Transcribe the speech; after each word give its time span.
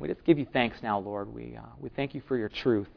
We 0.00 0.08
just 0.08 0.24
give 0.24 0.38
you 0.38 0.46
thanks 0.50 0.78
now, 0.82 0.98
Lord. 0.98 1.32
We, 1.32 1.56
uh, 1.56 1.66
we 1.78 1.90
thank 1.90 2.14
you 2.14 2.22
for 2.26 2.36
your 2.36 2.48
truth. 2.48 2.88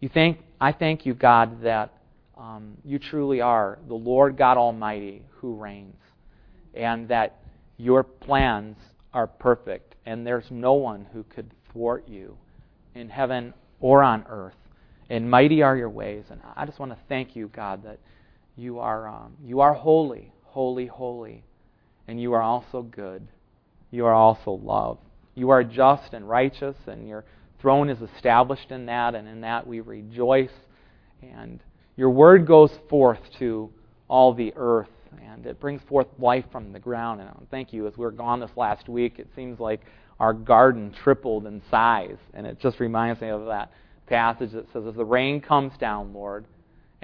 You 0.00 0.10
thank, 0.10 0.38
I 0.60 0.72
thank 0.72 1.06
you, 1.06 1.14
God, 1.14 1.62
that 1.62 1.94
um, 2.36 2.76
you 2.84 2.98
truly 2.98 3.40
are 3.40 3.78
the 3.88 3.94
Lord 3.94 4.36
God 4.36 4.58
Almighty 4.58 5.22
who 5.38 5.54
reigns, 5.54 5.96
and 6.74 7.08
that 7.08 7.40
your 7.78 8.02
plans 8.02 8.76
are 9.14 9.26
perfect, 9.26 9.94
and 10.04 10.26
there's 10.26 10.50
no 10.50 10.74
one 10.74 11.06
who 11.12 11.22
could 11.24 11.50
thwart 11.72 12.06
you 12.06 12.36
in 12.94 13.08
heaven 13.08 13.54
or 13.80 14.02
on 14.02 14.24
earth. 14.28 14.54
And 15.08 15.30
mighty 15.30 15.62
are 15.62 15.76
your 15.76 15.90
ways. 15.90 16.24
And 16.30 16.40
I 16.56 16.66
just 16.66 16.78
want 16.78 16.92
to 16.92 16.98
thank 17.08 17.34
you, 17.36 17.48
God, 17.54 17.84
that 17.84 17.98
you 18.56 18.78
are, 18.78 19.08
um, 19.08 19.34
you 19.42 19.60
are 19.60 19.74
holy, 19.74 20.32
holy, 20.44 20.86
holy. 20.86 21.44
And 22.06 22.20
you 22.20 22.32
are 22.34 22.42
also 22.42 22.82
good. 22.82 23.26
You 23.90 24.06
are 24.06 24.14
also 24.14 24.52
love. 24.52 24.98
You 25.34 25.50
are 25.50 25.64
just 25.64 26.12
and 26.12 26.28
righteous, 26.28 26.76
and 26.86 27.08
your 27.08 27.24
throne 27.60 27.90
is 27.90 28.00
established 28.00 28.70
in 28.70 28.86
that, 28.86 29.14
and 29.14 29.26
in 29.28 29.40
that 29.40 29.66
we 29.66 29.80
rejoice. 29.80 30.52
And 31.22 31.60
your 31.96 32.10
word 32.10 32.46
goes 32.46 32.70
forth 32.88 33.20
to 33.38 33.70
all 34.08 34.34
the 34.34 34.52
earth, 34.56 34.90
and 35.22 35.46
it 35.46 35.60
brings 35.60 35.82
forth 35.88 36.06
life 36.18 36.44
from 36.52 36.72
the 36.72 36.78
ground. 36.78 37.20
And 37.20 37.30
thank 37.50 37.72
you. 37.72 37.86
As 37.86 37.96
we 37.96 38.04
were 38.04 38.10
gone 38.10 38.40
this 38.40 38.50
last 38.56 38.88
week, 38.88 39.18
it 39.18 39.28
seems 39.34 39.58
like 39.58 39.80
our 40.20 40.32
garden 40.32 40.92
tripled 41.02 41.46
in 41.46 41.62
size, 41.70 42.18
and 42.34 42.46
it 42.46 42.60
just 42.60 42.80
reminds 42.80 43.20
me 43.20 43.28
of 43.28 43.46
that 43.46 43.72
passage 44.06 44.52
that 44.52 44.70
says, 44.72 44.86
As 44.86 44.94
the 44.94 45.04
rain 45.04 45.40
comes 45.40 45.76
down, 45.78 46.12
Lord, 46.12 46.44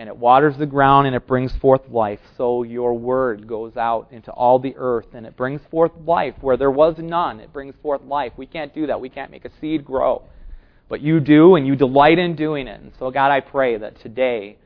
and 0.01 0.09
it 0.09 0.17
waters 0.17 0.57
the 0.57 0.65
ground 0.65 1.07
and 1.07 1.15
it 1.15 1.27
brings 1.27 1.53
forth 1.61 1.83
life, 1.91 2.21
so 2.39 2.63
your 2.63 2.95
word 2.95 3.47
goes 3.47 3.77
out 3.77 4.09
into 4.11 4.31
all 4.31 4.59
the 4.59 4.75
earth 4.79 5.09
and 5.13 5.27
it 5.27 5.37
brings 5.37 5.61
forth 5.71 5.93
life. 6.07 6.33
Where 6.41 6.57
there 6.57 6.71
was 6.71 6.95
none, 6.97 7.39
it 7.39 7.53
brings 7.53 7.75
forth 7.83 8.01
life. 8.05 8.33
We 8.39 8.47
can't 8.47 8.75
do 8.75 8.87
that. 8.87 8.99
We 8.99 9.11
can't 9.11 9.31
make 9.31 9.45
a 9.45 9.51
seed 9.61 9.85
grow. 9.85 10.23
But 10.89 11.03
you 11.03 11.21
do, 11.21 11.55
and 11.55 11.67
you 11.67 11.77
delight 11.77 12.19
in 12.19 12.35
doing 12.35 12.67
it. 12.67 12.81
And 12.81 12.93
so, 12.99 13.11
God, 13.11 13.31
I 13.31 13.41
pray 13.41 13.77
that 13.77 14.01
today 14.01 14.57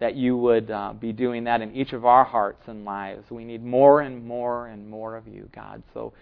that 0.00 0.16
you 0.16 0.36
would 0.36 0.72
uh, 0.72 0.92
be 0.94 1.12
doing 1.12 1.44
that 1.44 1.60
in 1.60 1.72
each 1.72 1.92
of 1.92 2.04
our 2.04 2.24
hearts 2.24 2.64
and 2.66 2.84
lives. 2.84 3.30
We 3.30 3.44
need 3.44 3.64
more 3.64 4.00
and 4.00 4.26
more 4.26 4.66
and 4.66 4.90
more 4.90 5.14
of 5.14 5.28
you, 5.28 5.48
God. 5.54 5.84
So 5.94 6.14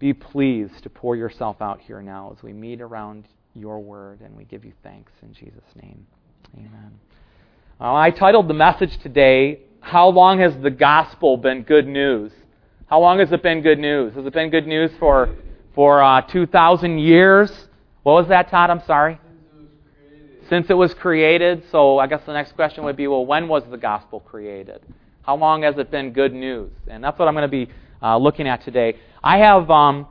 be 0.00 0.12
pleased 0.14 0.82
to 0.82 0.90
pour 0.90 1.14
yourself 1.14 1.62
out 1.62 1.80
here 1.80 2.02
now 2.02 2.34
as 2.36 2.42
we 2.42 2.52
meet 2.52 2.80
around 2.80 3.26
your 3.54 3.78
word, 3.78 4.20
and 4.20 4.36
we 4.36 4.46
give 4.46 4.64
you 4.64 4.72
thanks 4.82 5.12
in 5.22 5.32
Jesus' 5.32 5.62
name. 5.76 6.08
Amen. 6.56 6.98
Uh, 7.80 7.94
I 7.94 8.10
titled 8.10 8.46
the 8.46 8.52
message 8.52 8.98
today, 8.98 9.60
How 9.80 10.10
Long 10.10 10.38
Has 10.40 10.54
the 10.60 10.68
Gospel 10.68 11.38
Been 11.38 11.62
Good 11.62 11.86
News? 11.86 12.30
How 12.88 13.00
long 13.00 13.20
has 13.20 13.32
it 13.32 13.42
been 13.42 13.62
good 13.62 13.78
news? 13.78 14.12
Has 14.16 14.26
it 14.26 14.34
been 14.34 14.50
good 14.50 14.66
news 14.66 14.90
for, 14.98 15.34
for 15.74 16.02
uh, 16.02 16.20
2,000 16.20 16.98
years? 16.98 17.50
What 18.02 18.12
was 18.12 18.28
that, 18.28 18.50
Todd? 18.50 18.68
I'm 18.68 18.82
sorry? 18.86 19.18
Since 20.50 20.68
it 20.68 20.74
was 20.74 20.92
created. 20.92 21.62
So 21.72 21.98
I 21.98 22.06
guess 22.06 22.20
the 22.26 22.34
next 22.34 22.52
question 22.52 22.84
would 22.84 22.96
be, 22.96 23.06
well, 23.06 23.24
when 23.24 23.48
was 23.48 23.62
the 23.70 23.78
gospel 23.78 24.20
created? 24.20 24.82
How 25.22 25.36
long 25.36 25.62
has 25.62 25.78
it 25.78 25.90
been 25.90 26.12
good 26.12 26.34
news? 26.34 26.70
And 26.86 27.02
that's 27.02 27.18
what 27.18 27.28
I'm 27.28 27.34
going 27.34 27.48
to 27.50 27.66
be 27.66 27.72
uh, 28.02 28.18
looking 28.18 28.46
at 28.46 28.62
today. 28.62 28.96
I 29.24 29.38
have 29.38 29.70
um, 29.70 30.06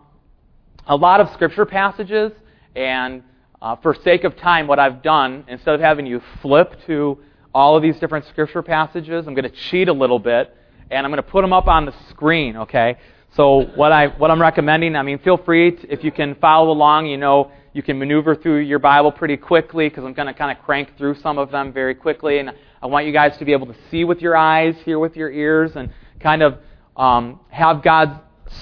a 0.88 0.96
lot 0.96 1.22
of 1.22 1.32
scripture 1.34 1.68
passages, 1.68 2.32
and 2.76 3.22
uh, 3.62 3.76
for 3.76 3.94
sake 3.94 4.24
of 4.24 4.36
time, 4.38 4.66
what 4.66 4.80
I've 4.80 5.04
done, 5.04 5.46
instead 5.48 5.76
of 5.76 5.82
having 5.82 6.08
you 6.08 6.24
flip 6.42 6.74
to 6.88 7.20
all 7.54 7.76
of 7.76 7.82
these 7.82 8.00
different 8.00 8.26
scripture 8.28 8.62
passages, 8.62 9.28
I'm 9.28 9.34
going 9.34 9.50
to 9.50 9.56
cheat 9.70 9.88
a 9.88 9.94
little 9.94 10.20
bit, 10.20 10.56
and 10.92 11.06
I'm 11.06 11.12
going 11.12 11.24
to 11.24 11.30
put 11.30 11.42
them 11.42 11.54
up 11.54 11.68
on 11.68 11.86
the 11.86 11.94
screen, 12.10 12.58
okay? 12.58 12.98
So 13.36 13.68
what, 13.76 13.92
I, 13.92 14.08
what 14.08 14.32
I'm 14.32 14.42
recommending, 14.42 14.96
I 14.96 15.04
mean, 15.04 15.20
feel 15.20 15.38
free, 15.38 15.76
to, 15.76 15.94
if 15.94 16.04
you 16.04 16.12
can 16.12 16.36
follow 16.36 16.72
along, 16.72 17.08
you 17.08 17.18
know, 17.18 17.52
you 17.74 17.84
can 17.84 18.00
maneuver 18.00 18.36
through 18.36 18.60
your 18.60 18.80
Bible 18.80 19.12
pretty 19.12 19.38
quickly 19.38 19.90
because 19.90 20.04
I'm 20.04 20.14
going 20.14 20.28
to 20.28 20.34
kind 20.34 20.56
of 20.56 20.64
crank 20.66 20.98
through 20.98 21.16
some 21.16 21.38
of 21.38 21.52
them 21.52 21.72
very 21.72 21.94
quickly. 21.94 22.40
And 22.40 22.52
I 22.82 22.88
want 22.88 23.06
you 23.06 23.14
guys 23.14 23.38
to 23.38 23.46
be 23.46 23.52
able 23.52 23.68
to 23.68 23.76
see 23.92 24.04
with 24.04 24.22
your 24.22 24.36
eyes, 24.36 24.76
hear 24.84 24.98
with 24.98 25.16
your 25.16 25.32
ears, 25.32 25.76
and 25.76 25.92
kind 26.20 26.42
of 26.42 26.58
um, 26.98 27.40
have 27.50 27.84
God's 27.84 28.20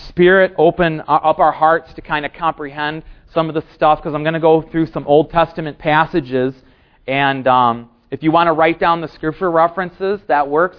Spirit 0.09 0.53
open 0.58 1.02
up 1.08 1.40
our 1.40 1.53
hearts 1.53 1.94
to 1.94 2.02
kind 2.02 2.26
of 2.26 2.34
comprehend 2.34 3.03
some 3.34 3.47
of 3.47 3.56
the 3.56 3.64
stuff 3.74 4.00
because 4.00 4.14
I'm 4.14 4.24
going 4.24 4.34
to 4.34 4.40
go 4.42 4.62
through 4.62 4.88
some 4.88 5.08
Old 5.08 5.30
Testament 5.30 5.80
passages. 5.80 6.53
And 7.08 7.47
um, 7.47 7.90
if 8.09 8.23
you 8.23 8.31
want 8.31 8.47
to 8.47 8.53
write 8.53 8.79
down 8.79 9.01
the 9.01 9.07
scripture 9.09 9.51
references, 9.51 10.22
that 10.28 10.47
works. 10.47 10.78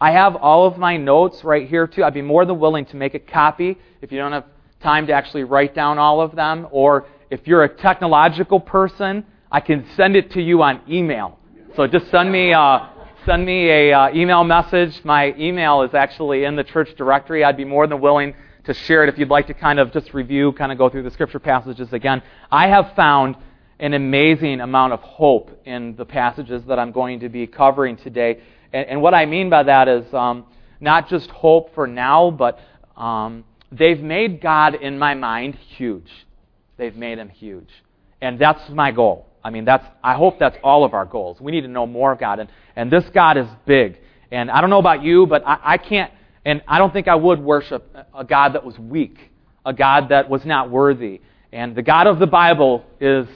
I 0.00 0.10
have 0.10 0.36
all 0.36 0.66
of 0.66 0.76
my 0.76 0.96
notes 0.98 1.42
right 1.42 1.66
here 1.66 1.86
too. 1.86 2.04
I'd 2.04 2.12
be 2.12 2.22
more 2.22 2.44
than 2.44 2.58
willing 2.58 2.84
to 2.86 2.96
make 2.96 3.14
a 3.14 3.18
copy 3.18 3.78
if 4.02 4.12
you 4.12 4.18
don't 4.18 4.32
have 4.32 4.44
time 4.82 5.06
to 5.06 5.12
actually 5.14 5.44
write 5.44 5.74
down 5.74 5.98
all 5.98 6.20
of 6.20 6.36
them. 6.36 6.66
Or 6.70 7.06
if 7.30 7.46
you're 7.46 7.64
a 7.64 7.68
technological 7.68 8.60
person, 8.60 9.24
I 9.50 9.60
can 9.60 9.86
send 9.96 10.16
it 10.16 10.32
to 10.32 10.42
you 10.42 10.62
on 10.62 10.82
email. 10.88 11.38
So 11.76 11.86
just 11.86 12.10
send 12.10 12.30
me 12.30 12.52
uh, 12.52 12.88
send 13.24 13.46
me 13.46 13.70
a 13.70 13.92
uh, 13.92 14.14
email 14.14 14.44
message. 14.44 15.02
My 15.02 15.34
email 15.38 15.82
is 15.82 15.94
actually 15.94 16.44
in 16.44 16.56
the 16.56 16.64
church 16.64 16.94
directory. 16.96 17.42
I'd 17.42 17.56
be 17.56 17.64
more 17.64 17.86
than 17.86 18.00
willing 18.00 18.34
to 18.64 18.74
share 18.74 19.02
it 19.02 19.08
if 19.08 19.18
you'd 19.18 19.30
like 19.30 19.46
to 19.46 19.54
kind 19.54 19.78
of 19.78 19.92
just 19.92 20.12
review, 20.12 20.52
kind 20.52 20.72
of 20.72 20.78
go 20.78 20.88
through 20.90 21.04
the 21.04 21.10
scripture 21.10 21.38
passages 21.38 21.92
again. 21.92 22.22
I 22.50 22.68
have 22.68 22.94
found 22.94 23.36
an 23.78 23.94
amazing 23.94 24.60
amount 24.60 24.92
of 24.92 25.00
hope 25.00 25.50
in 25.64 25.96
the 25.96 26.04
passages 26.04 26.62
that 26.68 26.78
I'm 26.78 26.92
going 26.92 27.20
to 27.20 27.28
be 27.28 27.46
covering 27.46 27.96
today. 27.96 28.40
And, 28.72 28.88
and 28.88 29.02
what 29.02 29.14
I 29.14 29.26
mean 29.26 29.50
by 29.50 29.62
that 29.64 29.88
is 29.88 30.12
um, 30.14 30.46
not 30.80 31.08
just 31.08 31.30
hope 31.30 31.74
for 31.74 31.86
now, 31.86 32.30
but 32.30 32.58
um, 32.96 33.44
they've 33.70 34.00
made 34.00 34.40
God, 34.40 34.74
in 34.74 34.98
my 34.98 35.14
mind, 35.14 35.56
huge. 35.76 36.10
They've 36.76 36.96
made 36.96 37.18
him 37.18 37.28
huge. 37.28 37.68
And 38.20 38.38
that's 38.38 38.68
my 38.70 38.92
goal. 38.92 39.26
I 39.44 39.50
mean, 39.50 39.64
that's, 39.64 39.84
I 40.02 40.14
hope 40.14 40.38
that's 40.38 40.56
all 40.64 40.84
of 40.84 40.94
our 40.94 41.04
goals. 41.04 41.40
We 41.40 41.52
need 41.52 41.60
to 41.62 41.68
know 41.68 41.86
more 41.86 42.12
of 42.12 42.18
God. 42.18 42.38
And, 42.40 42.48
and 42.74 42.90
this 42.90 43.04
God 43.14 43.36
is 43.36 43.46
big. 43.66 43.98
And 44.30 44.50
I 44.50 44.60
don't 44.60 44.70
know 44.70 44.78
about 44.78 45.02
you, 45.02 45.26
but 45.26 45.46
I, 45.46 45.58
I 45.62 45.78
can't 45.78 46.10
and 46.46 46.62
I 46.68 46.78
don't 46.78 46.92
think 46.92 47.08
I 47.08 47.16
would 47.16 47.40
worship 47.40 47.92
a 48.14 48.22
God 48.22 48.52
that 48.54 48.64
was 48.64 48.78
weak, 48.78 49.18
a 49.64 49.72
God 49.72 50.10
that 50.10 50.30
was 50.30 50.44
not 50.44 50.70
worthy. 50.70 51.20
And 51.52 51.74
the 51.74 51.82
God 51.82 52.06
of 52.06 52.20
the 52.20 52.28
Bible 52.28 52.84
is 53.00 53.26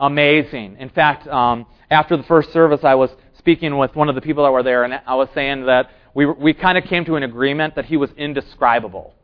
amazing. 0.00 0.76
In 0.78 0.88
fact, 0.90 1.26
um, 1.28 1.66
after 1.90 2.16
the 2.16 2.22
first 2.24 2.52
service, 2.52 2.84
I 2.84 2.94
was 2.94 3.10
speaking 3.38 3.76
with 3.78 3.94
one 3.94 4.08
of 4.08 4.14
the 4.14 4.20
people 4.20 4.44
that 4.44 4.50
were 4.50 4.62
there, 4.62 4.84
and 4.84 5.00
I 5.06 5.14
was 5.14 5.28
saying 5.34 5.66
that 5.66 5.90
we, 6.14 6.26
we 6.26 6.54
kind 6.54 6.76
of 6.76 6.84
came 6.84 7.04
to 7.06 7.16
an 7.16 7.22
agreement 7.22 7.76
that 7.76 7.86
he 7.86 7.96
was 7.96 8.10
indescribable. 8.16 9.14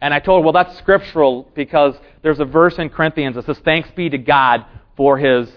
And 0.00 0.12
I 0.12 0.20
told 0.20 0.40
her, 0.40 0.44
well, 0.44 0.52
that's 0.52 0.76
scriptural 0.78 1.50
because 1.54 1.94
there's 2.22 2.40
a 2.40 2.44
verse 2.44 2.78
in 2.78 2.90
Corinthians 2.90 3.36
that 3.36 3.46
says, 3.46 3.58
Thanks 3.64 3.90
be 3.92 4.10
to 4.10 4.18
God 4.18 4.66
for 4.96 5.18
his 5.18 5.50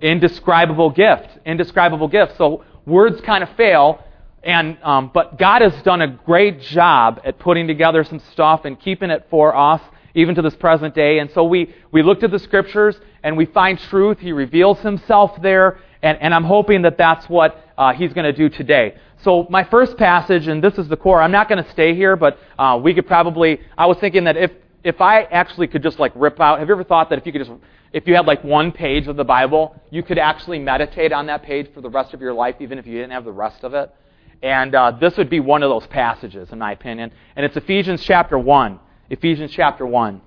indescribable 0.00 0.90
gift. 0.90 1.38
Indescribable 1.44 2.08
gift. 2.08 2.36
So 2.36 2.64
words 2.84 3.20
kind 3.22 3.42
of 3.42 3.50
fail, 3.56 4.04
and, 4.42 4.78
um, 4.82 5.10
but 5.12 5.38
God 5.38 5.62
has 5.62 5.74
done 5.82 6.02
a 6.02 6.08
great 6.08 6.60
job 6.60 7.20
at 7.24 7.38
putting 7.38 7.66
together 7.66 8.04
some 8.04 8.20
stuff 8.32 8.64
and 8.64 8.78
keeping 8.78 9.10
it 9.10 9.26
for 9.30 9.56
us, 9.56 9.80
even 10.14 10.34
to 10.34 10.42
this 10.42 10.54
present 10.54 10.94
day. 10.94 11.18
And 11.18 11.30
so 11.32 11.44
we, 11.44 11.74
we 11.90 12.02
looked 12.02 12.22
at 12.22 12.30
the 12.30 12.38
scriptures 12.38 12.96
and 13.26 13.36
we 13.36 13.44
find 13.44 13.76
truth. 13.76 14.20
He 14.20 14.30
reveals 14.30 14.78
himself 14.78 15.32
there. 15.42 15.80
And, 16.00 16.16
and 16.20 16.32
I'm 16.32 16.44
hoping 16.44 16.82
that 16.82 16.96
that's 16.96 17.28
what 17.28 17.60
uh, 17.76 17.92
he's 17.92 18.12
going 18.12 18.24
to 18.24 18.32
do 18.32 18.48
today. 18.48 18.96
So 19.24 19.48
my 19.50 19.64
first 19.64 19.96
passage, 19.96 20.46
and 20.46 20.62
this 20.62 20.78
is 20.78 20.86
the 20.86 20.96
core. 20.96 21.20
I'm 21.20 21.32
not 21.32 21.48
going 21.48 21.62
to 21.62 21.68
stay 21.72 21.96
here, 21.96 22.14
but 22.14 22.38
uh, 22.56 22.78
we 22.80 22.94
could 22.94 23.08
probably. 23.08 23.60
I 23.76 23.86
was 23.86 23.98
thinking 23.98 24.24
that 24.24 24.36
if 24.36 24.52
if 24.84 25.00
I 25.00 25.22
actually 25.24 25.66
could 25.66 25.82
just 25.82 25.98
like 25.98 26.12
rip 26.14 26.40
out. 26.40 26.60
Have 26.60 26.68
you 26.68 26.74
ever 26.74 26.84
thought 26.84 27.10
that 27.10 27.18
if 27.18 27.26
you 27.26 27.32
could 27.32 27.44
just 27.44 27.50
if 27.92 28.06
you 28.06 28.14
had 28.14 28.26
like 28.26 28.44
one 28.44 28.70
page 28.70 29.08
of 29.08 29.16
the 29.16 29.24
Bible, 29.24 29.74
you 29.90 30.04
could 30.04 30.18
actually 30.18 30.60
meditate 30.60 31.12
on 31.12 31.26
that 31.26 31.42
page 31.42 31.66
for 31.74 31.80
the 31.80 31.90
rest 31.90 32.14
of 32.14 32.20
your 32.20 32.32
life, 32.32 32.54
even 32.60 32.78
if 32.78 32.86
you 32.86 32.92
didn't 32.92 33.10
have 33.10 33.24
the 33.24 33.32
rest 33.32 33.64
of 33.64 33.74
it? 33.74 33.92
And 34.40 34.72
uh, 34.72 34.92
this 35.00 35.16
would 35.16 35.30
be 35.30 35.40
one 35.40 35.64
of 35.64 35.70
those 35.70 35.88
passages, 35.88 36.52
in 36.52 36.60
my 36.60 36.70
opinion. 36.70 37.10
And 37.34 37.44
it's 37.44 37.56
Ephesians 37.56 38.04
chapter 38.04 38.38
1. 38.38 38.78
Ephesians 39.10 39.50
chapter 39.50 39.84
1. 39.84 40.20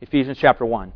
Ephesians 0.00 0.38
chapter 0.40 0.66
1. 0.66 0.92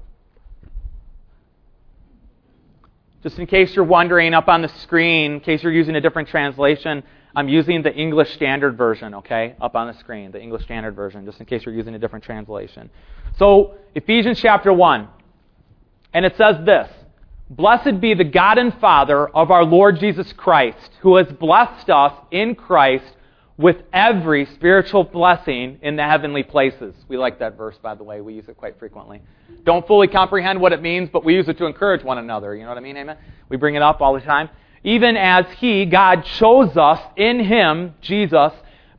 Just 3.23 3.39
in 3.39 3.47
case 3.47 3.75
you're 3.75 3.85
wondering, 3.85 4.33
up 4.33 4.49
on 4.49 4.63
the 4.63 4.69
screen, 4.69 5.35
in 5.35 5.41
case 5.41 5.63
you're 5.63 5.73
using 5.73 5.97
a 5.97 6.01
different 6.01 6.29
translation, 6.29 7.03
I'm 7.37 7.49
using 7.49 7.83
the 7.83 7.95
English 7.95 8.33
Standard 8.33 8.77
Version, 8.77 9.15
okay? 9.15 9.55
Up 9.61 9.77
on 9.77 9.87
the 9.87 9.99
screen, 9.99 10.33
the 10.33 10.41
English 10.41 10.63
Standard 10.65 10.97
Version, 10.97 11.25
just 11.27 11.39
in 11.39 11.47
case 11.47 11.65
you're 11.65 11.75
using 11.75 11.95
a 11.95 11.99
different 11.99 12.25
translation. 12.25 12.91
So, 13.39 13.75
Ephesians 13.95 14.41
chapter 14.41 14.73
1. 14.73 15.09
And 16.13 16.25
it 16.25 16.37
says 16.37 16.57
this 16.65 16.91
Blessed 17.51 18.01
be 18.01 18.15
the 18.15 18.25
God 18.25 18.59
and 18.59 18.73
Father 18.81 19.29
of 19.29 19.51
our 19.51 19.65
Lord 19.65 20.01
Jesus 20.01 20.33
Christ, 20.33 20.91
who 21.01 21.17
has 21.17 21.27
blessed 21.27 21.91
us 21.91 22.13
in 22.31 22.55
Christ 22.55 23.13
with 23.61 23.77
every 23.93 24.47
spiritual 24.47 25.05
blessing 25.05 25.79
in 25.83 25.95
the 25.95 26.03
heavenly 26.03 26.43
places. 26.43 26.95
We 27.09 27.19
like 27.19 27.41
that 27.41 27.59
verse, 27.59 27.77
by 27.83 27.95
the 27.95 28.03
way. 28.03 28.23
We 28.23 28.33
use 28.33 28.49
it 28.49 28.57
quite 28.57 28.79
frequently. 28.79 29.21
Don't 29.65 29.87
fully 29.87 30.09
comprehend 30.09 30.59
what 30.59 30.73
it 30.73 30.81
means, 30.81 31.11
but 31.13 31.25
we 31.25 31.35
use 31.35 31.47
it 31.47 31.59
to 31.59 31.67
encourage 31.67 32.03
one 32.03 32.17
another. 32.17 32.55
You 32.55 32.63
know 32.63 32.71
what 32.71 32.79
I 32.79 32.81
mean? 32.81 32.97
Amen? 32.97 33.19
We 33.51 33.59
bring 33.59 33.75
it 33.75 33.83
up 33.83 34.01
all 34.01 34.15
the 34.15 34.21
time. 34.23 34.49
Even 34.83 35.15
as 35.15 35.45
He, 35.59 35.85
God, 35.85 36.25
chose 36.25 36.75
us 36.79 37.01
in 37.19 37.39
Him, 37.45 37.93
Jesus, 38.01 38.53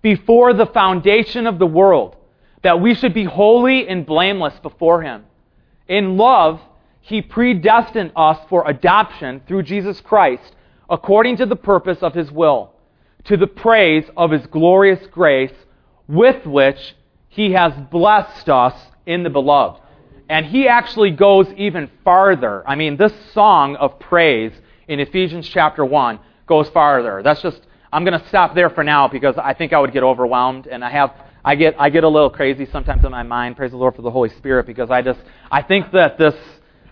before 0.04 0.54
the 0.54 0.68
foundation 0.68 1.48
of 1.48 1.58
the 1.58 1.66
world 1.66 2.16
that 2.62 2.80
we 2.80 2.94
should 2.94 3.16
be 3.16 3.24
holy 3.24 3.88
and 3.88 4.06
blameless 4.06 4.54
before 4.62 5.02
Him. 5.02 5.26
In 5.88 6.18
love, 6.18 6.62
He 7.00 7.24
predestined 7.24 8.12
us 8.16 8.38
for 8.48 8.70
adoption 8.70 9.42
through 9.48 9.64
Jesus 9.64 10.00
Christ, 10.02 10.56
according 10.88 11.38
to 11.38 11.48
the 11.48 11.56
purpose 11.56 12.04
of 12.04 12.14
His 12.14 12.32
will, 12.32 12.74
to 13.26 13.38
the 13.38 13.48
praise 13.48 14.06
of 14.18 14.32
His 14.32 14.46
glorious 14.48 15.06
grace, 15.08 15.54
with 16.08 16.46
which 16.46 16.96
He 17.30 17.52
has 17.52 17.74
blessed 17.92 18.50
us 18.50 18.76
in 19.06 19.24
the 19.24 19.30
beloved. 19.30 19.82
And 20.30 20.46
He 20.46 20.68
actually 20.68 21.12
goes 21.12 21.48
even 21.58 21.90
farther. 22.04 22.68
I 22.68 22.76
mean, 22.76 22.98
this 22.98 23.14
song 23.34 23.76
of 23.76 24.00
praise 24.00 24.54
in 24.88 25.00
Ephesians 25.00 25.48
chapter 25.48 25.86
1 25.86 26.20
goes 26.48 26.70
farther. 26.70 27.22
That's 27.24 27.42
just, 27.42 27.62
I'm 27.94 28.04
going 28.04 28.20
to 28.20 28.28
stop 28.28 28.56
there 28.56 28.70
for 28.70 28.84
now 28.84 29.08
because 29.08 29.36
I 29.38 29.54
think 29.54 29.74
I 29.74 29.80
would 29.80 29.94
get 29.94 30.04
overwhelmed 30.04 30.68
and 30.68 30.84
I 30.84 30.92
have 30.92 31.14
I 31.44 31.56
get 31.56 31.76
I 31.80 31.90
get 31.90 32.04
a 32.04 32.08
little 32.08 32.30
crazy 32.30 32.68
sometimes 32.68 33.04
in 33.04 33.12
my 33.12 33.24
mind. 33.24 33.58
Praise 33.58 33.72
the 33.72 33.78
Lord 33.78 33.96
for 33.96 34.04
the 34.04 34.12
Holy 34.12 34.30
Spirit 34.30 34.68
because 34.68 34.92
I 34.92 35.02
just 35.02 35.20
I 35.50 35.64
think 35.64 35.92
that 35.92 36.18
this 36.18 36.36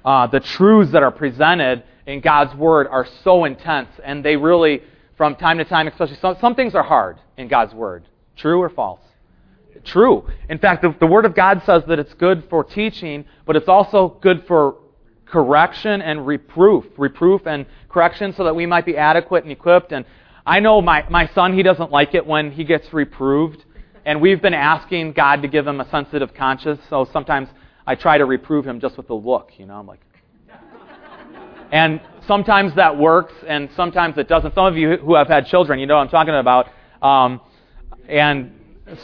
uh, 0.04 0.28
the 0.28 0.40
truths 0.40 0.92
that 0.94 1.04
are 1.04 1.12
presented 1.12 1.84
in 2.08 2.22
God's 2.22 2.56
Word 2.56 2.88
are 2.88 3.06
so 3.24 3.46
intense 3.46 3.90
and 4.04 4.26
they 4.26 4.36
really 4.36 4.82
from 5.20 5.36
time 5.36 5.58
to 5.58 5.66
time, 5.66 5.86
especially 5.86 6.16
some, 6.16 6.38
some 6.40 6.56
things 6.56 6.74
are 6.74 6.82
hard 6.82 7.18
in 7.36 7.50
God's 7.50 7.74
Word. 7.74 8.06
True 8.38 8.62
or 8.62 8.70
false? 8.70 9.02
True. 9.84 10.26
In 10.48 10.60
fact, 10.60 10.82
the, 10.82 10.96
the 10.98 11.08
Word 11.08 11.26
of 11.26 11.36
God 11.36 11.62
says 11.66 11.84
that 11.90 12.00
it's 12.00 12.14
good 12.14 12.46
for 12.50 12.64
teaching, 12.64 13.26
but 13.46 13.58
it's 13.58 13.68
also 13.68 14.18
good 14.22 14.48
for 14.48 14.78
correction 15.26 16.02
and 16.02 16.26
reproof, 16.26 16.86
reproof 16.98 17.46
and 17.48 17.66
correction, 17.90 18.32
so 18.32 18.46
that 18.46 18.56
we 18.56 18.66
might 18.66 18.86
be 18.86 18.96
adequate 18.96 19.44
and 19.44 19.52
equipped. 19.52 19.92
And 19.92 20.06
I 20.46 20.62
know 20.62 20.82
my, 20.82 21.06
my 21.10 21.28
son, 21.36 21.54
he 21.54 21.64
doesn't 21.64 21.92
like 21.92 22.16
it 22.16 22.26
when 22.26 22.54
he 22.54 22.64
gets 22.64 22.94
reproved. 22.94 23.66
And 24.06 24.22
we've 24.22 24.42
been 24.42 24.54
asking 24.54 25.12
God 25.12 25.42
to 25.42 25.50
give 25.50 25.68
him 25.68 25.82
a 25.82 25.90
sensitive 25.90 26.34
conscience, 26.34 26.80
so 26.90 27.06
sometimes 27.12 27.50
I 27.86 27.96
try 27.96 28.20
to 28.20 28.26
reprove 28.26 28.66
him 28.66 28.80
just 28.80 28.96
with 28.96 29.10
a 29.10 29.16
look, 29.16 29.52
you 29.58 29.66
know, 29.66 29.76
I'm 29.80 29.86
like. 29.86 30.00
and 31.74 32.00
sometimes 32.30 32.76
that 32.76 32.96
works, 32.96 33.34
and 33.48 33.70
sometimes 33.76 34.16
it 34.20 34.28
doesn't. 34.28 34.54
Some 34.54 34.68
of 34.68 34.78
you 34.78 34.98
who 34.98 35.16
have 35.16 35.28
had 35.28 35.48
children, 35.48 35.80
you 35.80 35.88
know 35.88 35.96
what 35.96 36.04
I'm 36.04 36.10
talking 36.10 36.36
about. 36.36 36.68
Um, 37.02 37.42
and 38.08 38.52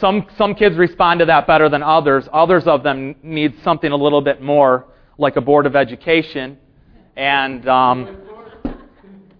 some 0.00 0.26
some 0.38 0.54
kids 0.54 0.76
respond 0.76 1.20
to 1.20 1.26
that 1.26 1.46
better 1.48 1.68
than 1.68 1.82
others. 1.82 2.28
Others 2.32 2.68
of 2.68 2.84
them 2.84 3.16
need 3.24 3.54
something 3.64 3.90
a 3.90 3.96
little 3.96 4.20
bit 4.20 4.40
more, 4.40 4.86
like 5.18 5.34
a 5.34 5.40
board 5.40 5.66
of 5.66 5.74
education, 5.74 6.56
and 7.16 7.68
um, 7.68 8.16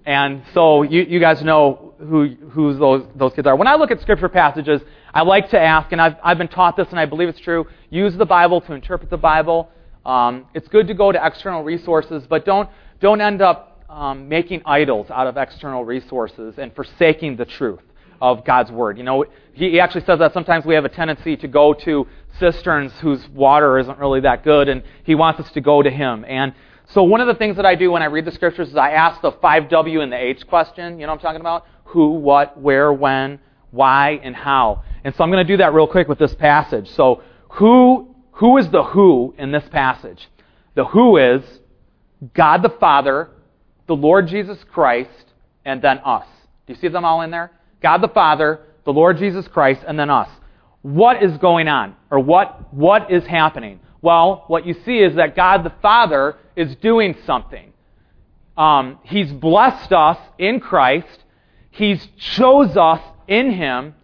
and 0.05 0.43
so 0.53 0.83
you 0.83 1.03
you 1.03 1.21
guys 1.21 1.41
know 1.43 1.95
who 2.01 2.35
who 2.51 2.75
those 2.75 3.07
those 3.15 3.33
kids 3.35 3.47
are. 3.47 3.55
When 3.55 3.69
I 3.69 3.77
look 3.77 3.93
at 3.93 4.01
scripture 4.01 4.29
passages, 4.29 4.81
I 5.15 5.23
like 5.23 5.51
to 5.51 5.61
ask, 5.61 5.93
and 5.93 6.01
I've, 6.01 6.17
I've 6.25 6.39
been 6.39 6.49
taught 6.49 6.77
this 6.77 6.89
and 6.91 6.99
I 6.99 7.07
believe 7.07 7.29
it's 7.29 7.41
true 7.41 7.67
use 7.91 8.17
the 8.17 8.27
Bible 8.27 8.61
to 8.63 8.73
interpret 8.73 9.11
the 9.11 9.17
Bible. 9.17 9.71
Um, 10.05 10.47
it's 10.55 10.69
good 10.69 10.87
to 10.89 10.95
go 10.95 11.11
to 11.13 11.21
external 11.25 11.63
resources, 11.65 12.25
but 12.29 12.45
don't, 12.45 12.69
don't 13.01 13.21
end 13.21 13.43
up 13.43 13.76
um, 13.97 14.29
making 14.29 14.61
idols 14.67 15.11
out 15.11 15.27
of 15.27 15.39
external 15.39 15.83
resources 15.83 16.57
and 16.59 16.75
forsaking 16.77 17.37
the 17.37 17.47
truth 17.47 17.81
of 18.21 18.45
God's 18.45 18.71
Word. 18.71 18.99
You 18.99 19.05
know, 19.05 19.25
he, 19.55 19.81
actually 19.81 20.05
says 20.05 20.19
that 20.19 20.35
sometimes 20.35 20.67
we 20.67 20.75
have 20.75 20.85
a 20.85 20.91
tendency 20.91 21.35
to 21.39 21.49
go 21.49 21.73
to 21.73 22.07
cisterns 22.39 22.93
whose 23.01 23.27
water 23.31 23.79
isn't 23.79 23.99
really 23.99 24.21
that 24.21 24.45
good, 24.45 24.69
and 24.69 24.83
he 25.05 25.15
wants 25.15 25.41
us 25.41 25.51
to 25.53 25.63
go 25.63 25.83
to 25.83 25.91
Him. 25.91 26.27
And 26.29 26.53
so 26.89 27.05
one 27.05 27.23
of 27.23 27.27
the 27.27 27.35
things 27.35 27.57
that 27.57 27.65
I 27.65 27.75
do 27.75 27.91
when 27.91 28.03
I 28.03 28.07
read 28.07 28.27
the 28.27 28.33
Scriptures 28.33 28.69
is 28.69 28.77
I 28.77 28.91
ask 28.91 29.23
the 29.23 29.33
5W 29.33 30.03
and 30.03 30.13
the 30.13 30.23
H 30.23 30.47
question. 30.47 31.01
You 31.01 31.07
know 31.07 31.13
what 31.13 31.21
I'm 31.21 31.23
talking 31.23 31.41
about? 31.41 31.67
Who, 31.87 32.11
what, 32.13 32.61
where, 32.61 32.93
when, 32.93 33.41
why, 33.71 34.21
and 34.23 34.37
how. 34.37 34.85
And 35.05 35.15
so 35.15 35.25
I'm 35.25 35.31
going 35.31 35.45
to 35.45 35.51
do 35.51 35.57
that 35.57 35.73
real 35.73 35.87
quick 35.87 36.07
with 36.07 36.19
this 36.19 36.35
passage. 36.35 36.91
So, 36.91 37.23
who, 37.53 38.15
who 38.33 38.59
is 38.59 38.69
the 38.69 38.85
who 38.85 39.35
in 39.39 39.53
this 39.53 39.67
passage? 39.71 40.29
The 40.75 40.85
who 40.85 41.17
is 41.17 41.43
God 42.35 42.63
the 42.63 42.69
Father, 42.69 43.31
the 43.87 43.97
Lord 43.97 44.29
Jesus 44.29 44.59
Christ, 44.73 45.11
and 45.65 45.83
then 45.83 46.01
us. 46.05 46.27
Do 46.67 46.73
you 46.73 46.79
see 46.79 46.89
them 46.89 47.05
all 47.05 47.23
in 47.23 47.31
there? 47.31 47.51
God 47.83 47.99
the 47.99 48.09
Father, 48.09 48.61
the 48.85 48.93
Lord 48.93 49.19
Jesus 49.19 49.47
Christ, 49.49 49.83
and 49.87 49.99
then 49.99 50.11
us. 50.11 50.29
What 50.83 51.23
is 51.23 51.37
going 51.39 51.69
on? 51.69 51.97
Or 52.11 52.21
what, 52.21 52.73
what 52.73 53.11
is 53.11 53.25
happening? 53.27 53.81
Well, 54.03 54.45
what 54.47 54.67
you 54.67 54.75
see 54.85 54.99
is 54.99 55.17
that 55.17 55.35
God 55.35 55.65
the 55.65 55.73
Father 55.83 56.37
is 56.55 56.75
doing 56.77 57.17
something. 57.27 57.73
Um, 58.57 58.99
he's 59.03 59.33
blessed 59.33 59.93
us 59.93 60.19
in 60.39 60.61
Christ. 60.61 61.25
He's 61.71 62.07
chose 62.17 62.77
us 62.77 63.01
in 63.29 63.51
Him 63.53 63.95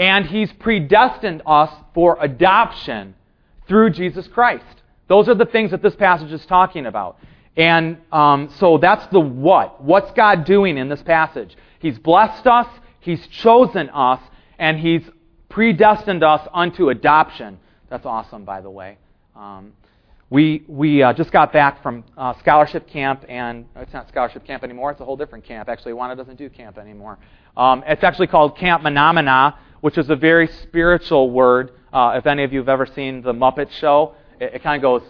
and 0.00 0.24
He's 0.24 0.50
predestined 0.54 1.42
us 1.44 1.70
for 1.92 2.16
adoption 2.20 3.14
through 3.68 3.90
Jesus 3.90 4.26
Christ. 4.28 4.64
Those 5.08 5.28
are 5.28 5.34
the 5.34 5.44
things 5.44 5.72
that 5.72 5.82
this 5.82 5.94
passage 5.94 6.32
is 6.32 6.44
talking 6.46 6.86
about. 6.86 7.18
And 7.56 7.98
um, 8.12 8.52
so 8.58 8.78
that's 8.78 9.06
the 9.08 9.20
what. 9.20 9.82
What's 9.82 10.10
God 10.12 10.44
doing 10.44 10.78
in 10.78 10.88
this 10.88 11.02
passage? 11.02 11.56
He's 11.80 11.98
blessed 11.98 12.46
us, 12.46 12.66
He's 13.00 13.26
chosen 13.28 13.88
us, 13.90 14.20
and 14.58 14.78
He's 14.78 15.02
predestined 15.48 16.22
us 16.22 16.46
unto 16.52 16.90
adoption. 16.90 17.58
That's 17.88 18.06
awesome, 18.06 18.44
by 18.44 18.60
the 18.60 18.70
way. 18.70 18.98
Um, 19.34 19.72
we 20.30 20.64
we 20.68 21.02
uh, 21.02 21.12
just 21.12 21.32
got 21.32 21.52
back 21.52 21.82
from 21.82 22.04
uh, 22.16 22.38
scholarship 22.38 22.88
camp, 22.88 23.24
and 23.28 23.66
it's 23.74 23.92
not 23.92 24.08
scholarship 24.08 24.46
camp 24.46 24.62
anymore. 24.62 24.92
It's 24.92 25.00
a 25.00 25.04
whole 25.04 25.16
different 25.16 25.44
camp. 25.44 25.68
Actually, 25.68 25.92
Awana 25.92 26.16
doesn't 26.16 26.36
do 26.36 26.48
camp 26.48 26.78
anymore. 26.78 27.18
Um, 27.56 27.82
it's 27.84 28.04
actually 28.04 28.28
called 28.28 28.56
Camp 28.56 28.84
Manamana, 28.84 29.56
which 29.80 29.98
is 29.98 30.08
a 30.08 30.14
very 30.14 30.46
spiritual 30.62 31.30
word. 31.30 31.72
Uh, 31.92 32.12
if 32.16 32.26
any 32.26 32.44
of 32.44 32.52
you 32.52 32.60
have 32.60 32.68
ever 32.68 32.86
seen 32.86 33.22
the 33.22 33.32
Muppet 33.32 33.72
Show, 33.72 34.14
it, 34.38 34.54
it 34.54 34.62
kind 34.62 34.76
of 34.76 34.82
goes 34.82 35.02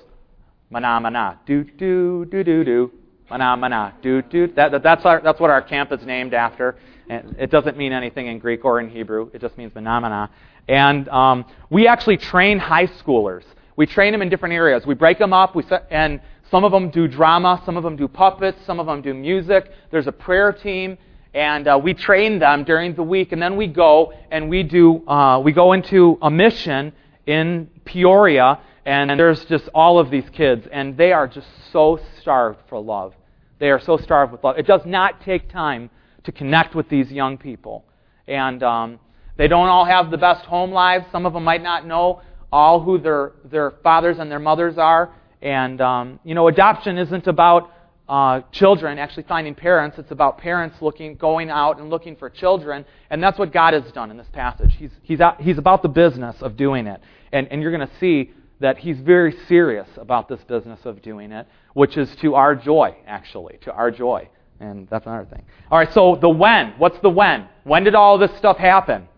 mana 0.70 1.00
mana 1.00 1.40
do 1.46 1.64
do 1.64 2.24
do 2.24 2.44
do 2.44 2.64
do 2.64 2.90
mana 3.28 3.56
mana 3.56 3.94
do 4.02 4.22
do. 4.22 4.46
That, 4.48 4.72
that, 4.72 4.82
that's 4.82 5.04
our, 5.04 5.20
that's 5.20 5.40
what 5.40 5.50
our 5.50 5.62
camp 5.62 5.92
is 5.92 6.04
named 6.06 6.32
after. 6.32 6.76
And 7.08 7.36
it 7.38 7.50
doesn't 7.50 7.76
mean 7.76 7.92
anything 7.92 8.28
in 8.28 8.38
Greek 8.38 8.64
or 8.64 8.80
in 8.80 8.88
Hebrew. 8.88 9.30
It 9.34 9.40
just 9.40 9.58
means 9.58 9.74
mana 9.74 10.00
mana. 10.00 10.30
And 10.68 11.08
um, 11.08 11.44
we 11.68 11.88
actually 11.88 12.16
train 12.16 12.58
high 12.58 12.86
schoolers. 12.86 13.44
We 13.76 13.86
train 13.86 14.12
them 14.12 14.22
in 14.22 14.28
different 14.28 14.54
areas. 14.54 14.86
We 14.86 14.94
break 14.94 15.18
them 15.18 15.32
up. 15.32 15.56
We 15.56 15.64
set, 15.64 15.86
and 15.90 16.20
some 16.50 16.64
of 16.64 16.72
them 16.72 16.90
do 16.90 17.08
drama. 17.08 17.62
Some 17.66 17.76
of 17.76 17.82
them 17.82 17.96
do 17.96 18.06
puppets. 18.06 18.58
Some 18.64 18.78
of 18.78 18.86
them 18.86 19.02
do 19.02 19.12
music. 19.12 19.70
There's 19.90 20.06
a 20.06 20.12
prayer 20.12 20.52
team 20.52 20.98
and 21.32 21.68
uh, 21.68 21.78
we 21.80 21.94
train 21.94 22.40
them 22.40 22.64
during 22.64 22.94
the 22.94 23.04
week, 23.04 23.30
and 23.30 23.40
then 23.40 23.56
we 23.56 23.68
go 23.68 24.12
and 24.32 24.48
we 24.50 24.64
do 24.64 25.06
uh, 25.06 25.38
we 25.38 25.52
go 25.52 25.72
into 25.72 26.18
a 26.22 26.30
mission 26.30 26.92
in 27.26 27.70
Peoria, 27.84 28.58
and 28.90 29.20
there's 29.20 29.44
just 29.44 29.68
all 29.72 30.00
of 30.00 30.10
these 30.10 30.28
kids, 30.32 30.66
and 30.70 30.96
they 30.96 31.12
are 31.12 31.28
just 31.28 31.46
so 31.72 32.00
starved 32.20 32.58
for 32.68 32.80
love. 32.80 33.14
They 33.60 33.70
are 33.70 33.80
so 33.80 33.96
starved 33.98 34.32
with 34.32 34.42
love. 34.42 34.58
It 34.58 34.66
does 34.66 34.80
not 34.84 35.22
take 35.22 35.48
time 35.48 35.90
to 36.24 36.32
connect 36.32 36.74
with 36.74 36.88
these 36.88 37.10
young 37.10 37.38
people, 37.38 37.84
and 38.26 38.60
um, 38.64 38.98
they 39.36 39.46
don't 39.46 39.68
all 39.68 39.84
have 39.84 40.10
the 40.10 40.18
best 40.18 40.44
home 40.44 40.72
lives. 40.72 41.04
Some 41.12 41.24
of 41.24 41.32
them 41.34 41.44
might 41.44 41.62
not 41.62 41.86
know 41.86 42.22
all 42.50 42.80
who 42.80 42.98
their 42.98 43.32
their 43.44 43.70
fathers 43.82 44.18
and 44.18 44.28
their 44.28 44.40
mothers 44.40 44.76
are, 44.76 45.14
and 45.40 45.80
um, 45.80 46.18
you 46.24 46.34
know, 46.34 46.48
adoption 46.48 46.98
isn't 46.98 47.28
about 47.28 47.70
uh, 48.08 48.40
children 48.50 48.98
actually 48.98 49.22
finding 49.22 49.54
parents. 49.54 49.98
It's 49.98 50.10
about 50.10 50.38
parents 50.38 50.74
looking, 50.80 51.14
going 51.14 51.48
out 51.48 51.78
and 51.78 51.90
looking 51.90 52.16
for 52.16 52.28
children, 52.28 52.84
and 53.08 53.22
that's 53.22 53.38
what 53.38 53.52
God 53.52 53.72
has 53.72 53.84
done 53.92 54.10
in 54.10 54.16
this 54.16 54.26
passage. 54.32 54.74
He's 54.76 54.90
he's 55.02 55.20
out, 55.20 55.40
he's 55.40 55.58
about 55.58 55.82
the 55.82 55.88
business 55.88 56.34
of 56.40 56.56
doing 56.56 56.88
it, 56.88 57.00
and 57.30 57.46
and 57.52 57.62
you're 57.62 57.70
going 57.70 57.86
to 57.86 57.94
see 58.00 58.32
that 58.60 58.78
he's 58.78 58.98
very 59.00 59.34
serious 59.48 59.88
about 59.96 60.28
this 60.28 60.40
business 60.44 60.80
of 60.84 61.02
doing 61.02 61.32
it, 61.32 61.46
which 61.74 61.96
is 61.96 62.14
to 62.16 62.34
our 62.34 62.54
joy, 62.54 62.94
actually, 63.06 63.58
to 63.62 63.72
our 63.72 63.90
joy, 63.90 64.28
and 64.60 64.86
that's 64.88 65.06
another 65.06 65.24
thing. 65.24 65.42
All 65.70 65.78
right, 65.78 65.92
so 65.92 66.16
the 66.20 66.28
when. 66.28 66.74
What's 66.78 66.98
the 67.00 67.08
when? 67.08 67.48
When 67.64 67.84
did 67.84 67.94
all 67.94 68.18
this 68.18 68.30
stuff 68.36 68.58
happen? 68.58 69.08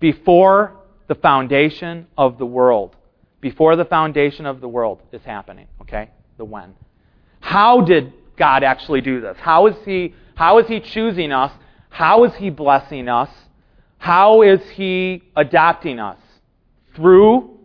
Before 0.00 0.78
the 1.08 1.14
foundation 1.14 2.06
of 2.16 2.38
the 2.38 2.46
world. 2.46 2.96
Before 3.42 3.76
the 3.76 3.84
foundation 3.84 4.46
of 4.46 4.60
the 4.62 4.68
world 4.68 5.02
is 5.12 5.22
happening. 5.22 5.68
Okay, 5.82 6.10
the 6.38 6.44
when. 6.44 6.74
How 7.40 7.82
did 7.82 8.14
God 8.36 8.64
actually 8.64 9.02
do 9.02 9.20
this? 9.20 9.36
How 9.38 9.66
is 9.66 9.76
He, 9.84 10.14
how 10.34 10.58
is 10.58 10.66
he 10.68 10.80
choosing 10.80 11.32
us? 11.32 11.52
How 11.90 12.24
is 12.24 12.34
He 12.36 12.48
blessing 12.48 13.08
us? 13.08 13.28
How 13.98 14.40
is 14.40 14.60
He 14.70 15.22
adopting 15.36 16.00
us? 16.00 16.18
Through 16.94 17.58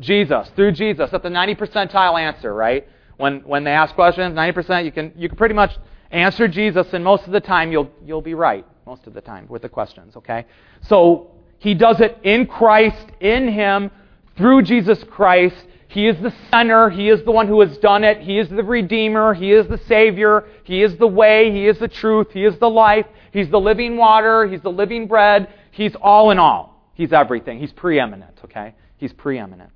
Jesus. 0.00 0.50
Through 0.56 0.72
Jesus. 0.72 1.10
That's 1.10 1.22
the 1.22 1.30
90 1.30 1.54
percentile 1.54 2.20
answer, 2.20 2.52
right? 2.52 2.86
When, 3.16 3.40
when 3.40 3.64
they 3.64 3.70
ask 3.70 3.94
questions, 3.94 4.34
90%, 4.34 4.84
you 4.84 4.92
can, 4.92 5.12
you 5.16 5.28
can 5.28 5.38
pretty 5.38 5.54
much 5.54 5.72
answer 6.10 6.48
Jesus, 6.48 6.86
and 6.92 7.04
most 7.04 7.24
of 7.24 7.32
the 7.32 7.40
time 7.40 7.70
you'll, 7.70 7.90
you'll 8.04 8.22
be 8.22 8.34
right. 8.34 8.66
Most 8.86 9.06
of 9.06 9.14
the 9.14 9.20
time 9.20 9.46
with 9.48 9.62
the 9.62 9.68
questions, 9.68 10.16
okay? 10.16 10.46
So, 10.82 11.30
He 11.58 11.74
does 11.74 12.00
it 12.00 12.18
in 12.22 12.46
Christ, 12.46 13.06
in 13.20 13.48
Him, 13.48 13.90
through 14.36 14.62
Jesus 14.62 15.02
Christ, 15.04 15.64
he 15.94 16.08
is 16.08 16.16
the 16.20 16.34
center. 16.50 16.90
He 16.90 17.08
is 17.08 17.22
the 17.22 17.30
one 17.30 17.46
who 17.46 17.60
has 17.60 17.78
done 17.78 18.02
it. 18.02 18.20
He 18.20 18.40
is 18.40 18.48
the 18.48 18.64
Redeemer. 18.64 19.32
He 19.32 19.52
is 19.52 19.68
the 19.68 19.78
Savior. 19.86 20.44
He 20.64 20.82
is 20.82 20.96
the 20.96 21.06
way. 21.06 21.52
He 21.52 21.68
is 21.68 21.78
the 21.78 21.86
truth. 21.86 22.32
He 22.32 22.44
is 22.44 22.58
the 22.58 22.68
life. 22.68 23.06
He's 23.32 23.48
the 23.48 23.60
living 23.60 23.96
water. 23.96 24.44
He's 24.44 24.60
the 24.60 24.72
living 24.72 25.06
bread. 25.06 25.54
He's 25.70 25.94
all 25.94 26.32
in 26.32 26.40
all. 26.40 26.82
He's 26.94 27.12
everything. 27.12 27.60
He's 27.60 27.70
preeminent, 27.70 28.40
okay? 28.44 28.74
He's 28.96 29.12
preeminent. 29.12 29.70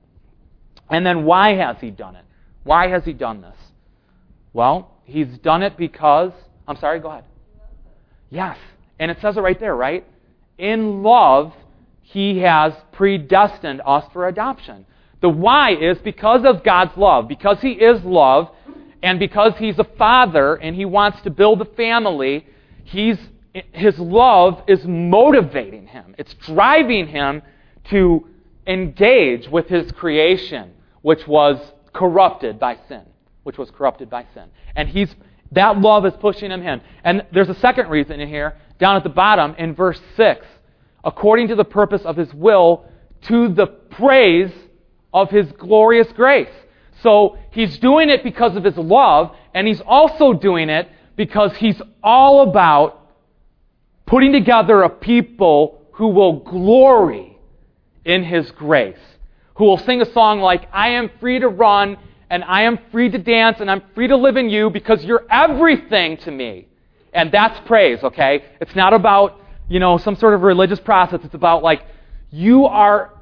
And 0.91 1.05
then 1.05 1.25
why 1.25 1.55
has 1.55 1.77
he 1.81 1.91
done 1.91 2.17
it? 2.17 2.25
Why 2.65 2.89
has 2.89 3.05
he 3.05 3.13
done 3.13 3.41
this? 3.41 3.57
Well, 4.53 4.91
he's 5.05 5.39
done 5.39 5.63
it 5.63 5.77
because. 5.77 6.33
I'm 6.67 6.77
sorry, 6.77 7.01
go 7.01 7.11
ahead. 7.11 7.25
Yes. 8.31 8.59
And 8.99 9.11
it 9.11 9.19
says 9.21 9.37
it 9.37 9.41
right 9.41 9.59
there, 9.59 9.75
right? 9.75 10.05
In 10.59 11.03
love, 11.03 11.53
he 12.03 12.39
has 12.39 12.73
predestined 12.93 13.81
us 13.85 14.05
for 14.13 14.29
adoption. 14.29 14.87
The 15.21 15.29
why 15.29 15.75
is 15.75 15.99
because 15.99 16.45
of 16.45 16.65
God's 16.65 16.97
love, 16.97 17.29
because 17.29 17.61
he 17.61 17.73
is 17.73 18.03
love, 18.05 18.51
and 19.03 19.19
because 19.19 19.53
he's 19.59 19.79
a 19.79 19.85
father 19.85 20.55
and 20.57 20.75
he 20.75 20.85
wants 20.85 21.21
to 21.23 21.31
build 21.31 21.61
a 21.61 21.65
family, 21.65 22.47
he's, 22.85 23.19
his 23.73 23.99
love 23.99 24.63
is 24.67 24.85
motivating 24.85 25.87
him. 25.87 26.15
It's 26.19 26.35
driving 26.35 27.09
him 27.09 27.43
to 27.91 28.27
engage 28.67 29.49
with 29.49 29.69
his 29.69 29.91
creation, 29.93 30.73
which 31.03 31.27
was 31.27 31.59
corrupted 31.93 32.59
by 32.59 32.77
sin. 32.89 33.03
Which 33.43 33.59
was 33.59 33.71
corrupted 33.71 34.11
by 34.11 34.27
sin. 34.35 34.45
And 34.77 34.89
he's 34.89 35.15
that 35.53 35.81
love 35.81 36.05
is 36.05 36.13
pushing 36.21 36.51
him 36.51 36.63
in. 36.63 36.81
And 37.05 37.25
there's 37.33 37.49
a 37.49 37.55
second 37.55 37.89
reason 37.89 38.21
in 38.21 38.29
here, 38.29 38.57
down 38.79 38.97
at 38.97 39.03
the 39.03 39.09
bottom 39.09 39.55
in 39.57 39.75
verse 39.75 40.01
6. 40.17 40.47
According 41.05 41.49
to 41.49 41.55
the 41.55 41.65
purpose 41.65 42.03
of 42.03 42.17
his 42.17 42.33
will, 42.35 42.85
to 43.23 43.49
the 43.49 43.67
praise 43.67 44.53
of 45.13 45.31
his 45.31 45.51
glorious 45.53 46.09
grace. 46.13 46.53
So 47.03 47.39
he's 47.53 47.79
doing 47.79 48.11
it 48.11 48.23
because 48.23 48.57
of 48.57 48.65
his 48.65 48.77
love, 48.77 49.35
and 49.55 49.67
he's 49.67 49.81
also 49.81 50.33
doing 50.33 50.69
it 50.69 50.89
because 51.17 51.57
he's 51.57 51.81
all 52.03 52.49
about 52.49 53.07
putting 54.07 54.33
together 54.33 54.83
a 54.83 54.89
people 54.89 55.83
who 55.93 56.09
will 56.09 56.41
glory 56.41 57.39
in 58.05 58.25
his 58.25 58.51
grace, 58.53 58.99
who 59.59 59.65
will 59.65 59.79
sing 59.79 60.01
a 60.01 60.13
song 60.13 60.41
like, 60.41 60.69
I 60.73 60.91
am 60.91 61.11
free 61.21 61.41
to 61.41 61.49
run, 61.49 61.97
and 62.31 62.45
I 62.45 62.63
am 62.63 62.79
free 62.93 63.11
to 63.11 63.19
dance, 63.19 63.59
and 63.61 63.71
I'm 63.71 63.83
free 63.95 64.07
to 64.07 64.17
live 64.17 64.37
in 64.37 64.49
you 64.49 64.71
because 64.71 65.05
you're 65.05 65.27
everything 65.29 66.17
to 66.19 66.31
me. 66.31 66.69
And 67.13 67.33
that's 67.33 67.59
praise, 67.67 68.03
okay? 68.05 68.45
It's 68.61 68.77
not 68.77 68.95
about, 68.95 69.41
you 69.69 69.81
know, 69.81 69.99
some 69.99 70.15
sort 70.15 70.35
of 70.35 70.43
religious 70.43 70.79
process. 70.79 71.21
It's 71.25 71.35
about 71.35 71.63
like, 71.63 71.83
you 72.31 72.67
are 72.67 73.13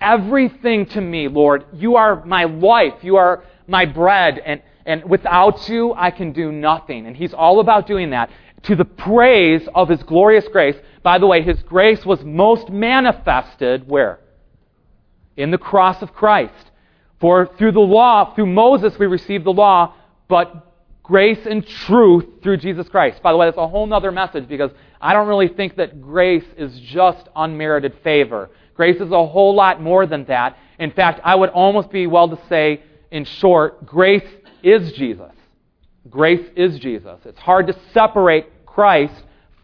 everything 0.00 0.86
to 0.86 1.00
me, 1.00 1.28
Lord. 1.28 1.64
You 1.72 1.96
are 1.96 2.24
my 2.24 2.44
life. 2.44 2.94
You 3.02 3.16
are 3.16 3.44
my 3.68 3.84
bread. 3.84 4.40
And, 4.44 4.62
and 4.86 5.04
without 5.08 5.68
you, 5.68 5.94
I 5.94 6.10
can 6.10 6.32
do 6.32 6.50
nothing. 6.50 7.06
And 7.06 7.16
he's 7.16 7.32
all 7.34 7.60
about 7.60 7.86
doing 7.86 8.10
that 8.10 8.30
to 8.64 8.74
the 8.74 8.84
praise 8.84 9.68
of 9.74 9.88
his 9.88 10.02
glorious 10.02 10.48
grace. 10.48 10.76
By 11.02 11.18
the 11.18 11.26
way, 11.26 11.42
his 11.42 11.62
grace 11.62 12.04
was 12.04 12.24
most 12.24 12.70
manifested 12.70 13.86
where? 13.86 14.18
In 15.36 15.50
the 15.50 15.58
cross 15.58 16.02
of 16.02 16.12
Christ. 16.12 16.70
For 17.20 17.46
through 17.58 17.72
the 17.72 17.80
law, 17.80 18.34
through 18.34 18.46
Moses, 18.46 18.98
we 18.98 19.06
received 19.06 19.44
the 19.44 19.52
law, 19.52 19.94
but 20.28 20.72
grace 21.02 21.46
and 21.48 21.66
truth 21.66 22.24
through 22.42 22.58
Jesus 22.58 22.88
Christ. 22.88 23.22
By 23.22 23.32
the 23.32 23.38
way, 23.38 23.46
that's 23.46 23.56
a 23.56 23.68
whole 23.68 23.92
other 23.92 24.10
message 24.10 24.48
because 24.48 24.70
I 25.00 25.12
don't 25.12 25.28
really 25.28 25.48
think 25.48 25.76
that 25.76 26.02
grace 26.02 26.44
is 26.56 26.78
just 26.80 27.28
unmerited 27.34 27.94
favor. 28.02 28.50
Grace 28.74 29.00
is 29.00 29.10
a 29.10 29.26
whole 29.26 29.54
lot 29.54 29.80
more 29.80 30.06
than 30.06 30.24
that. 30.26 30.58
In 30.78 30.90
fact, 30.90 31.20
I 31.24 31.34
would 31.34 31.50
almost 31.50 31.90
be 31.90 32.06
well 32.06 32.28
to 32.28 32.38
say, 32.48 32.82
in 33.10 33.24
short, 33.24 33.86
grace 33.86 34.28
is 34.62 34.92
Jesus. 34.92 35.32
Grace 36.10 36.46
is 36.56 36.78
Jesus. 36.80 37.18
It's 37.24 37.38
hard 37.38 37.68
to 37.68 37.78
separate 37.94 38.66
Christ 38.66 39.14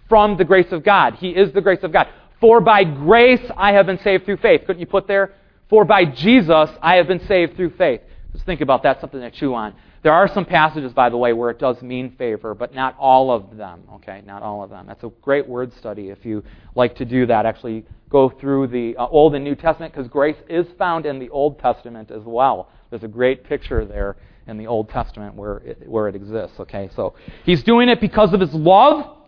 from 0.09 0.37
the 0.37 0.45
grace 0.45 0.73
of 0.73 0.85
God. 0.85 1.17
He 1.17 1.31
is 1.31 1.53
the 1.53 1.61
grace 1.61 1.83
of 1.83 1.93
God. 1.93 2.09
For 2.41 2.61
by 2.61 2.85
grace 2.85 3.45
I 3.57 3.73
have 3.73 3.87
been 3.87 3.99
saved 3.99 4.25
through 4.25 4.39
faith. 4.39 4.63
Couldn't 4.67 4.81
you 4.81 4.87
put 4.87 5.07
there? 5.07 5.35
For 5.73 5.87
by 5.87 6.05
Jesus 6.05 6.69
I 6.83 6.97
have 6.97 7.09
been 7.09 7.27
saved 7.27 7.57
through 7.57 7.71
faith. 7.79 8.03
Just 8.35 8.45
think 8.45 8.61
about 8.61 8.83
that, 8.83 9.01
something 9.01 9.21
to 9.21 9.31
chew 9.31 9.55
on. 9.55 9.73
There 10.03 10.13
are 10.13 10.29
some 10.29 10.45
passages, 10.45 10.93
by 10.93 11.09
the 11.09 11.17
way, 11.17 11.33
where 11.33 11.49
it 11.49 11.59
does 11.59 11.81
mean 11.81 12.15
favor, 12.19 12.55
but 12.55 12.75
not 12.75 12.95
all 12.99 13.31
of 13.31 13.57
them. 13.57 13.85
Okay, 13.95 14.21
not 14.27 14.43
all 14.43 14.63
of 14.63 14.69
them. 14.69 14.85
That's 14.87 15.03
a 15.03 15.11
great 15.23 15.49
word 15.49 15.73
study 15.79 16.11
if 16.11 16.27
you 16.27 16.45
like 16.75 16.97
to 16.97 17.07
do 17.07 17.25
that. 17.25 17.47
Actually, 17.47 17.87
go 18.11 18.29
through 18.29 18.67
the 18.67 18.95
uh, 18.99 19.07
Old 19.07 19.35
and 19.35 19.43
New 19.43 19.55
Testament 19.55 19.95
because 19.95 20.09
grace 20.09 20.37
is 20.47 20.67
found 20.77 21.07
in 21.07 21.19
the 21.19 21.31
Old 21.31 21.59
Testament 21.59 22.11
as 22.11 22.23
well. 22.23 22.69
There's 22.91 23.05
a 23.05 23.09
great 23.09 23.43
picture 23.43 23.87
there 23.87 24.17
in 24.47 24.59
the 24.59 24.67
Old 24.67 24.91
Testament 24.91 25.37
where 25.37 25.57
it, 25.57 25.89
where 25.89 26.07
it 26.07 26.15
exists. 26.15 26.61
Okay, 26.61 26.91
so 26.95 27.15
he's 27.47 27.63
doing 27.63 27.89
it 27.89 27.99
because 27.99 28.35
of 28.35 28.41
his 28.41 28.53
love 28.53 29.22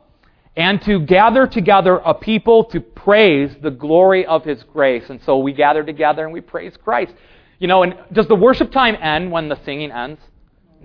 and 0.57 0.81
to 0.83 1.01
gather 1.01 1.47
together 1.47 1.97
a 2.05 2.15
people 2.15 2.65
to 2.65 2.81
praise 2.81 3.55
the 3.61 3.71
glory 3.71 4.25
of 4.27 4.45
his 4.45 4.63
grace. 4.63 5.05
And 5.09 5.21
so 5.23 5.39
we 5.39 5.53
gather 5.53 5.83
together 5.83 6.25
and 6.25 6.33
we 6.33 6.41
praise 6.41 6.77
Christ. 6.83 7.13
You 7.59 7.69
know, 7.69 7.83
and 7.83 7.97
does 8.13 8.29
the 8.29 8.35
worship 8.35 8.71
time 8.71 8.97
end 9.01 9.33
when 9.33 9.49
the 9.49 9.59
singing 9.65 9.91
ends? 9.91 10.21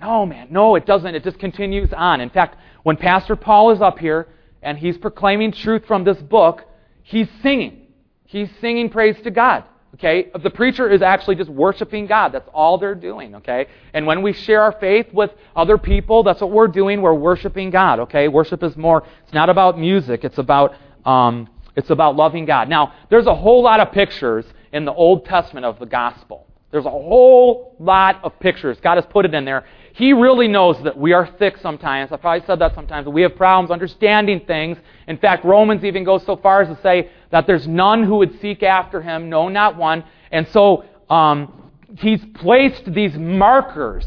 No, 0.00 0.24
man, 0.26 0.48
no, 0.50 0.76
it 0.76 0.86
doesn't. 0.86 1.14
It 1.14 1.22
just 1.22 1.38
continues 1.38 1.92
on. 1.92 2.20
In 2.20 2.30
fact, 2.30 2.56
when 2.82 2.96
Pastor 2.96 3.36
Paul 3.36 3.70
is 3.70 3.80
up 3.80 3.98
here 3.98 4.28
and 4.62 4.78
he's 4.78 4.96
proclaiming 4.96 5.52
truth 5.52 5.84
from 5.86 6.04
this 6.04 6.18
book, 6.18 6.64
he's 7.02 7.28
singing. 7.42 7.86
He's 8.24 8.48
singing 8.60 8.90
praise 8.90 9.16
to 9.22 9.30
God. 9.30 9.64
Okay? 9.94 10.30
The 10.42 10.50
preacher 10.50 10.88
is 10.88 11.02
actually 11.02 11.36
just 11.36 11.50
worshiping 11.50 12.06
God. 12.06 12.32
That's 12.32 12.48
all 12.52 12.78
they're 12.78 12.94
doing. 12.94 13.34
Okay? 13.36 13.66
And 13.92 14.06
when 14.06 14.22
we 14.22 14.32
share 14.32 14.62
our 14.62 14.72
faith 14.72 15.12
with 15.12 15.30
other 15.56 15.78
people, 15.78 16.22
that's 16.22 16.40
what 16.40 16.50
we're 16.50 16.68
doing. 16.68 17.02
We're 17.02 17.14
worshiping 17.14 17.70
God. 17.70 18.00
Okay? 18.00 18.28
Worship 18.28 18.62
is 18.62 18.76
more, 18.76 19.04
it's 19.24 19.34
not 19.34 19.50
about 19.50 19.78
music, 19.78 20.24
it's 20.24 20.38
about, 20.38 20.74
um, 21.04 21.48
it's 21.76 21.90
about 21.90 22.16
loving 22.16 22.44
God. 22.44 22.68
Now, 22.68 22.94
there's 23.08 23.26
a 23.26 23.34
whole 23.34 23.62
lot 23.62 23.80
of 23.80 23.92
pictures 23.92 24.44
in 24.72 24.84
the 24.84 24.92
Old 24.92 25.24
Testament 25.24 25.66
of 25.66 25.78
the 25.78 25.86
gospel. 25.86 26.46
There's 26.70 26.86
a 26.86 26.90
whole 26.90 27.74
lot 27.80 28.20
of 28.22 28.38
pictures. 28.38 28.78
God 28.80 28.94
has 28.94 29.04
put 29.10 29.24
it 29.24 29.34
in 29.34 29.44
there. 29.44 29.64
He 30.00 30.14
really 30.14 30.48
knows 30.48 30.82
that 30.84 30.96
we 30.96 31.12
are 31.12 31.26
thick 31.38 31.58
sometimes. 31.58 32.10
I've 32.10 32.22
probably 32.22 32.46
said 32.46 32.58
that 32.60 32.74
sometimes. 32.74 33.06
We 33.06 33.20
have 33.20 33.36
problems 33.36 33.70
understanding 33.70 34.40
things. 34.46 34.78
In 35.06 35.18
fact, 35.18 35.44
Romans 35.44 35.84
even 35.84 36.04
goes 36.04 36.24
so 36.24 36.36
far 36.36 36.62
as 36.62 36.74
to 36.74 36.82
say 36.82 37.10
that 37.28 37.46
there's 37.46 37.68
none 37.68 38.04
who 38.04 38.16
would 38.16 38.40
seek 38.40 38.62
after 38.62 39.02
him, 39.02 39.28
no, 39.28 39.50
not 39.50 39.76
one. 39.76 40.02
And 40.32 40.48
so 40.48 40.86
um, 41.10 41.70
he's 41.98 42.24
placed 42.32 42.90
these 42.94 43.12
markers 43.12 44.06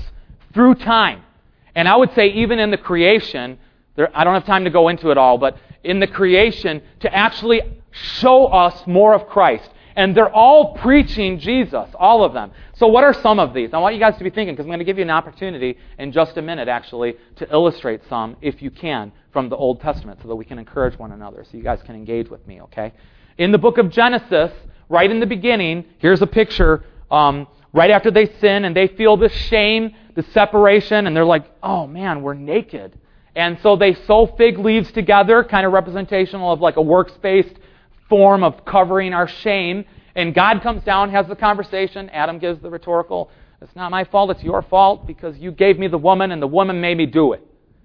through 0.52 0.76
time. 0.76 1.22
And 1.76 1.88
I 1.88 1.96
would 1.96 2.12
say, 2.16 2.30
even 2.30 2.58
in 2.58 2.72
the 2.72 2.78
creation, 2.78 3.60
there, 3.96 4.10
I 4.18 4.24
don't 4.24 4.34
have 4.34 4.48
time 4.48 4.64
to 4.64 4.72
go 4.72 4.90
into 4.90 5.12
it 5.12 5.20
all, 5.20 5.38
but 5.38 5.60
in 5.84 6.00
the 6.00 6.08
creation, 6.08 6.82
to 7.02 7.14
actually 7.14 7.62
show 7.92 8.48
us 8.48 8.88
more 8.88 9.14
of 9.14 9.28
Christ. 9.28 9.70
And 9.96 10.16
they're 10.16 10.34
all 10.34 10.76
preaching 10.76 11.40
Jesus, 11.40 11.88
all 11.96 12.24
of 12.24 12.34
them. 12.34 12.52
So, 12.74 12.88
what 12.88 13.04
are 13.04 13.14
some 13.14 13.40
of 13.40 13.54
these? 13.54 13.74
I 13.74 13.78
want 13.78 13.96
you 13.96 14.00
guys 14.00 14.18
to 14.18 14.24
be 14.24 14.30
thinking, 14.30 14.56
because 14.56 14.66
I'm 14.66 14.70
going 14.70 14.80
to 14.80 14.86
give 14.86 14.98
you 14.98 15.04
an 15.04 15.10
opportunity 15.10 15.78
in 16.00 16.12
just 16.12 16.38
a 16.38 16.42
minute, 16.42 16.68
actually, 16.68 17.16
to 17.38 17.52
illustrate 17.52 18.02
some, 18.10 18.36
if 18.42 18.62
you 18.62 18.72
can, 18.72 19.12
from 19.32 19.50
the 19.50 19.56
Old 19.56 19.82
Testament, 19.82 20.20
so 20.22 20.28
that 20.28 20.36
we 20.36 20.46
can 20.46 20.58
encourage 20.58 20.98
one 20.98 21.12
another, 21.12 21.44
so 21.44 21.58
you 21.58 21.64
guys 21.64 21.82
can 21.84 21.96
engage 21.96 22.30
with 22.30 22.46
me, 22.48 22.62
okay? 22.62 22.94
In 23.38 23.52
the 23.52 23.58
book 23.58 23.78
of 23.78 23.90
Genesis, 23.90 24.52
right 24.90 25.10
in 25.10 25.20
the 25.20 25.26
beginning, 25.26 25.86
here's 26.00 26.22
a 26.22 26.28
picture. 26.28 26.84
Um, 27.12 27.48
right 27.74 27.90
after 27.90 28.12
they 28.12 28.28
sin 28.40 28.66
and 28.66 28.76
they 28.76 28.88
feel 28.88 29.18
the 29.18 29.30
shame, 29.30 29.96
the 30.16 30.24
separation, 30.32 31.08
and 31.08 31.16
they're 31.16 31.26
like, 31.26 31.46
oh 31.62 31.88
man, 31.88 32.22
we're 32.22 32.36
naked. 32.36 32.98
And 33.36 33.58
so 33.62 33.76
they 33.76 33.96
sew 33.96 34.28
fig 34.38 34.60
leaves 34.60 34.92
together, 34.92 35.44
kind 35.44 35.66
of 35.66 35.74
representational 35.74 36.54
of 36.54 36.62
like 36.62 36.78
a 36.78 36.82
works 36.82 37.14
based 37.22 37.56
form 38.10 38.44
of 38.44 38.66
covering 38.66 39.14
our 39.14 39.28
shame. 39.28 39.86
And 40.16 40.34
God 40.34 40.62
comes 40.62 40.84
down, 40.84 41.10
has 41.12 41.28
the 41.28 41.36
conversation. 41.36 42.10
Adam 42.10 42.40
gives 42.40 42.62
the 42.62 42.70
rhetorical, 42.70 43.30
it's 43.62 43.76
not 43.76 43.92
my 43.92 44.04
fault, 44.04 44.30
it's 44.30 44.44
your 44.44 44.62
fault 44.62 45.08
because 45.08 45.38
you 45.38 45.52
gave 45.52 45.80
me 45.80 45.88
the 45.88 45.98
woman 45.98 46.32
and 46.32 46.42
the 46.42 46.48
woman 46.48 46.82
made 46.82 46.98
me 46.98 47.06
do 47.06 47.34
it. 47.34 47.42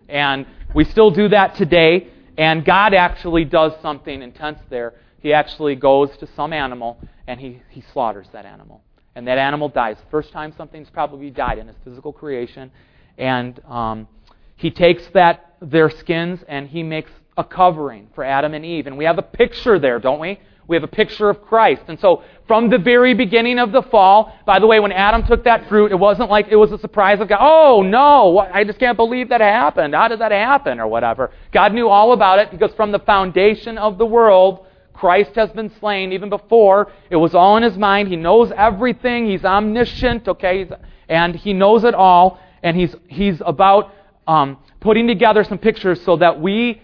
And 0.09 0.47
we 0.75 0.85
still 0.85 1.11
do 1.11 1.29
that 1.29 1.55
today. 1.55 2.09
And 2.37 2.65
God 2.65 2.95
actually 2.95 3.45
does 3.45 3.73
something 3.81 4.23
intense 4.23 4.59
there. 4.71 4.95
He 5.21 5.33
actually 5.33 5.77
goes 5.77 6.17
to 6.19 6.29
some 6.35 6.53
animal 6.53 6.99
and 7.27 7.41
he, 7.41 7.63
he 7.71 7.83
slaughters 7.93 8.27
that 8.33 8.45
animal. 8.45 8.83
And 9.15 9.27
that 9.27 9.39
animal 9.39 9.69
dies. 9.69 9.97
First 10.11 10.33
time 10.33 10.53
something's 10.57 10.91
probably 10.91 11.31
died 11.31 11.59
in 11.59 11.67
his 11.67 11.77
physical 11.85 12.13
creation. 12.13 12.71
And 13.17 13.61
um, 13.67 14.09
he 14.57 14.71
takes 14.71 15.07
that 15.15 15.57
their 15.61 15.91
skins 15.91 16.41
and 16.49 16.69
he 16.69 16.83
makes 16.83 17.11
a 17.39 17.45
covering 17.45 18.09
for 18.15 18.25
Adam 18.25 18.53
and 18.53 18.67
Eve. 18.67 18.87
And 18.87 18.99
we 18.99 19.05
have 19.05 19.17
a 19.17 19.23
picture 19.23 19.79
there, 19.79 19.99
don't 20.01 20.19
we? 20.19 20.41
We 20.67 20.77
have 20.77 20.85
a 20.85 20.89
picture 20.89 21.31
of 21.31 21.41
Christ. 21.41 21.83
And 21.89 21.99
so, 21.99 22.23
from 22.47 22.69
the 22.69 22.77
very 22.77 23.15
beginning 23.15 23.59
of 23.59 23.73
the 23.73 23.81
fall, 23.81 24.37
by 24.45 24.59
the 24.59 24.67
way, 24.67 24.81
when 24.81 24.93
Adam 24.93 25.27
took 25.27 25.45
that 25.45 25.67
fruit, 25.67 25.93
it 25.93 25.99
wasn't 25.99 26.29
like 26.29 26.49
it 26.51 26.57
was 26.57 26.73
a 26.73 26.79
surprise 26.79 27.21
of 27.21 27.29
God. 27.29 27.39
Oh, 27.41 27.81
no, 27.81 28.39
I 28.39 28.65
just 28.65 28.79
can't 28.79 28.97
believe 28.97 29.31
that 29.31 29.41
happened. 29.41 29.95
How 29.95 30.09
did 30.09 30.21
that 30.21 30.31
happen? 30.31 30.79
Or 30.79 30.87
whatever. 30.87 31.31
God 31.53 31.73
knew 31.73 31.89
all 31.89 32.13
about 32.13 32.39
it 32.39 32.51
because 32.51 32.75
from 32.75 32.93
the 32.93 32.99
foundation 32.99 33.79
of 33.79 33.97
the 33.97 34.05
world, 34.05 34.67
Christ 34.93 35.37
has 35.37 35.51
been 35.53 35.71
slain 35.79 36.13
even 36.13 36.29
before. 36.29 36.93
It 37.09 37.17
was 37.17 37.35
all 37.35 37.57
in 37.57 37.63
his 37.63 37.79
mind. 37.79 38.09
He 38.09 38.17
knows 38.17 38.53
everything. 38.55 39.31
He's 39.31 39.45
omniscient, 39.45 40.29
okay? 40.29 40.69
And 41.09 41.35
he 41.35 41.55
knows 41.55 41.85
it 41.85 41.95
all. 41.95 42.41
And 42.63 42.77
he's, 42.77 42.95
he's 43.07 43.41
about 43.47 43.95
um, 44.27 44.59
putting 44.81 45.07
together 45.07 45.45
some 45.45 45.59
pictures 45.59 46.03
so 46.05 46.17
that 46.17 46.41
we 46.41 46.83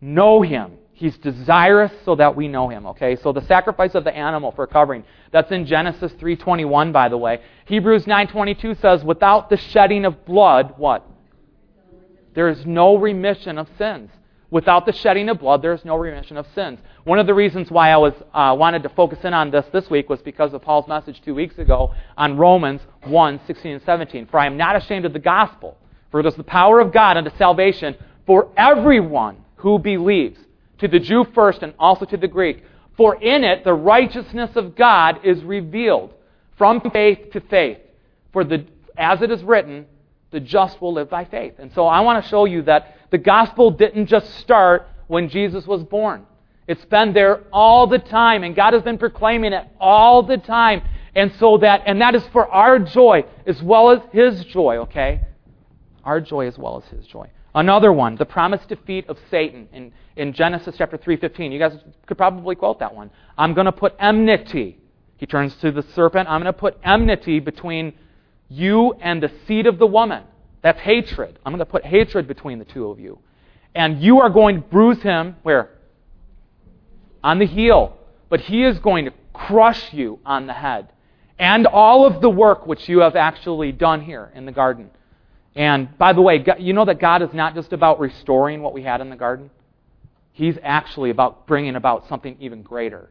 know 0.00 0.42
him 0.42 0.78
He's 0.96 1.18
desirous 1.18 1.92
so 2.06 2.14
that 2.14 2.34
we 2.34 2.48
know 2.48 2.70
him, 2.70 2.86
okay? 2.86 3.16
So 3.16 3.30
the 3.30 3.42
sacrifice 3.42 3.94
of 3.94 4.04
the 4.04 4.16
animal 4.16 4.50
for 4.52 4.66
covering, 4.66 5.04
that's 5.30 5.52
in 5.52 5.66
Genesis 5.66 6.10
3:21 6.14 6.90
by 6.90 7.10
the 7.10 7.18
way. 7.18 7.40
Hebrews 7.66 8.06
9:22 8.06 8.80
says 8.80 9.04
without 9.04 9.50
the 9.50 9.58
shedding 9.58 10.06
of 10.06 10.24
blood, 10.24 10.72
what? 10.78 11.04
There 12.32 12.48
is 12.48 12.64
no 12.64 12.96
remission 12.96 13.58
of 13.58 13.68
sins. 13.76 14.10
Without 14.50 14.86
the 14.86 14.92
shedding 14.92 15.28
of 15.28 15.38
blood, 15.38 15.60
there 15.60 15.74
is 15.74 15.84
no 15.84 15.96
remission 15.96 16.38
of 16.38 16.46
sins. 16.54 16.80
One 17.04 17.18
of 17.18 17.26
the 17.26 17.34
reasons 17.34 17.70
why 17.70 17.90
I 17.90 17.98
was 17.98 18.14
uh, 18.32 18.56
wanted 18.58 18.82
to 18.84 18.88
focus 18.88 19.18
in 19.22 19.34
on 19.34 19.50
this 19.50 19.66
this 19.74 19.90
week 19.90 20.08
was 20.08 20.22
because 20.22 20.54
of 20.54 20.62
Paul's 20.62 20.88
message 20.88 21.20
two 21.20 21.34
weeks 21.34 21.58
ago 21.58 21.92
on 22.16 22.38
Romans 22.38 22.80
1, 23.04 23.40
16 23.46 23.72
and 23.72 23.82
17. 23.82 24.28
For 24.28 24.38
I 24.38 24.46
am 24.46 24.56
not 24.56 24.76
ashamed 24.76 25.04
of 25.04 25.12
the 25.12 25.18
gospel, 25.18 25.76
for 26.10 26.20
it 26.20 26.26
is 26.26 26.36
the 26.36 26.42
power 26.42 26.80
of 26.80 26.90
God 26.90 27.18
unto 27.18 27.36
salvation 27.36 27.96
for 28.24 28.48
everyone 28.56 29.36
who 29.56 29.78
believes 29.78 30.38
to 30.78 30.88
the 30.88 31.00
Jew 31.00 31.26
first 31.34 31.62
and 31.62 31.74
also 31.78 32.04
to 32.06 32.16
the 32.16 32.28
Greek. 32.28 32.62
For 32.96 33.16
in 33.16 33.44
it 33.44 33.64
the 33.64 33.74
righteousness 33.74 34.56
of 34.56 34.76
God 34.76 35.20
is 35.24 35.42
revealed 35.42 36.14
from 36.56 36.80
faith 36.90 37.32
to 37.32 37.40
faith. 37.40 37.78
For 38.32 38.44
the, 38.44 38.66
as 38.96 39.22
it 39.22 39.30
is 39.30 39.42
written, 39.42 39.86
the 40.30 40.40
just 40.40 40.80
will 40.80 40.94
live 40.94 41.10
by 41.10 41.24
faith. 41.24 41.54
And 41.58 41.72
so 41.72 41.86
I 41.86 42.00
want 42.00 42.22
to 42.22 42.28
show 42.28 42.44
you 42.44 42.62
that 42.62 42.96
the 43.10 43.18
gospel 43.18 43.70
didn't 43.70 44.06
just 44.06 44.34
start 44.38 44.88
when 45.06 45.28
Jesus 45.28 45.66
was 45.66 45.82
born. 45.84 46.26
It's 46.66 46.84
been 46.86 47.12
there 47.12 47.44
all 47.52 47.86
the 47.86 47.98
time, 47.98 48.42
and 48.42 48.54
God 48.54 48.72
has 48.72 48.82
been 48.82 48.98
proclaiming 48.98 49.52
it 49.52 49.66
all 49.80 50.22
the 50.22 50.36
time. 50.36 50.82
And 51.14 51.32
so 51.36 51.58
that, 51.58 51.82
and 51.86 52.00
that 52.00 52.14
is 52.14 52.26
for 52.32 52.46
our 52.48 52.78
joy 52.78 53.24
as 53.46 53.62
well 53.62 53.90
as 53.90 54.00
His 54.12 54.44
joy, 54.46 54.78
okay? 54.78 55.20
Our 56.04 56.20
joy 56.20 56.48
as 56.48 56.58
well 56.58 56.82
as 56.84 56.90
His 56.90 57.06
joy. 57.06 57.30
Another 57.56 57.90
one, 57.90 58.16
the 58.16 58.26
promised 58.26 58.68
defeat 58.68 59.08
of 59.08 59.18
Satan 59.30 59.66
in, 59.72 59.90
in 60.14 60.34
Genesis 60.34 60.74
chapter 60.76 60.98
3.15. 60.98 61.50
You 61.50 61.58
guys 61.58 61.72
could 62.04 62.18
probably 62.18 62.54
quote 62.54 62.80
that 62.80 62.94
one. 62.94 63.10
I'm 63.38 63.54
going 63.54 63.64
to 63.64 63.72
put 63.72 63.94
enmity. 63.98 64.78
He 65.16 65.24
turns 65.24 65.56
to 65.56 65.72
the 65.72 65.82
serpent. 65.94 66.28
I'm 66.28 66.42
going 66.42 66.52
to 66.52 66.58
put 66.58 66.78
enmity 66.84 67.40
between 67.40 67.94
you 68.50 68.92
and 69.00 69.22
the 69.22 69.32
seed 69.46 69.66
of 69.66 69.78
the 69.78 69.86
woman. 69.86 70.24
That's 70.60 70.78
hatred. 70.80 71.38
I'm 71.46 71.52
going 71.52 71.60
to 71.60 71.64
put 71.64 71.86
hatred 71.86 72.28
between 72.28 72.58
the 72.58 72.66
two 72.66 72.90
of 72.90 73.00
you. 73.00 73.20
And 73.74 74.02
you 74.02 74.20
are 74.20 74.28
going 74.28 74.56
to 74.56 74.60
bruise 74.60 75.00
him 75.00 75.36
where? 75.42 75.70
On 77.24 77.38
the 77.38 77.46
heel. 77.46 77.96
But 78.28 78.40
he 78.40 78.64
is 78.64 78.78
going 78.80 79.06
to 79.06 79.12
crush 79.32 79.94
you 79.94 80.18
on 80.26 80.46
the 80.46 80.52
head. 80.52 80.92
And 81.38 81.66
all 81.66 82.04
of 82.04 82.20
the 82.20 82.28
work 82.28 82.66
which 82.66 82.86
you 82.86 82.98
have 82.98 83.16
actually 83.16 83.72
done 83.72 84.02
here 84.02 84.30
in 84.34 84.44
the 84.44 84.52
garden. 84.52 84.90
And 85.56 85.96
by 85.96 86.12
the 86.12 86.20
way, 86.20 86.44
you 86.58 86.74
know 86.74 86.84
that 86.84 87.00
God 87.00 87.22
is 87.22 87.30
not 87.32 87.54
just 87.54 87.72
about 87.72 87.98
restoring 87.98 88.62
what 88.62 88.74
we 88.74 88.82
had 88.82 89.00
in 89.00 89.08
the 89.08 89.16
garden? 89.16 89.50
He's 90.32 90.56
actually 90.62 91.08
about 91.08 91.46
bringing 91.46 91.76
about 91.76 92.06
something 92.08 92.36
even 92.38 92.62
greater. 92.62 93.10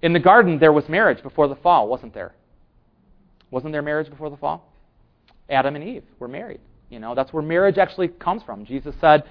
In 0.00 0.14
the 0.14 0.18
garden, 0.18 0.58
there 0.58 0.72
was 0.72 0.88
marriage 0.88 1.22
before 1.22 1.46
the 1.46 1.56
fall, 1.56 1.86
wasn't 1.88 2.14
there? 2.14 2.34
Wasn't 3.50 3.70
there 3.70 3.82
marriage 3.82 4.08
before 4.08 4.30
the 4.30 4.36
fall? 4.38 4.72
Adam 5.50 5.76
and 5.76 5.84
Eve 5.84 6.04
were 6.18 6.26
married. 6.26 6.60
You 6.88 7.00
know, 7.00 7.14
that's 7.14 7.34
where 7.34 7.42
marriage 7.42 7.76
actually 7.76 8.08
comes 8.08 8.42
from. 8.42 8.64
Jesus 8.64 8.94
said 8.98 9.24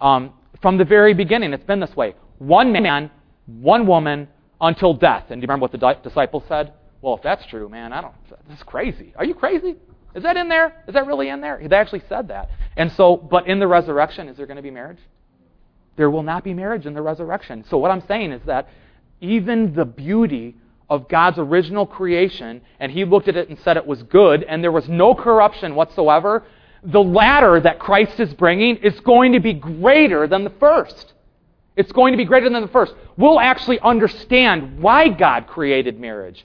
um, 0.00 0.32
from 0.60 0.78
the 0.78 0.84
very 0.84 1.14
beginning, 1.14 1.52
it's 1.52 1.64
been 1.64 1.80
this 1.80 1.94
way 1.94 2.14
one 2.38 2.72
man, 2.72 3.10
one 3.46 3.86
woman, 3.86 4.26
until 4.60 4.94
death. 4.94 5.26
And 5.30 5.40
do 5.40 5.44
you 5.44 5.48
remember 5.48 5.62
what 5.62 5.72
the 5.72 6.08
disciples 6.08 6.42
said? 6.48 6.72
Well, 7.02 7.14
if 7.14 7.22
that's 7.22 7.46
true, 7.46 7.68
man, 7.68 7.92
I 7.92 8.00
don't. 8.00 8.14
This 8.48 8.58
is 8.58 8.62
crazy. 8.64 9.14
Are 9.16 9.24
you 9.24 9.34
crazy? 9.34 9.76
Is 10.14 10.22
that 10.22 10.36
in 10.36 10.48
there? 10.48 10.82
Is 10.88 10.94
that 10.94 11.06
really 11.06 11.28
in 11.28 11.40
there? 11.40 11.60
They 11.66 11.76
actually 11.76 12.02
said 12.08 12.28
that. 12.28 12.50
And 12.76 12.90
so, 12.92 13.16
but 13.16 13.46
in 13.46 13.58
the 13.58 13.66
resurrection, 13.66 14.28
is 14.28 14.36
there 14.36 14.46
going 14.46 14.56
to 14.56 14.62
be 14.62 14.70
marriage? 14.70 14.98
There 15.96 16.10
will 16.10 16.22
not 16.22 16.44
be 16.44 16.54
marriage 16.54 16.86
in 16.86 16.94
the 16.94 17.02
resurrection. 17.02 17.64
So, 17.68 17.78
what 17.78 17.90
I'm 17.90 18.02
saying 18.06 18.32
is 18.32 18.42
that 18.46 18.68
even 19.20 19.74
the 19.74 19.84
beauty 19.84 20.56
of 20.88 21.08
God's 21.08 21.38
original 21.38 21.86
creation, 21.86 22.62
and 22.80 22.90
He 22.90 23.04
looked 23.04 23.28
at 23.28 23.36
it 23.36 23.48
and 23.48 23.58
said 23.60 23.76
it 23.76 23.86
was 23.86 24.02
good, 24.04 24.42
and 24.42 24.62
there 24.62 24.72
was 24.72 24.88
no 24.88 25.14
corruption 25.14 25.74
whatsoever, 25.74 26.42
the 26.82 27.02
latter 27.02 27.60
that 27.60 27.78
Christ 27.78 28.18
is 28.18 28.32
bringing 28.34 28.76
is 28.76 28.98
going 29.00 29.32
to 29.32 29.40
be 29.40 29.52
greater 29.52 30.26
than 30.26 30.44
the 30.44 30.50
first. 30.50 31.12
It's 31.76 31.92
going 31.92 32.12
to 32.12 32.16
be 32.16 32.24
greater 32.24 32.50
than 32.50 32.62
the 32.62 32.68
first. 32.68 32.94
We'll 33.16 33.38
actually 33.38 33.78
understand 33.80 34.80
why 34.80 35.08
God 35.08 35.46
created 35.46 36.00
marriage. 36.00 36.44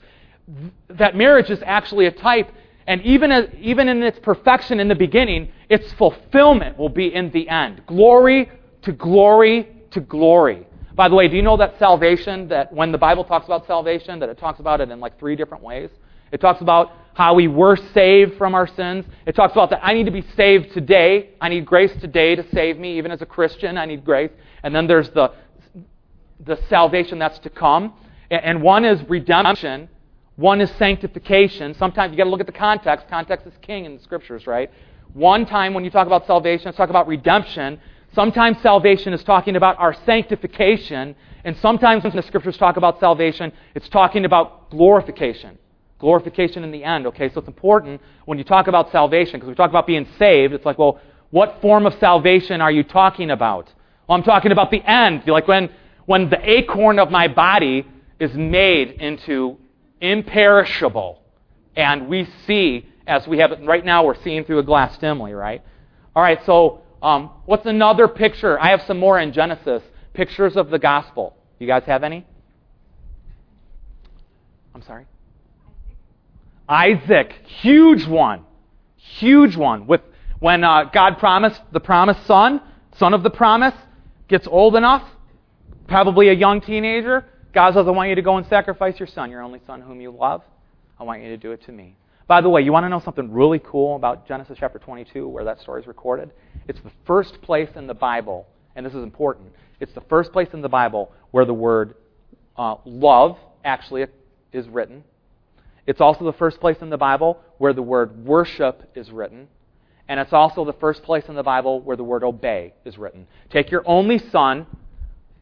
That 0.88 1.16
marriage 1.16 1.50
is 1.50 1.60
actually 1.64 2.06
a 2.06 2.12
type 2.12 2.50
and 2.86 3.02
even, 3.02 3.32
as, 3.32 3.48
even 3.60 3.88
in 3.88 4.02
its 4.02 4.18
perfection 4.20 4.78
in 4.80 4.88
the 4.88 4.94
beginning, 4.94 5.50
its 5.68 5.92
fulfillment 5.94 6.78
will 6.78 6.88
be 6.88 7.12
in 7.12 7.30
the 7.30 7.48
end. 7.48 7.82
Glory 7.86 8.50
to 8.82 8.92
glory 8.92 9.68
to 9.90 10.00
glory. 10.00 10.66
By 10.94 11.08
the 11.08 11.14
way, 11.14 11.28
do 11.28 11.36
you 11.36 11.42
know 11.42 11.56
that 11.58 11.78
salvation, 11.78 12.48
that 12.48 12.72
when 12.72 12.92
the 12.92 12.98
Bible 12.98 13.24
talks 13.24 13.44
about 13.44 13.66
salvation, 13.66 14.18
that 14.20 14.28
it 14.28 14.38
talks 14.38 14.60
about 14.60 14.80
it 14.80 14.90
in 14.90 15.00
like 15.00 15.18
three 15.18 15.36
different 15.36 15.62
ways? 15.62 15.90
It 16.32 16.40
talks 16.40 16.60
about 16.60 16.92
how 17.14 17.34
we 17.34 17.48
were 17.48 17.76
saved 17.76 18.36
from 18.36 18.54
our 18.54 18.66
sins. 18.66 19.04
It 19.26 19.34
talks 19.34 19.52
about 19.52 19.70
that 19.70 19.80
I 19.82 19.92
need 19.92 20.04
to 20.04 20.10
be 20.10 20.24
saved 20.36 20.72
today. 20.72 21.30
I 21.40 21.48
need 21.48 21.66
grace 21.66 21.92
today 22.00 22.34
to 22.34 22.44
save 22.50 22.78
me. 22.78 22.98
Even 22.98 23.10
as 23.10 23.22
a 23.22 23.26
Christian, 23.26 23.76
I 23.76 23.86
need 23.86 24.04
grace. 24.04 24.30
And 24.62 24.74
then 24.74 24.86
there's 24.86 25.10
the, 25.10 25.32
the 26.40 26.58
salvation 26.68 27.18
that's 27.18 27.38
to 27.40 27.50
come. 27.50 27.94
And 28.30 28.62
one 28.62 28.84
is 28.84 29.00
redemption, 29.08 29.88
one 30.36 30.60
is 30.60 30.70
sanctification. 30.72 31.74
Sometimes 31.74 32.12
you 32.12 32.18
got 32.18 32.24
to 32.24 32.30
look 32.30 32.40
at 32.40 32.46
the 32.46 32.52
context. 32.52 33.08
Context 33.08 33.46
is 33.46 33.54
king 33.62 33.86
in 33.86 33.96
the 33.96 34.02
scriptures, 34.02 34.46
right? 34.46 34.70
One 35.14 35.46
time 35.46 35.72
when 35.72 35.82
you 35.82 35.90
talk 35.90 36.06
about 36.06 36.26
salvation, 36.26 36.68
it's 36.68 36.76
talking 36.76 36.90
about 36.90 37.08
redemption. 37.08 37.80
Sometimes 38.14 38.60
salvation 38.60 39.14
is 39.14 39.24
talking 39.24 39.56
about 39.56 39.78
our 39.78 39.94
sanctification. 40.04 41.16
And 41.44 41.56
sometimes 41.58 42.04
when 42.04 42.14
the 42.14 42.22
scriptures 42.22 42.58
talk 42.58 42.76
about 42.76 43.00
salvation, 43.00 43.50
it's 43.74 43.88
talking 43.88 44.26
about 44.26 44.70
glorification. 44.70 45.58
Glorification 45.98 46.64
in 46.64 46.70
the 46.70 46.84
end, 46.84 47.06
okay? 47.06 47.30
So 47.32 47.40
it's 47.40 47.48
important 47.48 48.02
when 48.26 48.36
you 48.36 48.44
talk 48.44 48.66
about 48.66 48.92
salvation, 48.92 49.40
because 49.40 49.48
we 49.48 49.54
talk 49.54 49.70
about 49.70 49.86
being 49.86 50.06
saved, 50.18 50.52
it's 50.52 50.66
like, 50.66 50.78
well, 50.78 51.00
what 51.30 51.62
form 51.62 51.86
of 51.86 51.94
salvation 51.94 52.60
are 52.60 52.70
you 52.70 52.82
talking 52.82 53.30
about? 53.30 53.72
Well, 54.06 54.18
I'm 54.18 54.22
talking 54.22 54.52
about 54.52 54.70
the 54.70 54.82
end. 54.82 55.26
Like 55.26 55.48
when, 55.48 55.70
when 56.04 56.28
the 56.28 56.50
acorn 56.50 56.98
of 56.98 57.10
my 57.10 57.26
body 57.28 57.86
is 58.20 58.34
made 58.34 58.90
into 58.90 59.58
imperishable. 60.00 61.22
And 61.74 62.08
we 62.08 62.28
see, 62.46 62.88
as 63.06 63.26
we 63.26 63.38
have 63.38 63.52
it 63.52 63.60
right 63.64 63.84
now, 63.84 64.04
we're 64.04 64.20
seeing 64.22 64.44
through 64.44 64.58
a 64.58 64.62
glass 64.62 64.96
dimly, 64.98 65.32
right? 65.32 65.62
All 66.14 66.22
right, 66.22 66.44
so 66.46 66.82
um, 67.02 67.30
what's 67.44 67.66
another 67.66 68.08
picture? 68.08 68.58
I 68.60 68.70
have 68.70 68.82
some 68.82 68.98
more 68.98 69.18
in 69.18 69.32
Genesis. 69.32 69.82
Pictures 70.14 70.56
of 70.56 70.70
the 70.70 70.78
gospel. 70.78 71.36
You 71.58 71.66
guys 71.66 71.84
have 71.84 72.02
any? 72.02 72.26
I'm 74.74 74.82
sorry? 74.82 75.06
Isaac, 76.68 77.32
huge 77.46 78.06
one. 78.06 78.44
Huge 78.96 79.56
one. 79.56 79.86
With 79.86 80.00
when 80.38 80.64
uh, 80.64 80.84
God 80.84 81.18
promised 81.18 81.60
the 81.72 81.80
promised 81.80 82.26
son, 82.26 82.60
son 82.98 83.14
of 83.14 83.22
the 83.22 83.30
promise, 83.30 83.74
gets 84.28 84.46
old 84.46 84.76
enough, 84.76 85.02
probably 85.86 86.28
a 86.28 86.32
young 86.32 86.60
teenager, 86.60 87.24
God 87.56 87.72
says, 87.72 87.86
I 87.88 87.90
want 87.90 88.10
you 88.10 88.14
to 88.16 88.22
go 88.22 88.36
and 88.36 88.46
sacrifice 88.48 89.00
your 89.00 89.06
son, 89.06 89.30
your 89.30 89.40
only 89.40 89.62
son 89.66 89.80
whom 89.80 89.98
you 89.98 90.10
love. 90.10 90.42
I 91.00 91.04
want 91.04 91.22
you 91.22 91.30
to 91.30 91.38
do 91.38 91.52
it 91.52 91.64
to 91.64 91.72
me. 91.72 91.96
By 92.28 92.42
the 92.42 92.50
way, 92.50 92.60
you 92.60 92.70
want 92.70 92.84
to 92.84 92.90
know 92.90 93.00
something 93.00 93.32
really 93.32 93.58
cool 93.60 93.96
about 93.96 94.28
Genesis 94.28 94.58
chapter 94.60 94.78
22, 94.78 95.26
where 95.26 95.42
that 95.44 95.62
story 95.62 95.80
is 95.80 95.86
recorded? 95.86 96.32
It's 96.68 96.78
the 96.80 96.90
first 97.06 97.40
place 97.40 97.70
in 97.74 97.86
the 97.86 97.94
Bible, 97.94 98.46
and 98.74 98.84
this 98.84 98.92
is 98.92 99.02
important. 99.02 99.54
It's 99.80 99.94
the 99.94 100.02
first 100.02 100.34
place 100.34 100.48
in 100.52 100.60
the 100.60 100.68
Bible 100.68 101.12
where 101.30 101.46
the 101.46 101.54
word 101.54 101.94
uh, 102.58 102.74
love 102.84 103.38
actually 103.64 104.04
is 104.52 104.68
written. 104.68 105.02
It's 105.86 106.02
also 106.02 106.26
the 106.26 106.34
first 106.34 106.60
place 106.60 106.76
in 106.82 106.90
the 106.90 106.98
Bible 106.98 107.40
where 107.56 107.72
the 107.72 107.80
word 107.80 108.22
worship 108.26 108.82
is 108.94 109.10
written. 109.10 109.48
And 110.08 110.20
it's 110.20 110.34
also 110.34 110.66
the 110.66 110.74
first 110.74 111.02
place 111.04 111.24
in 111.26 111.34
the 111.34 111.42
Bible 111.42 111.80
where 111.80 111.96
the 111.96 112.04
word 112.04 112.22
obey 112.22 112.74
is 112.84 112.98
written. 112.98 113.26
Take 113.48 113.70
your 113.70 113.82
only 113.86 114.18
son, 114.30 114.66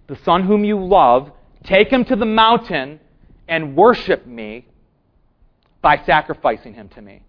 the 0.07 0.17
son 0.25 0.45
whom 0.45 0.63
you 0.63 0.79
love, 0.79 1.33
Take 1.65 1.89
him 1.89 2.05
to 2.07 2.17
the 2.17 2.27
mountain 2.27 3.01
and 3.49 3.77
worship 3.77 4.27
me 4.27 4.67
by 5.81 6.03
sacrificing 6.05 6.75
him 6.75 6.89
to 6.91 7.03
me. 7.03 7.23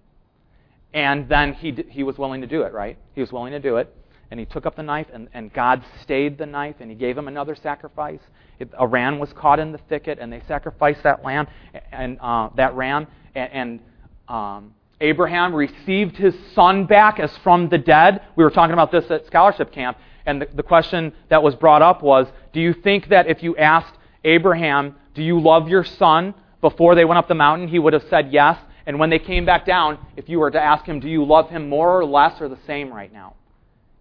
And 0.93 1.27
then 1.27 1.53
he, 1.53 1.71
he 1.89 2.03
was 2.03 2.17
willing 2.17 2.41
to 2.41 2.47
do 2.47 2.61
it, 2.61 2.73
right? 2.73 2.97
He 3.13 3.21
was 3.21 3.31
willing 3.31 3.51
to 3.51 3.59
do 3.59 3.77
it. 3.77 3.93
And 4.31 4.39
he 4.39 4.45
took 4.45 4.65
up 4.65 4.75
the 4.75 4.83
knife, 4.83 5.07
and, 5.13 5.29
and 5.33 5.53
God 5.53 5.83
stayed 6.01 6.37
the 6.37 6.45
knife, 6.45 6.77
and 6.79 6.89
he 6.89 6.95
gave 6.95 7.17
him 7.17 7.27
another 7.27 7.55
sacrifice. 7.55 8.21
It, 8.59 8.69
a 8.77 8.87
ram 8.87 9.19
was 9.19 9.31
caught 9.33 9.59
in 9.59 9.71
the 9.71 9.77
thicket, 9.77 10.19
and 10.19 10.31
they 10.31 10.41
sacrificed 10.47 11.03
that 11.03 11.23
lamb 11.23 11.47
and 11.91 12.17
uh, 12.19 12.49
that 12.55 12.73
ram. 12.75 13.07
And, 13.35 13.51
and 13.51 13.79
um, 14.27 14.73
Abraham 14.99 15.53
received 15.53 16.15
his 16.15 16.33
son 16.53 16.85
back 16.85 17.19
as 17.19 17.35
from 17.39 17.69
the 17.69 17.77
dead. 17.77 18.21
We 18.35 18.43
were 18.43 18.49
talking 18.49 18.73
about 18.73 18.91
this 18.91 19.09
at 19.11 19.25
scholarship 19.27 19.71
camp, 19.71 19.97
and 20.25 20.41
the, 20.41 20.47
the 20.53 20.63
question 20.63 21.13
that 21.29 21.43
was 21.43 21.55
brought 21.55 21.81
up 21.81 22.01
was 22.01 22.27
Do 22.53 22.61
you 22.61 22.73
think 22.73 23.09
that 23.09 23.27
if 23.27 23.43
you 23.43 23.55
asked 23.57 23.93
Abraham, 24.25 24.95
Do 25.13 25.23
you 25.23 25.39
love 25.39 25.69
your 25.69 25.85
son? 25.85 26.33
Before 26.59 26.95
they 26.95 27.05
went 27.05 27.19
up 27.19 27.27
the 27.29 27.35
mountain, 27.35 27.67
he 27.69 27.79
would 27.79 27.93
have 27.93 28.03
said 28.09 28.33
yes. 28.33 28.57
And 28.85 28.99
when 28.99 29.09
they 29.09 29.19
came 29.19 29.45
back 29.45 29.65
down, 29.65 29.99
if 30.17 30.27
you 30.27 30.39
were 30.39 30.51
to 30.51 30.61
ask 30.61 30.83
him, 30.85 30.99
Do 30.99 31.07
you 31.07 31.23
love 31.23 31.49
him 31.49 31.69
more 31.69 31.97
or 31.97 32.03
less 32.05 32.41
or 32.41 32.49
the 32.49 32.59
same 32.67 32.91
right 32.91 33.13
now? 33.13 33.35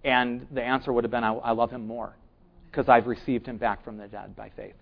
And 0.03 0.47
the 0.53 0.63
answer 0.63 0.93
would 0.93 1.05
have 1.05 1.11
been, 1.11 1.25
I, 1.25 1.33
I 1.35 1.53
love 1.53 1.71
him 1.71 1.87
more. 1.87 2.15
because 2.71 2.89
I've 2.89 3.07
received 3.07 3.47
him 3.47 3.57
back 3.57 3.85
from 3.85 3.97
the 3.99 4.09
dead 4.09 4.35
by 4.35 4.51
faith. 4.57 4.75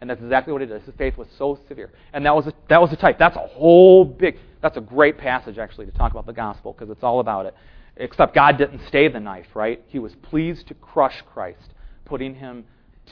And 0.00 0.08
that's 0.08 0.20
exactly 0.20 0.52
what 0.52 0.62
it 0.62 0.70
is. 0.70 0.82
His 0.84 0.94
faith 0.96 1.16
was 1.16 1.26
so 1.38 1.58
severe. 1.66 1.90
And 2.12 2.24
that 2.26 2.34
was 2.36 2.46
a, 2.46 2.52
that 2.68 2.80
was 2.80 2.92
a 2.92 2.96
type. 2.96 3.18
That's 3.18 3.36
a 3.36 3.46
whole 3.48 4.04
big, 4.04 4.36
that's 4.62 4.76
a 4.76 4.80
great 4.80 5.18
passage, 5.18 5.58
actually, 5.58 5.86
to 5.86 5.92
talk 5.92 6.12
about 6.12 6.26
the 6.26 6.32
gospel, 6.32 6.72
because 6.72 6.90
it's 6.90 7.02
all 7.02 7.18
about 7.20 7.46
it. 7.46 7.54
Except 7.96 8.32
God 8.34 8.58
didn't 8.58 8.82
stay 8.86 9.08
the 9.08 9.18
knife, 9.18 9.46
right? 9.54 9.82
He 9.88 9.98
was 9.98 10.14
pleased 10.22 10.68
to 10.68 10.74
crush 10.74 11.22
Christ, 11.32 11.74
putting 12.04 12.34
him 12.36 12.64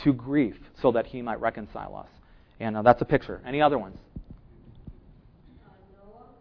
to 0.05 0.13
grief 0.13 0.57
so 0.81 0.93
that 0.93 1.07
he 1.07 1.23
might 1.23 1.41
reconcile 1.41 1.97
us. 1.97 2.09
And 2.61 2.77
uh, 2.77 2.83
that's 2.83 3.03
a 3.03 3.05
picture. 3.05 3.41
Any 3.47 3.61
other 3.61 3.79
ones? 3.79 3.99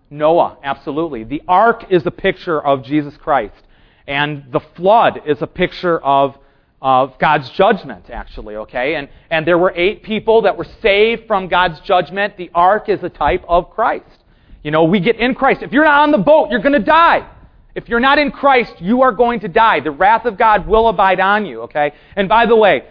Noah, 0.09 0.57
absolutely. 0.63 1.23
The 1.23 1.41
ark 1.47 1.85
is 1.89 2.05
a 2.05 2.11
picture 2.11 2.61
of 2.61 2.83
Jesus 2.83 3.15
Christ. 3.17 3.61
And 4.07 4.45
the 4.51 4.59
flood 4.59 5.21
is 5.25 5.41
a 5.41 5.47
picture 5.47 5.99
of, 5.99 6.37
of 6.81 7.17
God's 7.17 7.49
judgment, 7.51 8.09
actually, 8.09 8.55
okay? 8.55 8.95
And, 8.95 9.09
and 9.31 9.47
there 9.47 9.57
were 9.57 9.73
eight 9.75 10.03
people 10.03 10.43
that 10.43 10.57
were 10.57 10.67
saved 10.81 11.25
from 11.27 11.47
God's 11.47 11.79
judgment. 11.81 12.37
The 12.37 12.51
ark 12.53 12.87
is 12.87 13.03
a 13.03 13.09
type 13.09 13.43
of 13.47 13.71
Christ. 13.71 14.23
You 14.63 14.71
know, 14.71 14.83
we 14.83 14.99
get 14.99 15.17
in 15.17 15.35
Christ. 15.35 15.63
If 15.63 15.71
you're 15.71 15.83
not 15.83 16.01
on 16.01 16.11
the 16.11 16.17
boat, 16.19 16.49
you're 16.51 16.61
going 16.61 16.73
to 16.73 16.79
die. 16.79 17.27
If 17.73 17.89
you're 17.89 17.99
not 17.99 18.19
in 18.19 18.31
Christ, 18.31 18.73
you 18.79 19.01
are 19.01 19.11
going 19.11 19.41
to 19.41 19.47
die. 19.47 19.81
The 19.81 19.91
wrath 19.91 20.25
of 20.25 20.37
God 20.37 20.67
will 20.67 20.87
abide 20.87 21.19
on 21.19 21.45
you, 21.45 21.63
okay? 21.63 21.91
And 22.15 22.29
by 22.29 22.45
the 22.45 22.55
way, 22.55 22.83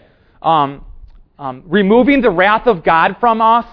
um, 0.45 0.85
um, 1.39 1.65
removing 1.67 2.21
the 2.21 2.31
wrath 2.31 2.67
of 2.67 2.85
God 2.85 3.17
from 3.19 3.41
us 3.41 3.67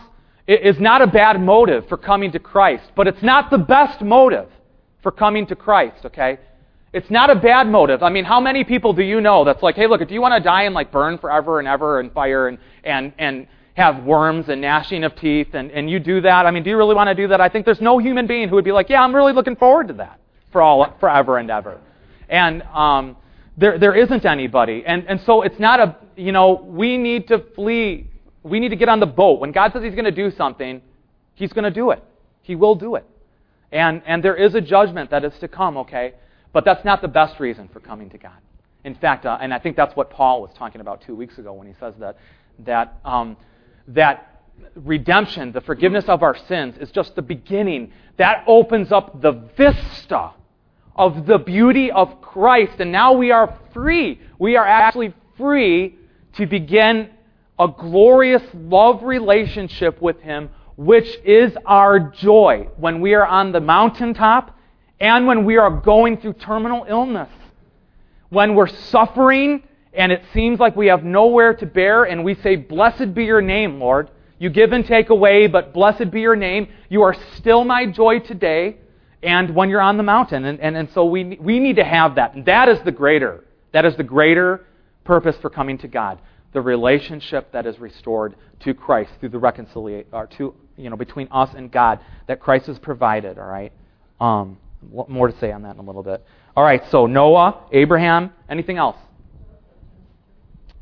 is 0.48 0.80
not 0.80 1.02
a 1.02 1.08
bad 1.08 1.40
motive 1.40 1.88
for 1.88 1.98
coming 1.98 2.32
to 2.32 2.40
Christ, 2.40 2.84
but 2.96 3.08
it's 3.08 3.22
not 3.22 3.52
the 3.52 3.58
best 3.58 4.02
motive 4.02 4.50
for 5.04 5.12
coming 5.12 5.46
to 5.48 5.56
Christ, 5.56 6.06
okay? 6.06 6.40
It's 6.94 7.10
not 7.10 7.30
a 7.30 7.36
bad 7.36 7.68
motive. 7.68 8.04
I 8.04 8.10
mean, 8.10 8.26
how 8.26 8.42
many 8.42 8.64
people 8.64 8.94
do 8.94 9.04
you 9.04 9.22
know 9.22 9.46
that's 9.46 9.64
like, 9.64 9.76
hey, 9.76 9.88
look, 9.88 10.06
do 10.06 10.14
you 10.14 10.22
want 10.22 10.34
to 10.42 10.44
die 10.44 10.64
and 10.64 10.76
like 10.76 10.92
burn 10.92 11.18
forever 11.18 11.60
and 11.60 11.68
ever 11.68 12.00
in 12.00 12.10
fire 12.10 12.48
and, 12.48 12.58
and, 12.84 13.14
and 13.18 13.48
have 13.76 14.04
worms 14.04 14.50
and 14.50 14.60
gnashing 14.60 15.04
of 15.04 15.16
teeth 15.16 15.54
and, 15.54 15.72
and 15.72 15.90
you 15.90 16.00
do 16.00 16.22
that? 16.22 16.46
I 16.46 16.52
mean, 16.52 16.64
do 16.64 16.70
you 16.70 16.78
really 16.78 16.96
want 16.96 17.08
to 17.08 17.16
do 17.16 17.30
that? 17.30 17.40
I 17.40 17.48
think 17.48 17.66
there's 17.66 17.80
no 17.82 17.98
human 18.00 18.28
being 18.28 18.50
who 18.50 18.56
would 18.56 18.66
be 18.66 18.74
like, 18.74 18.90
yeah, 18.90 19.02
I'm 19.02 19.16
really 19.16 19.34
looking 19.34 19.56
forward 19.56 19.88
to 19.88 19.94
that 19.96 20.20
for 20.52 20.62
all 20.62 20.98
forever 21.00 21.38
and 21.38 21.50
ever. 21.50 21.80
And 22.28 22.62
um, 22.64 23.16
there, 23.58 23.78
there 23.78 23.94
isn't 23.94 24.26
anybody. 24.26 24.84
And, 24.86 25.06
and 25.08 25.22
so 25.22 25.42
it's 25.42 25.60
not 25.60 25.80
a, 25.80 25.96
you 26.16 26.32
know, 26.32 26.62
we 26.66 26.98
need 26.98 27.28
to 27.28 27.40
flee. 27.56 28.10
We 28.44 28.60
need 28.60 28.70
to 28.70 28.76
get 28.76 28.90
on 28.90 29.00
the 29.00 29.06
boat. 29.06 29.40
When 29.40 29.52
God 29.52 29.74
says 29.74 29.84
He's 29.84 29.94
going 29.94 30.06
to 30.06 30.12
do 30.12 30.32
something, 30.32 30.82
He's 31.36 31.54
going 31.54 31.66
to 31.66 31.72
do 31.72 31.92
it. 31.92 32.04
He 32.42 32.56
will 32.56 32.76
do 32.76 32.96
it. 32.96 33.06
And, 33.72 34.02
and 34.06 34.24
there 34.24 34.36
is 34.36 34.56
a 34.56 34.62
judgment 34.62 35.12
that 35.12 35.24
is 35.24 35.34
to 35.40 35.48
come, 35.48 35.78
okay? 35.78 36.14
But 36.54 36.66
that's 36.66 36.84
not 36.84 37.02
the 37.02 37.08
best 37.08 37.40
reason 37.40 37.70
for 37.72 37.80
coming 37.80 38.10
to 38.10 38.18
God. 38.18 38.38
In 38.84 38.96
fact, 38.96 39.26
uh, 39.26 39.38
and 39.40 39.54
I 39.54 39.60
think 39.60 39.78
that's 39.78 39.96
what 39.96 40.10
Paul 40.10 40.42
was 40.42 40.52
talking 40.58 40.82
about 40.82 41.02
two 41.02 41.16
weeks 41.16 41.38
ago 41.38 41.54
when 41.54 41.68
he 41.68 41.74
says 41.80 41.94
that, 42.00 42.18
that, 42.60 43.00
um, 43.06 43.38
that 43.90 44.44
redemption, 44.76 45.52
the 45.52 45.62
forgiveness 45.62 46.06
of 46.08 46.24
our 46.24 46.36
sins, 46.48 46.76
is 46.80 46.92
just 46.92 47.16
the 47.16 47.22
beginning. 47.22 47.94
That 48.18 48.44
opens 48.48 48.92
up 48.92 49.22
the 49.22 49.32
vista 49.56 50.32
of 50.96 51.26
the 51.26 51.38
beauty 51.38 51.92
of 51.92 52.22
Christ. 52.22 52.74
And 52.80 52.92
now 52.92 53.14
we 53.14 53.32
are 53.32 53.58
free. 53.74 54.20
We 54.40 54.56
are 54.56 54.66
actually 54.66 55.14
free 55.38 55.96
to 56.34 56.46
begin 56.46 57.10
a 57.60 57.68
glorious 57.68 58.44
love 58.54 59.04
relationship 59.04 60.02
with 60.02 60.20
Him, 60.22 60.50
which 60.78 61.08
is 61.24 61.54
our 61.66 62.00
joy 62.00 62.68
when 62.78 63.02
we 63.02 63.14
are 63.14 63.26
on 63.26 63.52
the 63.52 63.62
mountaintop 63.62 64.58
and 65.00 65.28
when 65.28 65.46
we 65.46 65.58
are 65.58 65.70
going 65.70 66.18
through 66.18 66.34
terminal 66.34 66.86
illness, 66.88 67.30
when 68.30 68.56
we're 68.56 68.68
suffering 68.68 69.64
and 69.94 70.12
it 70.12 70.24
seems 70.34 70.60
like 70.60 70.76
we 70.76 70.88
have 70.88 71.04
nowhere 71.04 71.54
to 71.54 71.66
bear, 71.66 72.06
and 72.06 72.24
we 72.24 72.36
say, 72.36 72.56
Blessed 72.56 73.14
be 73.14 73.26
your 73.26 73.42
name, 73.42 73.80
Lord. 73.80 74.10
You 74.40 74.50
give 74.50 74.72
and 74.72 74.86
take 74.86 75.10
away, 75.10 75.48
but 75.48 75.74
blessed 75.74 76.12
be 76.12 76.22
your 76.22 76.36
name. 76.36 76.68
You 76.90 77.04
are 77.04 77.16
still 77.36 77.64
my 77.64 77.86
joy 77.86 78.20
today, 78.20 78.78
and 79.24 79.56
when 79.56 79.70
you're 79.70 79.82
on 79.82 79.98
the 79.98 80.04
mountain. 80.04 80.46
And, 80.46 80.60
and, 80.60 80.76
and 80.76 80.90
so 80.94 81.06
we, 81.06 81.38
we 81.40 81.60
need 81.60 81.76
to 81.76 81.84
have 81.84 82.16
that. 82.16 82.34
And 82.36 82.46
that 82.46 82.70
is 82.70 82.80
the 82.84 82.92
greater. 82.92 83.44
That 83.74 83.86
is 83.86 83.96
the 83.96 84.04
greater 84.04 84.66
purpose 85.04 85.36
for 85.42 85.50
coming 85.50 85.78
to 85.80 85.88
God. 85.88 86.20
The 86.54 86.62
relationship 86.62 87.52
that 87.54 87.66
is 87.66 87.80
restored 87.80 88.36
to 88.62 88.74
Christ 88.74 89.12
through 89.20 89.30
the 89.30 89.40
reconciliation, 89.40 90.10
or 90.12 90.28
to, 90.38 90.54
you 90.76 90.90
know, 90.90 90.98
between 90.98 91.28
us 91.32 91.50
and 91.56 91.72
God 91.72 92.00
that 92.28 92.40
Christ 92.40 92.68
has 92.68 92.78
provided, 92.80 93.38
all 93.38 93.48
right? 93.48 93.72
Um, 94.20 94.58
more 95.08 95.28
to 95.28 95.40
say 95.40 95.52
on 95.52 95.62
that 95.64 95.76
in 95.76 95.80
a 95.80 95.84
little 95.84 96.04
bit. 96.04 96.26
All 96.56 96.64
right, 96.64 96.82
so 96.90 97.06
Noah, 97.06 97.68
Abraham, 97.72 98.32
anything 98.50 98.78
else? 98.78 98.98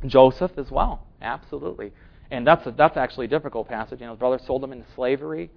Joseph 0.05 0.51
as 0.57 0.71
well, 0.71 1.05
absolutely. 1.21 1.91
And 2.31 2.47
that's 2.47 2.65
a, 2.65 2.71
that's 2.71 2.97
actually 2.97 3.25
a 3.25 3.29
difficult 3.29 3.67
passage. 3.67 3.99
You 3.99 4.07
know, 4.07 4.13
his 4.13 4.19
brother 4.19 4.39
sold 4.45 4.63
him 4.63 4.71
into 4.71 4.85
slavery, 4.95 5.51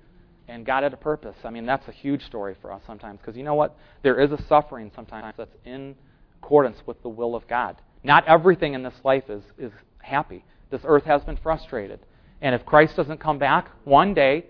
and 0.49 0.67
God 0.67 0.83
had 0.83 0.93
a 0.93 0.97
purpose. 0.99 1.37
I 1.45 1.51
mean, 1.51 1.67
that's 1.67 1.87
a 1.89 1.93
huge 1.93 2.25
story 2.25 2.57
for 2.61 2.73
us 2.73 2.83
sometimes 2.87 3.21
because 3.21 3.37
you 3.37 3.43
know 3.43 3.55
what? 3.55 3.77
There 4.03 4.21
is 4.21 4.33
a 4.33 4.43
suffering 4.49 4.91
sometimes 4.95 5.35
that's 5.37 5.55
in 5.65 5.95
accordance 6.43 6.79
with 6.87 7.03
the 7.03 7.09
will 7.09 7.35
of 7.35 7.47
God. 7.49 7.77
Not 8.03 8.27
everything 8.27 8.75
in 8.75 8.83
this 8.83 8.95
life 9.05 9.25
is 9.29 9.43
is 9.59 9.73
happy. 10.01 10.45
This 10.71 10.83
earth 10.85 11.05
has 11.05 11.23
been 11.23 11.37
frustrated, 11.37 12.01
and 12.41 12.55
if 12.55 12.65
Christ 12.65 12.97
doesn't 12.97 13.21
come 13.21 13.39
back 13.39 13.69
one 13.85 14.15
day, 14.15 14.47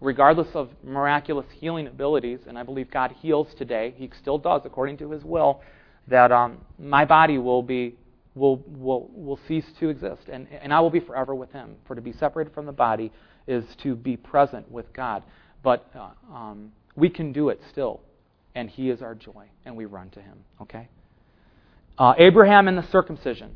regardless 0.00 0.48
of 0.54 0.70
miraculous 0.82 1.46
healing 1.58 1.86
abilities, 1.86 2.40
and 2.46 2.58
I 2.58 2.62
believe 2.62 2.90
God 2.90 3.14
heals 3.20 3.48
today, 3.58 3.94
He 3.96 4.10
still 4.20 4.38
does 4.38 4.62
according 4.64 4.98
to 4.98 5.10
His 5.10 5.24
will, 5.24 5.60
that 6.08 6.32
um, 6.32 6.58
my 6.78 7.04
body 7.04 7.38
will 7.38 7.62
be 7.62 7.96
will 8.34 8.62
will 8.66 9.10
will 9.12 9.38
cease 9.46 9.66
to 9.80 9.90
exist, 9.90 10.22
and 10.30 10.48
and 10.50 10.72
I 10.72 10.80
will 10.80 10.90
be 10.90 11.00
forever 11.00 11.34
with 11.34 11.52
Him. 11.52 11.76
For 11.86 11.94
to 11.94 12.00
be 12.00 12.12
separated 12.12 12.54
from 12.54 12.66
the 12.66 12.72
body 12.72 13.12
is 13.46 13.64
to 13.82 13.94
be 13.94 14.16
present 14.16 14.70
with 14.70 14.92
God, 14.92 15.22
but 15.62 15.90
uh, 15.94 16.34
um, 16.34 16.72
we 16.96 17.08
can 17.08 17.32
do 17.32 17.48
it 17.48 17.60
still, 17.70 18.00
and 18.54 18.68
He 18.68 18.90
is 18.90 19.02
our 19.02 19.14
joy, 19.14 19.46
and 19.64 19.76
we 19.76 19.84
run 19.84 20.10
to 20.10 20.20
Him. 20.20 20.38
Okay. 20.60 20.88
Uh, 21.98 22.14
Abraham 22.18 22.68
and 22.68 22.78
the 22.78 22.86
circumcision, 22.90 23.54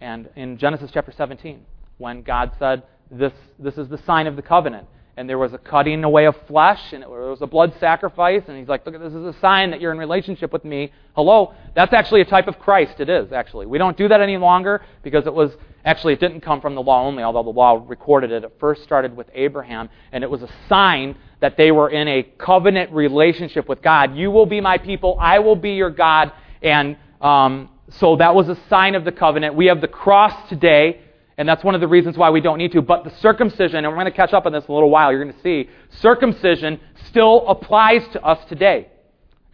and 0.00 0.28
in 0.36 0.58
Genesis 0.58 0.90
chapter 0.92 1.12
17, 1.12 1.64
when 1.98 2.22
God 2.22 2.52
said, 2.58 2.82
"This 3.10 3.32
this 3.58 3.76
is 3.78 3.88
the 3.88 3.98
sign 3.98 4.26
of 4.26 4.36
the 4.36 4.42
covenant." 4.42 4.86
And 5.20 5.28
there 5.28 5.36
was 5.36 5.52
a 5.52 5.58
cutting 5.58 6.02
away 6.02 6.24
of 6.24 6.34
flesh, 6.48 6.94
and 6.94 7.02
it 7.02 7.10
was 7.10 7.42
a 7.42 7.46
blood 7.46 7.74
sacrifice, 7.78 8.42
and 8.48 8.56
he's 8.56 8.68
like, 8.68 8.86
look, 8.86 8.98
this 8.98 9.12
is 9.12 9.36
a 9.36 9.38
sign 9.38 9.70
that 9.70 9.78
you're 9.78 9.92
in 9.92 9.98
relationship 9.98 10.50
with 10.50 10.64
me. 10.64 10.90
Hello? 11.14 11.52
That's 11.74 11.92
actually 11.92 12.22
a 12.22 12.24
type 12.24 12.48
of 12.48 12.58
Christ. 12.58 13.00
It 13.00 13.10
is, 13.10 13.30
actually. 13.30 13.66
We 13.66 13.76
don't 13.76 13.98
do 13.98 14.08
that 14.08 14.22
any 14.22 14.38
longer 14.38 14.80
because 15.02 15.26
it 15.26 15.34
was, 15.34 15.50
actually, 15.84 16.14
it 16.14 16.20
didn't 16.20 16.40
come 16.40 16.62
from 16.62 16.74
the 16.74 16.80
law 16.80 17.06
only, 17.06 17.22
although 17.22 17.42
the 17.42 17.50
law 17.50 17.84
recorded 17.86 18.32
it. 18.32 18.44
It 18.44 18.54
first 18.58 18.82
started 18.82 19.14
with 19.14 19.28
Abraham, 19.34 19.90
and 20.10 20.24
it 20.24 20.30
was 20.30 20.40
a 20.40 20.48
sign 20.70 21.16
that 21.40 21.58
they 21.58 21.70
were 21.70 21.90
in 21.90 22.08
a 22.08 22.22
covenant 22.22 22.90
relationship 22.90 23.68
with 23.68 23.82
God. 23.82 24.16
You 24.16 24.30
will 24.30 24.46
be 24.46 24.62
my 24.62 24.78
people, 24.78 25.18
I 25.20 25.40
will 25.40 25.54
be 25.54 25.72
your 25.72 25.90
God, 25.90 26.32
and 26.62 26.96
um, 27.20 27.68
so 27.90 28.16
that 28.16 28.34
was 28.34 28.48
a 28.48 28.56
sign 28.70 28.94
of 28.94 29.04
the 29.04 29.12
covenant. 29.12 29.54
We 29.54 29.66
have 29.66 29.82
the 29.82 29.88
cross 29.88 30.48
today 30.48 31.02
and 31.40 31.48
that's 31.48 31.64
one 31.64 31.74
of 31.74 31.80
the 31.80 31.88
reasons 31.88 32.18
why 32.18 32.28
we 32.28 32.42
don't 32.42 32.58
need 32.58 32.70
to. 32.72 32.82
But 32.82 33.02
the 33.02 33.16
circumcision, 33.22 33.78
and 33.78 33.88
we're 33.88 33.94
going 33.94 34.04
to 34.04 34.10
catch 34.10 34.34
up 34.34 34.44
on 34.44 34.52
this 34.52 34.62
in 34.62 34.70
a 34.70 34.74
little 34.74 34.90
while, 34.90 35.10
you're 35.10 35.24
going 35.24 35.34
to 35.34 35.40
see, 35.40 35.70
circumcision 35.88 36.78
still 37.08 37.48
applies 37.48 38.06
to 38.12 38.22
us 38.22 38.46
today. 38.50 38.88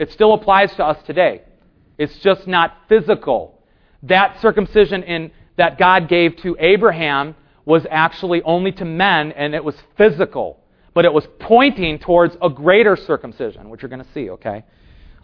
It 0.01 0.11
still 0.11 0.35
applies 0.35 0.75
to 0.79 0.85
us 0.85 1.01
today. 1.07 1.43
It's 1.97 2.19
just 2.19 2.49
not 2.49 2.77
physical. 2.89 3.63
That 4.03 4.41
circumcision 4.43 5.05
in, 5.05 5.31
that 5.59 5.79
God 5.79 6.09
gave 6.09 6.37
to 6.39 6.57
Abraham 6.59 7.37
was 7.65 7.87
actually 7.89 8.43
only 8.43 8.73
to 8.73 8.85
men, 8.85 9.31
and 9.31 9.55
it 9.55 9.63
was 9.63 9.77
physical. 9.97 10.59
But 10.93 11.05
it 11.05 11.13
was 11.13 11.25
pointing 11.39 12.01
towards 12.01 12.37
a 12.43 12.51
greater 12.51 12.97
circumcision, 12.97 13.71
which 13.71 13.83
you're 13.83 13.91
going 13.91 14.05
to 14.05 14.13
see, 14.13 14.31
okay? 14.31 14.65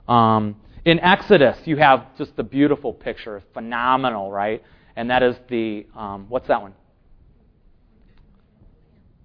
Um, 0.07 0.55
in 0.85 1.01
Exodus, 1.01 1.59
you 1.65 1.79
have 1.79 2.17
just 2.17 2.37
the 2.37 2.45
beautiful 2.45 2.93
picture, 2.93 3.43
phenomenal, 3.53 4.31
right? 4.31 4.63
And 4.97 5.11
that 5.11 5.23
is 5.23 5.37
the 5.49 5.87
um, 5.97 6.27
what's 6.29 6.49
that 6.49 6.63
one? 6.63 6.75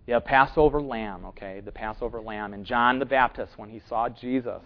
Yeah, 0.05 0.19
Passover 0.19 0.81
lamb. 0.81 1.25
Okay, 1.25 1.61
the 1.63 1.71
Passover 1.71 2.21
lamb. 2.21 2.53
And 2.53 2.65
John 2.65 2.99
the 2.99 3.05
Baptist, 3.05 3.53
when 3.57 3.69
he 3.69 3.81
saw 3.89 4.07
Jesus, 4.07 4.61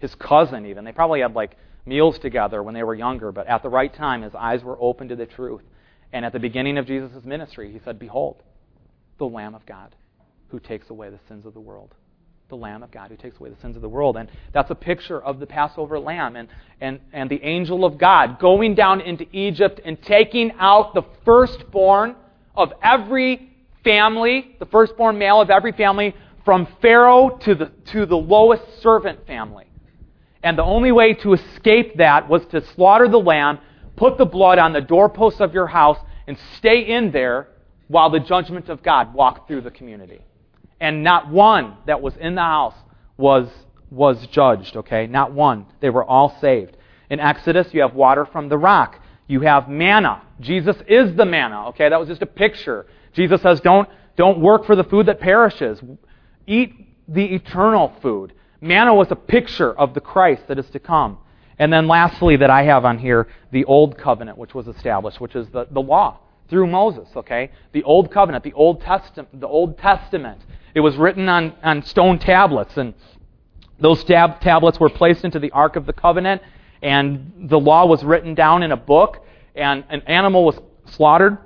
his 0.00 0.14
cousin 0.16 0.66
even, 0.66 0.84
they 0.84 0.92
probably 0.92 1.20
had 1.20 1.34
like 1.34 1.56
meals 1.86 2.18
together 2.18 2.62
when 2.62 2.74
they 2.74 2.82
were 2.82 2.94
younger, 2.94 3.32
but 3.32 3.46
at 3.46 3.62
the 3.62 3.68
right 3.68 3.94
time, 3.94 4.22
his 4.22 4.34
eyes 4.34 4.62
were 4.62 4.76
open 4.80 5.08
to 5.08 5.16
the 5.16 5.26
truth. 5.26 5.62
And 6.12 6.24
at 6.24 6.32
the 6.32 6.40
beginning 6.40 6.76
of 6.76 6.86
Jesus' 6.86 7.24
ministry, 7.24 7.72
he 7.72 7.78
said, 7.78 7.98
"Behold, 7.98 8.42
the 9.18 9.26
Lamb 9.26 9.54
of 9.54 9.64
God, 9.64 9.94
who 10.48 10.58
takes 10.58 10.90
away 10.90 11.08
the 11.08 11.20
sins 11.28 11.46
of 11.46 11.54
the 11.54 11.60
world." 11.60 11.94
The 12.50 12.56
Lamb 12.56 12.82
of 12.82 12.90
God 12.90 13.10
who 13.10 13.16
takes 13.16 13.38
away 13.40 13.48
the 13.48 13.60
sins 13.60 13.76
of 13.76 13.82
the 13.82 13.88
world. 13.88 14.16
And 14.16 14.28
that's 14.52 14.70
a 14.70 14.74
picture 14.74 15.20
of 15.20 15.40
the 15.40 15.46
Passover 15.46 15.98
lamb 15.98 16.36
and, 16.36 16.48
and, 16.80 17.00
and 17.12 17.30
the 17.30 17.42
angel 17.42 17.84
of 17.84 17.96
God 17.96 18.38
going 18.38 18.74
down 18.74 19.00
into 19.00 19.24
Egypt 19.34 19.80
and 19.84 20.00
taking 20.02 20.52
out 20.58 20.92
the 20.92 21.02
firstborn 21.24 22.16
of 22.54 22.72
every 22.82 23.50
family, 23.82 24.56
the 24.58 24.66
firstborn 24.66 25.16
male 25.16 25.40
of 25.40 25.48
every 25.48 25.72
family, 25.72 26.14
from 26.44 26.66
Pharaoh 26.82 27.38
to 27.42 27.54
the, 27.54 27.72
to 27.92 28.06
the 28.06 28.16
lowest 28.16 28.82
servant 28.82 29.26
family. 29.26 29.66
And 30.42 30.58
the 30.58 30.64
only 30.64 30.92
way 30.92 31.14
to 31.14 31.34
escape 31.34 31.98
that 31.98 32.28
was 32.28 32.44
to 32.46 32.64
slaughter 32.74 33.08
the 33.08 33.20
lamb, 33.20 33.58
put 33.96 34.18
the 34.18 34.24
blood 34.24 34.58
on 34.58 34.72
the 34.72 34.80
doorposts 34.80 35.40
of 35.40 35.54
your 35.54 35.66
house, 35.66 35.98
and 36.26 36.36
stay 36.56 36.80
in 36.80 37.12
there 37.12 37.48
while 37.88 38.10
the 38.10 38.20
judgment 38.20 38.68
of 38.68 38.82
God 38.82 39.12
walked 39.14 39.48
through 39.48 39.60
the 39.62 39.70
community. 39.70 40.20
And 40.80 41.04
not 41.04 41.30
one 41.30 41.76
that 41.86 42.00
was 42.00 42.16
in 42.16 42.34
the 42.34 42.42
house 42.42 42.74
was, 43.16 43.48
was 43.90 44.26
judged, 44.28 44.76
okay? 44.76 45.06
Not 45.06 45.32
one. 45.32 45.66
They 45.80 45.90
were 45.90 46.04
all 46.04 46.36
saved. 46.40 46.76
In 47.10 47.20
Exodus, 47.20 47.68
you 47.72 47.82
have 47.82 47.94
water 47.94 48.24
from 48.24 48.48
the 48.48 48.56
rock. 48.56 49.00
You 49.28 49.42
have 49.42 49.68
manna. 49.68 50.22
Jesus 50.40 50.76
is 50.88 51.14
the 51.16 51.26
manna, 51.26 51.68
okay? 51.68 51.88
That 51.88 52.00
was 52.00 52.08
just 52.08 52.22
a 52.22 52.26
picture. 52.26 52.86
Jesus 53.12 53.42
says, 53.42 53.60
don't, 53.60 53.88
don't 54.16 54.40
work 54.40 54.64
for 54.64 54.74
the 54.74 54.84
food 54.84 55.06
that 55.06 55.20
perishes. 55.20 55.80
Eat 56.46 56.74
the 57.06 57.24
eternal 57.24 57.92
food. 58.00 58.32
Manna 58.60 58.94
was 58.94 59.10
a 59.10 59.16
picture 59.16 59.72
of 59.72 59.94
the 59.94 60.00
Christ 60.00 60.42
that 60.48 60.58
is 60.58 60.68
to 60.70 60.78
come. 60.78 61.18
And 61.58 61.72
then 61.72 61.88
lastly, 61.88 62.36
that 62.36 62.48
I 62.48 62.62
have 62.62 62.84
on 62.84 62.98
here, 62.98 63.28
the 63.52 63.64
Old 63.66 63.98
Covenant, 63.98 64.38
which 64.38 64.54
was 64.54 64.66
established, 64.66 65.20
which 65.20 65.36
is 65.36 65.46
the, 65.50 65.66
the 65.70 65.80
law 65.80 66.18
through 66.48 66.66
Moses, 66.66 67.08
okay? 67.14 67.50
The 67.72 67.82
Old 67.82 68.10
Covenant, 68.10 68.44
the 68.44 68.52
Old 68.54 68.80
Testament, 68.80 69.40
the 69.40 69.46
Old 69.46 69.78
Testament. 69.78 70.40
It 70.74 70.80
was 70.80 70.96
written 70.96 71.28
on, 71.28 71.54
on 71.62 71.82
stone 71.82 72.18
tablets, 72.18 72.76
and 72.76 72.94
those 73.78 74.04
tab- 74.04 74.40
tablets 74.40 74.78
were 74.78 74.90
placed 74.90 75.24
into 75.24 75.38
the 75.38 75.50
Ark 75.50 75.76
of 75.76 75.86
the 75.86 75.92
Covenant, 75.92 76.42
and 76.82 77.48
the 77.48 77.58
law 77.58 77.86
was 77.86 78.04
written 78.04 78.34
down 78.34 78.62
in 78.62 78.72
a 78.72 78.76
book, 78.76 79.24
and 79.54 79.84
an 79.88 80.02
animal 80.02 80.44
was 80.44 80.58
slaughtered, 80.86 81.38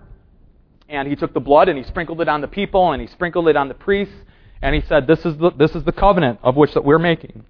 and 0.89 1.09
he 1.09 1.17
took 1.17 1.33
the 1.33 1.41
blood 1.41 1.69
and 1.69 1.79
he 1.79 1.85
sprinkled 1.85 2.21
it 2.21 2.29
on 2.29 2.41
the 2.41 2.49
people, 2.49 2.93
and 2.93 3.01
he 3.01 3.07
sprinkled 3.09 3.49
it 3.49 3.57
on 3.57 3.69
the 3.69 3.75
priests, 3.75 4.15
and 4.63 4.75
he 4.75 4.83
said, 4.83 5.07
This 5.07 5.25
is 5.25 5.37
the, 5.39 5.51
this 5.51 5.75
is 5.75 5.85
the 5.85 5.93
covenant 5.93 6.41
of 6.43 6.57
which 6.57 6.75
that 6.75 6.85
we're 6.85 6.99
making. 6.99 7.45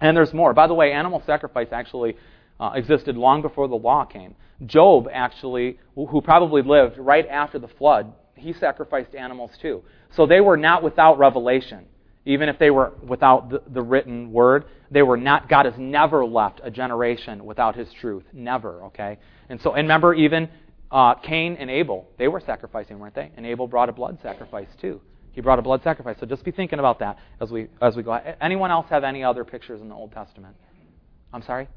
And 0.00 0.16
there's 0.16 0.32
more. 0.32 0.52
By 0.52 0.66
the 0.66 0.74
way, 0.74 0.92
animal 0.92 1.22
sacrifice 1.26 1.68
actually 1.72 2.16
uh, 2.60 2.72
existed 2.74 3.16
long 3.16 3.42
before 3.42 3.68
the 3.68 3.76
law 3.76 4.04
came. 4.04 4.34
Job, 4.66 5.08
actually, 5.12 5.78
who 5.94 6.20
probably 6.20 6.62
lived 6.62 6.98
right 6.98 7.26
after 7.28 7.58
the 7.58 7.68
flood, 7.68 8.12
he 8.38 8.52
sacrificed 8.52 9.14
animals 9.14 9.50
too. 9.60 9.82
So 10.16 10.26
they 10.26 10.40
were 10.40 10.56
not 10.56 10.82
without 10.82 11.18
revelation. 11.18 11.86
Even 12.24 12.48
if 12.48 12.58
they 12.58 12.70
were 12.70 12.92
without 13.02 13.48
the, 13.48 13.62
the 13.68 13.80
written 13.80 14.32
word, 14.32 14.64
they 14.90 15.02
were 15.02 15.16
not. 15.16 15.48
God 15.48 15.64
has 15.64 15.74
never 15.78 16.26
left 16.26 16.60
a 16.62 16.70
generation 16.70 17.44
without 17.44 17.74
His 17.74 17.88
truth. 18.00 18.24
Never. 18.32 18.84
Okay. 18.84 19.18
And 19.48 19.60
so, 19.62 19.72
and 19.72 19.84
remember, 19.84 20.12
even 20.14 20.48
uh, 20.90 21.14
Cain 21.14 21.56
and 21.58 21.70
Abel, 21.70 22.06
they 22.18 22.28
were 22.28 22.40
sacrificing, 22.40 22.98
weren't 22.98 23.14
they? 23.14 23.30
And 23.36 23.46
Abel 23.46 23.66
brought 23.66 23.88
a 23.88 23.92
blood 23.92 24.18
sacrifice 24.22 24.68
too. 24.80 25.00
He 25.32 25.40
brought 25.40 25.58
a 25.58 25.62
blood 25.62 25.82
sacrifice. 25.84 26.16
So 26.20 26.26
just 26.26 26.44
be 26.44 26.50
thinking 26.50 26.78
about 26.78 26.98
that 26.98 27.18
as 27.40 27.50
we 27.50 27.68
as 27.80 27.96
we 27.96 28.02
go. 28.02 28.12
Anyone 28.40 28.70
else 28.70 28.86
have 28.90 29.04
any 29.04 29.24
other 29.24 29.44
pictures 29.44 29.80
in 29.80 29.88
the 29.88 29.94
Old 29.94 30.12
Testament? 30.12 30.56
I'm 31.32 31.42
sorry. 31.42 31.68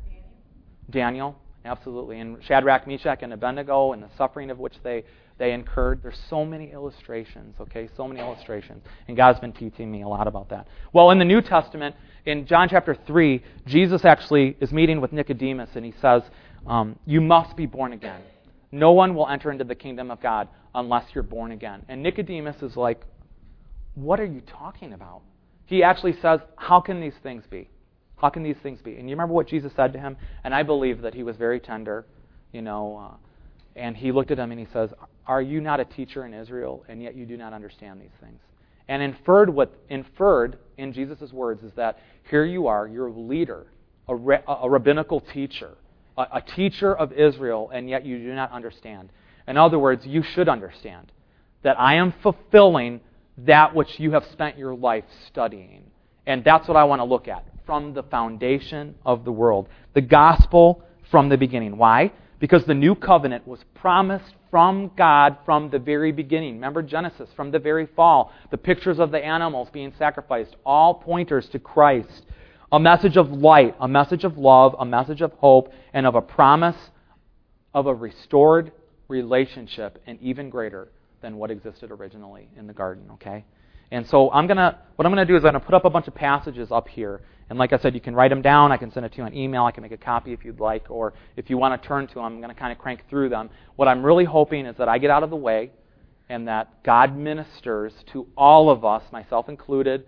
Daniel, 0.90 1.38
absolutely, 1.64 2.20
and 2.20 2.44
Shadrach, 2.44 2.88
Meshach, 2.88 3.20
and 3.22 3.32
Abednego, 3.34 3.94
and 3.94 4.04
the 4.04 4.10
suffering 4.18 4.50
of 4.50 4.60
which 4.60 4.74
they 4.84 5.04
they 5.38 5.54
incurred. 5.54 6.02
There's 6.04 6.20
so 6.30 6.46
many 6.46 6.72
illustrations. 6.72 7.56
Okay, 7.60 7.90
so 7.96 8.08
many 8.08 8.20
illustrations, 8.20 8.84
and 9.08 9.18
God's 9.18 9.40
been 9.40 9.54
teaching 9.54 9.92
me 9.92 10.04
a 10.04 10.08
lot 10.08 10.28
about 10.28 10.50
that. 10.50 10.68
Well, 10.94 11.12
in 11.12 11.20
the 11.20 11.26
New 11.26 11.42
Testament, 11.42 11.96
in 12.26 12.46
John 12.46 12.70
chapter 12.70 12.96
three, 13.08 13.44
Jesus 13.66 14.06
actually 14.06 14.58
is 14.60 14.72
meeting 14.72 15.02
with 15.02 15.12
Nicodemus, 15.12 15.70
and 15.76 15.86
he 15.86 15.94
says, 16.02 16.24
um, 16.68 16.98
"You 17.06 17.22
must 17.22 17.56
be 17.56 17.66
born 17.66 17.94
again." 17.94 18.22
No 18.72 18.94
one 18.94 19.16
will 19.16 19.28
enter 19.28 19.52
into 19.52 19.66
the 19.66 19.76
kingdom 19.76 20.12
of 20.12 20.22
God 20.22 20.48
unless 20.74 21.14
you're 21.14 21.24
born 21.26 21.52
again. 21.52 21.84
And 21.90 22.02
Nicodemus 22.02 22.62
is 22.62 22.78
like, 22.78 23.02
what 23.96 24.20
are 24.20 24.26
you 24.26 24.42
talking 24.42 24.94
about? 24.94 25.22
He 25.66 25.84
actually 25.84 26.14
says, 26.22 26.40
How 26.56 26.80
can 26.80 27.02
these 27.02 27.14
things 27.24 27.44
be? 27.50 27.70
How 28.18 28.30
can 28.30 28.44
these 28.44 28.58
things 28.62 28.82
be? 28.82 28.98
And 28.98 29.10
you 29.10 29.16
remember 29.16 29.34
what 29.34 29.48
Jesus 29.48 29.72
said 29.76 29.94
to 29.94 30.00
him? 30.00 30.16
And 30.44 30.54
I 30.54 30.64
believe 30.64 31.02
that 31.02 31.14
he 31.14 31.24
was 31.24 31.38
very 31.38 31.60
tender, 31.60 32.06
you 32.52 32.62
know. 32.62 32.98
Uh, 32.98 33.16
and 33.76 33.96
he 33.98 34.12
looked 34.12 34.32
at 34.32 34.38
him 34.38 34.52
and 34.52 34.60
he 34.60 34.68
says, 34.72 34.92
Are 35.28 35.42
you 35.42 35.62
not 35.62 35.80
a 35.80 35.86
teacher 35.86 36.26
in 36.26 36.34
Israel, 36.34 36.84
and 36.88 37.02
yet 37.02 37.16
you 37.16 37.26
do 37.26 37.38
not 37.38 37.54
understand 37.54 38.02
these 38.02 38.10
things? 38.20 38.40
And 38.88 39.02
inferred 39.02 39.50
what 39.50 39.74
inferred 39.90 40.58
in 40.78 40.92
Jesus' 40.94 41.32
words 41.32 41.64
is 41.64 41.72
that 41.74 42.00
here 42.30 42.46
you 42.46 42.68
are, 42.68 42.88
you're 42.88 43.08
a 43.08 43.14
leader, 43.14 43.68
a, 44.08 44.14
a 44.14 44.70
rabbinical 44.70 45.22
teacher, 45.22 45.78
a, 46.18 46.28
a 46.34 46.42
teacher 46.42 46.96
of 46.96 47.14
Israel, 47.14 47.70
and 47.74 47.90
yet 47.90 48.06
you 48.06 48.18
do 48.18 48.34
not 48.34 48.52
understand. 48.52 49.10
In 49.48 49.58
other 49.58 49.80
words, 49.80 50.06
you 50.06 50.24
should 50.24 50.50
understand 50.50 51.12
that 51.64 51.80
I 51.80 51.96
am 51.96 52.14
fulfilling 52.24 53.02
that 53.38 53.74
which 53.76 54.00
you 54.00 54.12
have 54.12 54.26
spent 54.32 54.58
your 54.58 54.76
life 54.76 55.06
studying. 55.28 55.84
And 56.26 56.44
that's 56.44 56.68
what 56.68 56.78
I 56.78 56.84
want 56.84 57.00
to 57.00 57.06
look 57.06 57.28
at 57.28 57.46
from 57.66 57.94
the 57.94 58.04
foundation 58.04 58.96
of 59.06 59.24
the 59.24 59.32
world. 59.32 59.68
The 59.94 60.02
gospel 60.02 60.84
from 61.10 61.30
the 61.30 61.38
beginning. 61.38 61.78
Why? 61.78 62.12
Because 62.42 62.66
the 62.66 62.74
new 62.74 62.96
covenant 62.96 63.48
was 63.48 63.60
promised 63.76 64.34
from 64.50 64.92
God 64.98 65.38
from 65.46 65.70
the 65.70 65.80
very 65.80 66.12
beginning. 66.12 66.56
Remember 66.56 66.82
Genesis, 66.82 67.30
from 67.36 67.52
the 67.52 67.60
very 67.60 67.86
fall. 67.86 68.34
The 68.50 68.58
pictures 68.58 69.00
of 69.00 69.12
the 69.12 69.24
animals 69.24 69.70
being 69.72 69.94
sacrificed, 69.98 70.56
all 70.66 70.96
pointers 70.96 71.48
to 71.50 71.60
Christ. 71.60 72.26
A 72.72 72.80
message 72.80 73.16
of 73.16 73.32
light, 73.32 73.76
a 73.80 73.88
message 73.88 74.24
of 74.24 74.38
love, 74.38 74.76
a 74.80 74.86
message 74.86 75.22
of 75.22 75.32
hope, 75.34 75.72
and 75.94 76.08
of 76.08 76.16
a 76.16 76.22
promise 76.22 76.76
of 77.74 77.86
a 77.86 77.94
restored 77.94 78.72
relationship, 79.08 80.02
and 80.08 80.20
even 80.20 80.50
greater, 80.50 80.90
than 81.22 81.38
what 81.38 81.52
existed 81.52 81.92
originally 81.92 82.50
in 82.58 82.66
the 82.66 82.74
garden, 82.74 83.04
okay? 83.14 83.46
And 83.92 84.08
so 84.08 84.32
I'm 84.32 84.48
gonna 84.48 84.80
what 84.96 85.06
I'm 85.06 85.12
gonna 85.12 85.26
do 85.26 85.36
is 85.36 85.44
I'm 85.44 85.52
gonna 85.52 85.60
put 85.60 85.76
up 85.76 85.86
a 85.86 85.90
bunch 85.90 86.08
of 86.08 86.16
passages 86.16 86.72
up 86.72 86.88
here. 86.88 87.22
And 87.52 87.60
like 87.60 87.74
I 87.74 87.78
said, 87.80 87.94
you 87.94 88.00
can 88.00 88.16
write 88.16 88.30
them 88.30 88.42
down. 88.42 88.72
I 88.72 88.78
can 88.78 88.94
send 88.94 89.06
it 89.06 89.12
to 89.12 89.18
you 89.18 89.24
on 89.26 89.36
email. 89.36 89.66
I 89.66 89.72
can 89.72 89.84
make 89.84 89.92
a 89.92 89.98
copy 89.98 90.32
if 90.32 90.46
you'd 90.46 90.62
like, 90.62 90.90
or 90.90 91.12
if 91.36 91.50
you 91.50 91.58
want 91.58 91.80
to 91.80 91.86
turn 91.86 92.08
to 92.08 92.14
them, 92.14 92.24
I'm 92.24 92.38
going 92.38 92.48
to 92.48 92.56
kind 92.56 92.72
of 92.72 92.78
crank 92.78 93.04
through 93.10 93.28
them. 93.28 93.50
What 93.76 93.90
I'm 93.90 94.06
really 94.06 94.24
hoping 94.24 94.66
is 94.66 94.78
that 94.78 94.88
I 94.88 94.98
get 95.00 95.12
out 95.12 95.22
of 95.22 95.30
the 95.30 95.36
way, 95.36 95.70
and 96.30 96.48
that 96.48 96.82
God 96.82 97.18
ministers 97.18 97.92
to 98.14 98.26
all 98.38 98.70
of 98.70 98.86
us, 98.86 99.04
myself 99.12 99.50
included, 99.50 100.06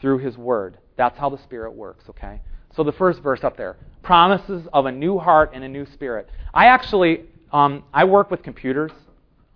through 0.00 0.18
His 0.18 0.36
Word. 0.36 0.76
That's 0.96 1.16
how 1.16 1.30
the 1.30 1.38
Spirit 1.44 1.72
works. 1.72 2.02
Okay. 2.10 2.40
So 2.74 2.82
the 2.82 2.90
first 2.90 3.22
verse 3.22 3.44
up 3.44 3.56
there: 3.56 3.76
promises 4.02 4.66
of 4.72 4.86
a 4.86 4.90
new 4.90 5.18
heart 5.18 5.52
and 5.54 5.62
a 5.62 5.68
new 5.68 5.86
spirit. 5.86 6.28
I 6.52 6.66
actually 6.66 7.26
um, 7.52 7.84
I 7.94 8.02
work 8.02 8.28
with 8.28 8.42
computers 8.42 8.90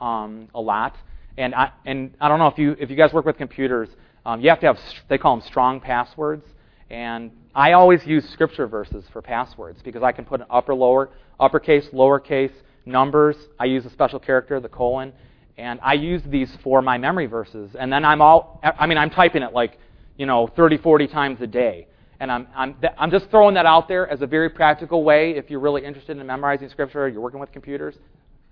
um, 0.01 0.49
a 0.55 0.61
lot. 0.61 0.95
And 1.39 1.57
I, 1.57 1.73
and 1.85 2.15
I 2.21 2.29
don't 2.29 2.39
know 2.39 2.47
if 2.47 2.57
you, 2.57 2.77
if 2.79 2.89
you 2.89 2.97
guys 2.97 3.13
work 3.13 3.27
with 3.27 3.37
computers, 3.37 3.89
um, 4.25 4.41
you 4.41 4.49
have 4.49 4.61
to 4.61 4.67
have, 4.67 4.79
they 5.09 5.19
call 5.19 5.37
them 5.37 5.47
strong 5.47 5.81
passwords. 5.81 6.47
And 6.91 7.31
I 7.55 7.73
always 7.73 8.05
use 8.07 8.29
scripture 8.33 8.67
verses 8.67 9.05
for 9.13 9.23
passwords 9.23 9.81
because 9.83 10.03
I 10.03 10.13
can 10.13 10.25
put 10.25 10.41
an 10.41 10.47
upper, 10.51 10.75
lower, 10.75 11.11
uppercase, 11.41 11.87
lowercase, 11.93 12.53
numbers. 12.85 13.37
I 13.59 13.65
use 13.65 13.85
a 13.85 13.91
special 13.91 14.21
character, 14.21 14.61
the 14.61 14.69
colon. 14.69 15.13
And 15.59 15.81
I 15.83 15.95
use 15.95 16.23
these 16.27 16.55
for 16.63 16.83
my 16.83 16.99
memory 16.99 17.27
verses. 17.27 17.71
And 17.79 17.93
then 17.93 18.05
I'm 18.05 18.21
all, 18.21 18.61
I 18.63 18.87
mean, 18.87 18.99
I'm 18.99 19.11
typing 19.11 19.43
it 19.43 19.53
like, 19.53 19.79
you 20.17 20.27
know, 20.27 20.47
30, 20.55 20.79
40 20.79 21.09
times 21.09 21.41
a 21.41 21.47
day. 21.47 21.89
And 22.21 22.31
I'm, 22.31 22.47
I'm, 22.55 22.77
I'm 22.99 23.11
just 23.11 23.31
throwing 23.31 23.55
that 23.55 23.67
out 23.67 23.89
there 23.89 24.09
as 24.09 24.23
a 24.23 24.27
very 24.27 24.49
practical 24.49 25.03
way 25.03 25.33
if 25.33 25.51
you're 25.51 25.61
really 25.61 25.85
interested 25.85 26.17
in 26.17 26.27
memorizing 26.27 26.69
scripture, 26.69 27.09
you're 27.09 27.21
working 27.21 27.41
with 27.41 27.53
computers. 27.53 27.95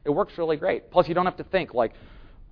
It 0.05 0.11
works 0.11 0.35
really 0.37 0.57
great. 0.57 0.91
Plus, 0.91 1.09
you 1.09 1.15
don't 1.15 1.25
have 1.25 1.37
to 1.39 1.45
think 1.45 1.73
like, 1.73 1.93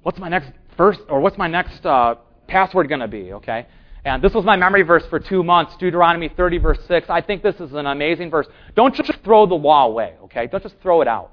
what's 0.03 0.19
my 0.19 0.29
next 0.29 0.53
first 0.77 1.01
or 1.09 1.21
what's 1.21 1.37
my 1.37 1.49
next 1.49 1.85
uh, 1.85 2.17
password 2.47 2.89
going 2.89 3.01
to 3.01 3.09
be? 3.09 3.33
Okay. 3.35 3.67
And 4.05 4.23
this 4.23 4.35
was 4.35 4.45
my 4.45 4.57
memory 4.57 4.83
verse 4.83 5.05
for 5.09 5.21
two 5.21 5.45
months, 5.45 5.77
Deuteronomy 5.77 6.29
30, 6.29 6.59
verse 6.59 6.79
6. 6.89 7.09
I 7.09 7.21
think 7.21 7.43
this 7.43 7.57
is 7.57 7.73
an 7.73 7.87
amazing 7.87 8.31
verse. 8.31 8.47
Don't 8.75 8.95
just 8.95 9.13
throw 9.25 9.47
the 9.47 9.55
law 9.55 9.87
away, 9.87 10.15
okay? 10.25 10.49
Don't 10.49 10.63
just 10.63 10.75
throw 10.83 11.03
it 11.03 11.09
out. 11.09 11.31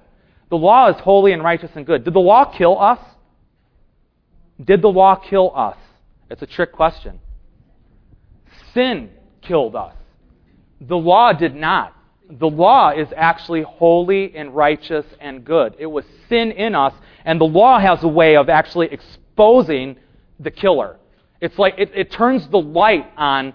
The 0.50 0.58
law 0.58 0.90
is 0.90 0.96
holy 0.98 1.32
and 1.32 1.44
righteous 1.44 1.72
and 1.76 1.86
good. 1.86 2.04
Did 2.04 2.14
the 2.14 2.20
law 2.20 2.46
kill 2.46 2.80
us? 2.80 3.00
Did 4.64 4.82
the 4.82 4.90
law 4.90 5.16
kill 5.16 5.52
us? 5.56 5.78
It's 6.30 6.42
a 6.42 6.48
trick 6.48 6.72
question. 6.72 7.20
Sin 8.74 9.10
killed 9.42 9.76
us. 9.76 9.96
The 10.82 10.98
law 10.98 11.34
did 11.34 11.56
not 11.56 11.96
the 12.30 12.48
law 12.48 12.92
is 12.92 13.08
actually 13.16 13.64
holy 13.64 14.36
and 14.36 14.56
righteous 14.56 15.06
and 15.20 15.44
good. 15.44 15.76
It 15.80 15.88
was 15.88 16.06
sin 16.28 16.52
in 16.52 16.76
us, 16.76 16.94
and 17.26 17.42
the 17.42 17.46
law 17.46 17.80
has 17.80 18.04
a 18.04 18.08
way 18.08 18.36
of 18.36 18.50
actually 18.50 18.88
exposing 18.92 19.98
the 20.40 20.52
killer. 20.52 20.98
It's 21.42 21.58
like 21.58 21.76
it, 21.78 21.92
it 21.96 22.12
turns 22.12 22.48
the 22.48 22.60
light 22.60 23.12
on 23.18 23.54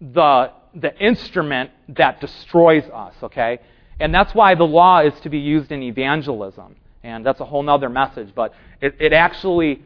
the, 0.00 0.52
the 0.74 0.96
instrument 0.98 1.70
that 1.90 2.20
destroys 2.20 2.84
us, 2.92 3.14
okay? 3.22 3.58
And 4.00 4.14
that's 4.14 4.34
why 4.34 4.54
the 4.54 4.64
law 4.64 5.00
is 5.00 5.18
to 5.20 5.28
be 5.28 5.38
used 5.38 5.72
in 5.72 5.82
evangelism. 5.82 6.76
And 7.02 7.24
that's 7.24 7.40
a 7.40 7.44
whole 7.44 7.68
other 7.68 7.88
message, 7.88 8.30
but 8.34 8.54
it, 8.80 8.96
it 8.98 9.12
actually 9.12 9.82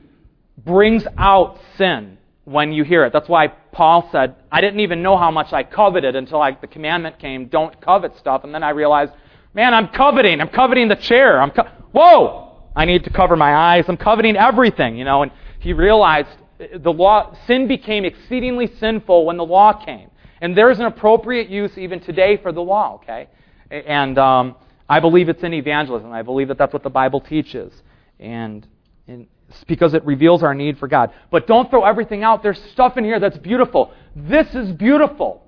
brings 0.64 1.04
out 1.16 1.58
sin 1.76 2.18
when 2.44 2.72
you 2.72 2.84
hear 2.84 3.04
it. 3.04 3.12
That's 3.12 3.28
why 3.28 3.48
Paul 3.48 4.08
said, 4.10 4.36
I 4.50 4.60
didn't 4.60 4.80
even 4.80 5.02
know 5.02 5.16
how 5.16 5.30
much 5.30 5.52
I 5.52 5.62
coveted 5.62 6.16
until 6.16 6.40
I, 6.40 6.52
the 6.52 6.66
commandment 6.66 7.18
came, 7.18 7.46
don't 7.46 7.78
covet 7.80 8.16
stuff. 8.16 8.44
And 8.44 8.54
then 8.54 8.62
I 8.62 8.70
realized, 8.70 9.12
man, 9.52 9.74
I'm 9.74 9.88
coveting. 9.88 10.40
I'm 10.40 10.48
coveting 10.48 10.88
the 10.88 10.96
chair. 10.96 11.40
I'm 11.40 11.50
co- 11.50 11.68
Whoa! 11.92 12.44
I 12.74 12.84
need 12.84 13.04
to 13.04 13.10
cover 13.10 13.36
my 13.36 13.54
eyes. 13.54 13.84
I'm 13.88 13.96
coveting 13.96 14.36
everything, 14.36 14.96
you 14.96 15.04
know. 15.04 15.22
And 15.22 15.32
he 15.58 15.72
realized 15.72 16.28
the 16.76 16.92
law, 16.92 17.36
sin 17.46 17.68
became 17.68 18.04
exceedingly 18.04 18.66
sinful 18.78 19.26
when 19.26 19.36
the 19.36 19.44
law 19.44 19.72
came. 19.72 20.10
And 20.40 20.56
there's 20.56 20.78
an 20.78 20.86
appropriate 20.86 21.48
use 21.48 21.76
even 21.76 22.00
today 22.00 22.36
for 22.36 22.52
the 22.52 22.62
law, 22.62 22.96
okay? 22.96 23.28
And 23.70 24.18
um, 24.18 24.56
I 24.88 25.00
believe 25.00 25.28
it's 25.28 25.42
in 25.42 25.52
evangelism. 25.54 26.12
I 26.12 26.22
believe 26.22 26.48
that 26.48 26.58
that's 26.58 26.72
what 26.72 26.82
the 26.82 26.90
Bible 26.90 27.20
teaches. 27.20 27.72
and, 28.18 28.66
and 29.06 29.26
because 29.66 29.94
it 29.94 30.04
reveals 30.04 30.42
our 30.42 30.54
need 30.54 30.78
for 30.78 30.88
God. 30.88 31.12
But 31.30 31.46
don't 31.46 31.70
throw 31.70 31.84
everything 31.84 32.22
out. 32.22 32.42
There's 32.42 32.60
stuff 32.72 32.96
in 32.96 33.04
here 33.04 33.18
that's 33.20 33.38
beautiful. 33.38 33.92
This 34.14 34.54
is 34.54 34.72
beautiful. 34.72 35.42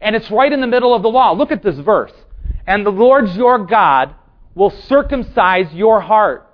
And 0.00 0.16
it's 0.16 0.30
right 0.30 0.52
in 0.52 0.60
the 0.60 0.66
middle 0.66 0.94
of 0.94 1.02
the 1.02 1.08
law. 1.08 1.32
Look 1.32 1.52
at 1.52 1.62
this 1.62 1.78
verse. 1.78 2.12
And 2.66 2.84
the 2.84 2.90
Lord 2.90 3.28
your 3.30 3.64
God 3.64 4.14
will 4.54 4.70
circumcise 4.70 5.72
your 5.72 6.00
heart 6.00 6.48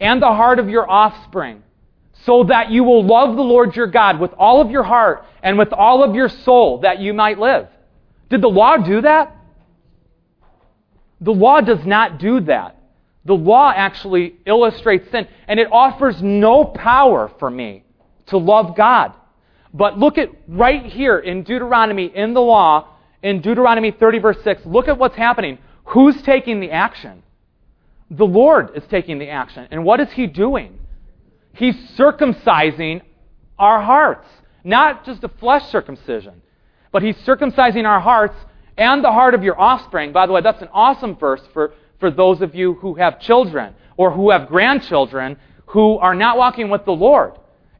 and 0.00 0.22
the 0.22 0.26
heart 0.26 0.58
of 0.58 0.68
your 0.68 0.88
offspring, 0.88 1.62
so 2.24 2.44
that 2.44 2.70
you 2.70 2.84
will 2.84 3.04
love 3.04 3.36
the 3.36 3.42
Lord 3.42 3.76
your 3.76 3.86
God 3.86 4.20
with 4.20 4.32
all 4.38 4.60
of 4.60 4.70
your 4.70 4.82
heart 4.82 5.24
and 5.42 5.56
with 5.56 5.72
all 5.72 6.02
of 6.02 6.14
your 6.14 6.28
soul, 6.28 6.78
that 6.80 6.98
you 7.00 7.14
might 7.14 7.38
live. 7.38 7.68
Did 8.28 8.42
the 8.42 8.48
law 8.48 8.76
do 8.76 9.00
that? 9.02 9.36
The 11.20 11.32
law 11.32 11.60
does 11.60 11.84
not 11.84 12.18
do 12.18 12.40
that. 12.40 12.76
The 13.24 13.34
law 13.34 13.72
actually 13.74 14.36
illustrates 14.46 15.10
sin, 15.10 15.28
and 15.46 15.60
it 15.60 15.68
offers 15.70 16.22
no 16.22 16.64
power 16.64 17.30
for 17.38 17.50
me 17.50 17.84
to 18.26 18.38
love 18.38 18.76
God. 18.76 19.12
But 19.74 19.98
look 19.98 20.16
at 20.16 20.30
right 20.46 20.86
here 20.86 21.18
in 21.18 21.42
Deuteronomy, 21.42 22.06
in 22.06 22.34
the 22.34 22.40
law, 22.40 22.88
in 23.22 23.40
Deuteronomy 23.40 23.90
30, 23.90 24.18
verse 24.20 24.38
6, 24.44 24.64
look 24.64 24.88
at 24.88 24.98
what's 24.98 25.16
happening. 25.16 25.58
Who's 25.86 26.20
taking 26.22 26.60
the 26.60 26.70
action? 26.70 27.22
The 28.10 28.26
Lord 28.26 28.70
is 28.74 28.84
taking 28.88 29.18
the 29.18 29.28
action. 29.28 29.68
And 29.70 29.84
what 29.84 30.00
is 30.00 30.10
He 30.12 30.26
doing? 30.26 30.77
He's 31.58 31.74
circumcising 31.96 33.02
our 33.58 33.82
hearts. 33.82 34.28
Not 34.62 35.04
just 35.04 35.24
a 35.24 35.28
flesh 35.28 35.68
circumcision, 35.70 36.40
but 36.92 37.02
He's 37.02 37.16
circumcising 37.18 37.84
our 37.84 38.00
hearts 38.00 38.36
and 38.76 39.02
the 39.02 39.10
heart 39.10 39.34
of 39.34 39.42
your 39.42 39.60
offspring. 39.60 40.12
By 40.12 40.26
the 40.26 40.32
way, 40.32 40.40
that's 40.40 40.62
an 40.62 40.68
awesome 40.72 41.16
verse 41.16 41.42
for, 41.52 41.74
for 41.98 42.10
those 42.10 42.42
of 42.42 42.54
you 42.54 42.74
who 42.74 42.94
have 42.94 43.20
children 43.20 43.74
or 43.96 44.12
who 44.12 44.30
have 44.30 44.46
grandchildren 44.48 45.36
who 45.66 45.98
are 45.98 46.14
not 46.14 46.38
walking 46.38 46.70
with 46.70 46.84
the 46.84 46.92
Lord. 46.92 47.32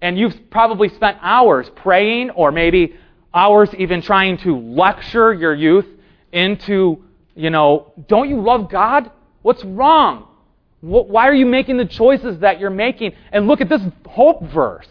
And 0.03 0.19
you've 0.19 0.51
probably 0.51 0.89
spent 0.89 1.19
hours 1.21 1.71
praying 1.77 2.31
or 2.31 2.51
maybe 2.51 2.97
hours 3.33 3.71
even 3.79 4.03
trying 4.03 4.39
to 4.39 4.59
lecture 4.59 5.33
your 5.33 5.55
youth 5.55 5.87
into, 6.33 7.05
you 7.35 7.51
know, 7.51 7.93
don't 8.09 8.29
you 8.29 8.41
love 8.41 8.71
God? 8.71 9.11
What's 9.43 9.65
wrong? 9.65 10.27
Why 10.81 11.29
are 11.29 11.35
you 11.35 11.47
making 11.47 11.77
the 11.77 11.87
choices 11.87 12.39
that 12.41 12.61
you're 12.61 12.71
making? 12.71 13.13
And 13.33 13.49
look 13.49 13.61
at 13.61 13.69
this 13.69 13.83
hope 14.07 14.45
verse. 14.45 14.87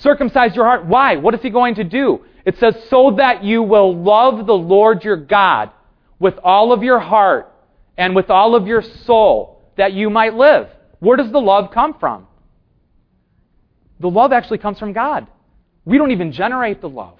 Circumcise 0.00 0.54
your 0.54 0.66
heart. 0.66 0.86
Why? 0.86 1.16
What 1.16 1.34
is 1.34 1.40
he 1.40 1.50
going 1.50 1.76
to 1.76 1.84
do? 1.84 2.20
It 2.44 2.58
says, 2.58 2.74
so 2.88 3.12
that 3.16 3.44
you 3.44 3.62
will 3.62 3.96
love 3.96 4.46
the 4.46 4.54
Lord 4.54 5.04
your 5.04 5.16
God 5.16 5.70
with 6.18 6.34
all 6.42 6.72
of 6.72 6.82
your 6.82 6.98
heart 6.98 7.52
and 7.96 8.14
with 8.14 8.30
all 8.30 8.54
of 8.54 8.66
your 8.66 8.82
soul, 8.82 9.62
that 9.76 9.92
you 9.92 10.10
might 10.10 10.34
live. 10.34 10.68
Where 11.00 11.16
does 11.16 11.30
the 11.30 11.40
love 11.40 11.70
come 11.72 11.98
from? 11.98 12.26
The 14.00 14.08
love 14.08 14.32
actually 14.32 14.58
comes 14.58 14.78
from 14.78 14.92
God. 14.92 15.26
We 15.84 15.98
don't 15.98 16.10
even 16.10 16.32
generate 16.32 16.80
the 16.80 16.88
love. 16.88 17.18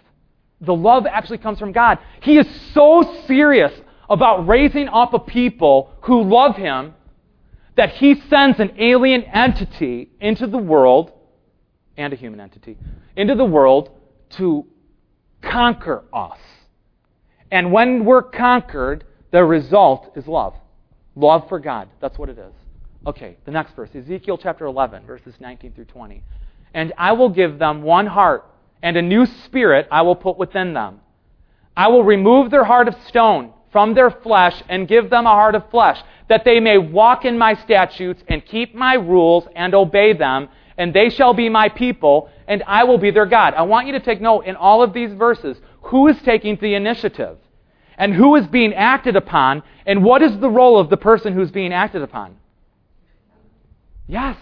The 0.60 0.74
love 0.74 1.06
actually 1.06 1.38
comes 1.38 1.58
from 1.58 1.72
God. 1.72 1.98
He 2.22 2.38
is 2.38 2.46
so 2.72 3.22
serious 3.26 3.72
about 4.08 4.46
raising 4.46 4.88
up 4.88 5.14
a 5.14 5.18
people 5.18 5.92
who 6.02 6.22
love 6.22 6.56
Him 6.56 6.94
that 7.80 7.92
He 7.92 8.20
sends 8.28 8.60
an 8.60 8.72
alien 8.78 9.22
entity 9.22 10.10
into 10.20 10.46
the 10.46 10.58
world, 10.58 11.12
and 11.96 12.12
a 12.12 12.16
human 12.16 12.38
entity, 12.38 12.76
into 13.16 13.34
the 13.34 13.44
world 13.46 13.88
to 14.28 14.66
conquer 15.40 16.04
us. 16.12 16.36
And 17.50 17.72
when 17.72 18.04
we're 18.04 18.20
conquered, 18.20 19.04
the 19.30 19.42
result 19.42 20.12
is 20.14 20.26
love. 20.26 20.52
Love 21.16 21.48
for 21.48 21.58
God. 21.58 21.88
That's 22.02 22.18
what 22.18 22.28
it 22.28 22.36
is. 22.36 22.52
Okay, 23.06 23.38
the 23.46 23.50
next 23.50 23.74
verse 23.74 23.88
Ezekiel 23.94 24.36
chapter 24.36 24.66
11, 24.66 25.06
verses 25.06 25.32
19 25.40 25.72
through 25.72 25.86
20. 25.86 26.22
And 26.74 26.92
I 26.98 27.12
will 27.12 27.30
give 27.30 27.58
them 27.58 27.80
one 27.80 28.08
heart, 28.08 28.44
and 28.82 28.98
a 28.98 29.02
new 29.02 29.24
spirit 29.24 29.88
I 29.90 30.02
will 30.02 30.16
put 30.16 30.36
within 30.36 30.74
them. 30.74 31.00
I 31.74 31.88
will 31.88 32.04
remove 32.04 32.50
their 32.50 32.64
heart 32.64 32.88
of 32.88 32.94
stone 33.08 33.54
from 33.72 33.94
their 33.94 34.10
flesh 34.10 34.62
and 34.68 34.88
give 34.88 35.10
them 35.10 35.26
a 35.26 35.30
heart 35.30 35.54
of 35.54 35.70
flesh, 35.70 36.00
that 36.28 36.44
they 36.44 36.60
may 36.60 36.78
walk 36.78 37.24
in 37.24 37.38
my 37.38 37.54
statutes 37.54 38.22
and 38.28 38.44
keep 38.44 38.74
my 38.74 38.94
rules 38.94 39.46
and 39.54 39.74
obey 39.74 40.12
them, 40.12 40.48
and 40.76 40.94
they 40.94 41.10
shall 41.10 41.34
be 41.34 41.48
my 41.48 41.68
people, 41.68 42.30
and 42.48 42.62
I 42.66 42.84
will 42.84 42.98
be 42.98 43.10
their 43.10 43.26
God. 43.26 43.54
I 43.54 43.62
want 43.62 43.86
you 43.86 43.92
to 43.92 44.00
take 44.00 44.20
note 44.20 44.46
in 44.46 44.56
all 44.56 44.82
of 44.82 44.92
these 44.92 45.12
verses 45.12 45.56
who 45.82 46.08
is 46.08 46.16
taking 46.22 46.56
the 46.56 46.74
initiative, 46.74 47.38
and 47.96 48.14
who 48.14 48.36
is 48.36 48.46
being 48.46 48.72
acted 48.72 49.14
upon, 49.16 49.62
and 49.86 50.02
what 50.02 50.22
is 50.22 50.38
the 50.38 50.48
role 50.48 50.78
of 50.78 50.88
the 50.88 50.96
person 50.96 51.34
who's 51.34 51.50
being 51.50 51.72
acted 51.72 52.02
upon. 52.02 52.36
Yes. 54.06 54.36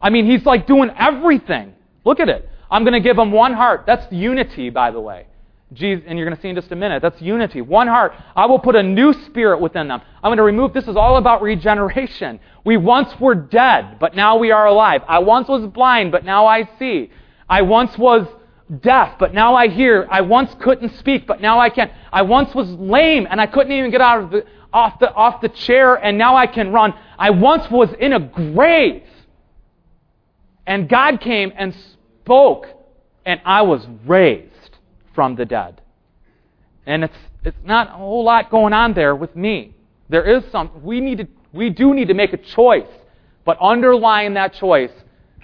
I 0.00 0.10
mean, 0.10 0.26
he's 0.30 0.46
like 0.46 0.66
doing 0.66 0.90
everything. 0.96 1.74
Look 2.04 2.20
at 2.20 2.28
it. 2.28 2.48
I'm 2.70 2.84
going 2.84 2.94
to 2.94 3.00
give 3.00 3.16
them 3.16 3.32
one 3.32 3.52
heart. 3.52 3.84
That's 3.86 4.10
unity, 4.12 4.70
by 4.70 4.92
the 4.92 5.00
way. 5.00 5.26
Jesus, 5.72 6.04
and 6.08 6.18
you're 6.18 6.26
going 6.26 6.36
to 6.36 6.42
see 6.42 6.48
in 6.48 6.56
just 6.56 6.72
a 6.72 6.76
minute. 6.76 7.00
That's 7.00 7.20
unity. 7.22 7.60
One 7.60 7.86
heart. 7.86 8.12
I 8.34 8.46
will 8.46 8.58
put 8.58 8.74
a 8.74 8.82
new 8.82 9.12
spirit 9.12 9.60
within 9.60 9.86
them. 9.88 10.00
I'm 10.22 10.28
going 10.28 10.38
to 10.38 10.42
remove, 10.42 10.72
this 10.72 10.88
is 10.88 10.96
all 10.96 11.16
about 11.16 11.42
regeneration. 11.42 12.40
We 12.64 12.76
once 12.76 13.08
were 13.20 13.36
dead, 13.36 13.98
but 14.00 14.16
now 14.16 14.36
we 14.38 14.50
are 14.50 14.66
alive. 14.66 15.02
I 15.06 15.20
once 15.20 15.48
was 15.48 15.64
blind, 15.66 16.10
but 16.10 16.24
now 16.24 16.46
I 16.46 16.68
see. 16.78 17.10
I 17.48 17.62
once 17.62 17.96
was 17.96 18.26
deaf, 18.80 19.16
but 19.18 19.32
now 19.32 19.54
I 19.54 19.68
hear. 19.68 20.08
I 20.10 20.22
once 20.22 20.52
couldn't 20.60 20.96
speak, 20.98 21.26
but 21.26 21.40
now 21.40 21.60
I 21.60 21.70
can. 21.70 21.90
I 22.12 22.22
once 22.22 22.52
was 22.54 22.68
lame, 22.70 23.28
and 23.30 23.40
I 23.40 23.46
couldn't 23.46 23.72
even 23.72 23.92
get 23.92 24.00
out 24.00 24.24
of 24.24 24.30
the, 24.30 24.46
off, 24.72 24.98
the, 24.98 25.12
off 25.12 25.40
the 25.40 25.48
chair, 25.48 25.94
and 25.94 26.18
now 26.18 26.36
I 26.36 26.48
can 26.48 26.72
run. 26.72 26.94
I 27.16 27.30
once 27.30 27.70
was 27.70 27.90
in 27.98 28.12
a 28.12 28.20
grave, 28.20 29.04
and 30.66 30.88
God 30.88 31.20
came 31.20 31.52
and 31.56 31.74
spoke, 32.22 32.66
and 33.24 33.40
I 33.44 33.62
was 33.62 33.86
raised 34.04 34.49
from 35.14 35.36
the 35.36 35.44
dead. 35.44 35.80
And 36.86 37.04
it's, 37.04 37.16
it's 37.44 37.56
not 37.64 37.88
a 37.88 37.92
whole 37.92 38.24
lot 38.24 38.50
going 38.50 38.72
on 38.72 38.94
there 38.94 39.14
with 39.14 39.36
me. 39.36 39.74
There 40.08 40.24
is 40.24 40.42
some, 40.50 40.70
we, 40.82 41.00
need 41.00 41.18
to, 41.18 41.28
we 41.52 41.70
do 41.70 41.94
need 41.94 42.08
to 42.08 42.14
make 42.14 42.32
a 42.32 42.36
choice, 42.36 42.88
but 43.44 43.58
underlying 43.60 44.34
that 44.34 44.54
choice 44.54 44.92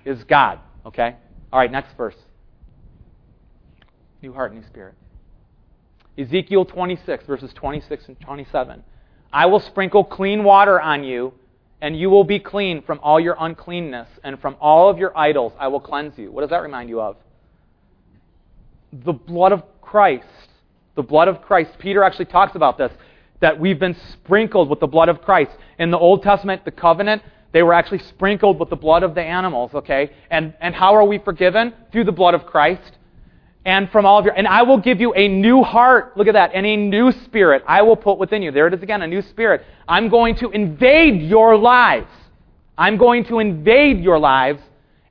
is 0.04 0.22
God. 0.24 0.60
Okay? 0.84 1.16
All 1.52 1.58
right, 1.58 1.70
next 1.70 1.96
verse. 1.96 2.16
New 4.22 4.32
heart, 4.32 4.54
new 4.54 4.64
spirit. 4.64 4.94
Ezekiel 6.18 6.64
26, 6.64 7.26
verses 7.26 7.52
26 7.54 8.08
and 8.08 8.20
27. 8.20 8.82
I 9.32 9.46
will 9.46 9.60
sprinkle 9.60 10.02
clean 10.02 10.44
water 10.44 10.80
on 10.80 11.04
you, 11.04 11.34
and 11.80 11.98
you 11.98 12.08
will 12.08 12.24
be 12.24 12.38
clean 12.38 12.82
from 12.82 12.98
all 13.02 13.20
your 13.20 13.36
uncleanness, 13.38 14.08
and 14.24 14.40
from 14.40 14.56
all 14.60 14.88
of 14.88 14.98
your 14.98 15.16
idols 15.16 15.52
I 15.58 15.68
will 15.68 15.80
cleanse 15.80 16.16
you. 16.16 16.32
What 16.32 16.40
does 16.40 16.50
that 16.50 16.62
remind 16.62 16.88
you 16.88 17.00
of? 17.00 17.16
The 18.92 19.12
blood 19.12 19.52
of 19.52 19.62
Christ. 19.80 20.24
The 20.94 21.02
blood 21.02 21.28
of 21.28 21.42
Christ. 21.42 21.72
Peter 21.78 22.02
actually 22.02 22.26
talks 22.26 22.54
about 22.54 22.78
this, 22.78 22.92
that 23.40 23.58
we've 23.58 23.78
been 23.78 23.96
sprinkled 24.12 24.68
with 24.68 24.80
the 24.80 24.86
blood 24.86 25.08
of 25.08 25.22
Christ. 25.22 25.52
In 25.78 25.90
the 25.90 25.98
Old 25.98 26.22
Testament, 26.22 26.64
the 26.64 26.70
covenant, 26.70 27.22
they 27.52 27.62
were 27.62 27.74
actually 27.74 27.98
sprinkled 27.98 28.58
with 28.58 28.70
the 28.70 28.76
blood 28.76 29.02
of 29.02 29.14
the 29.14 29.22
animals, 29.22 29.74
okay? 29.74 30.10
And, 30.30 30.54
and 30.60 30.74
how 30.74 30.94
are 30.94 31.04
we 31.04 31.18
forgiven? 31.18 31.72
Through 31.92 32.04
the 32.04 32.12
blood 32.12 32.34
of 32.34 32.46
Christ. 32.46 32.92
And 33.64 33.90
from 33.90 34.06
all 34.06 34.18
of 34.18 34.24
your, 34.24 34.34
and 34.34 34.46
I 34.46 34.62
will 34.62 34.78
give 34.78 35.00
you 35.00 35.12
a 35.14 35.26
new 35.26 35.62
heart. 35.62 36.16
Look 36.16 36.28
at 36.28 36.34
that. 36.34 36.52
And 36.54 36.64
a 36.64 36.76
new 36.76 37.10
spirit 37.10 37.64
I 37.66 37.82
will 37.82 37.96
put 37.96 38.16
within 38.18 38.42
you. 38.42 38.52
There 38.52 38.68
it 38.68 38.74
is 38.74 38.82
again, 38.82 39.02
a 39.02 39.06
new 39.06 39.22
spirit. 39.22 39.64
I'm 39.88 40.08
going 40.08 40.36
to 40.36 40.50
invade 40.50 41.20
your 41.22 41.56
lives. 41.56 42.10
I'm 42.78 42.96
going 42.96 43.24
to 43.24 43.38
invade 43.38 44.00
your 44.02 44.18
lives, 44.18 44.62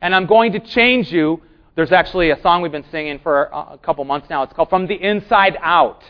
and 0.02 0.14
I'm 0.14 0.28
going 0.28 0.52
to 0.52 0.60
change 0.60 1.12
you 1.12 1.42
there's 1.76 1.92
actually 1.92 2.30
a 2.30 2.42
song 2.42 2.62
we've 2.62 2.72
been 2.72 2.90
singing 2.90 3.20
for 3.20 3.44
a 3.44 3.78
couple 3.82 4.06
months 4.06 4.30
now. 4.30 4.44
It's 4.44 4.54
called 4.54 4.70
From 4.70 4.88
the 4.88 4.96
Inside 4.96 5.58
Out. 5.62 6.04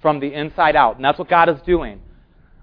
From 0.00 0.20
the 0.20 0.32
Inside 0.32 0.76
Out. 0.76 0.96
And 0.96 1.04
that's 1.04 1.18
what 1.18 1.28
God 1.28 1.48
is 1.48 1.60
doing. 1.62 2.00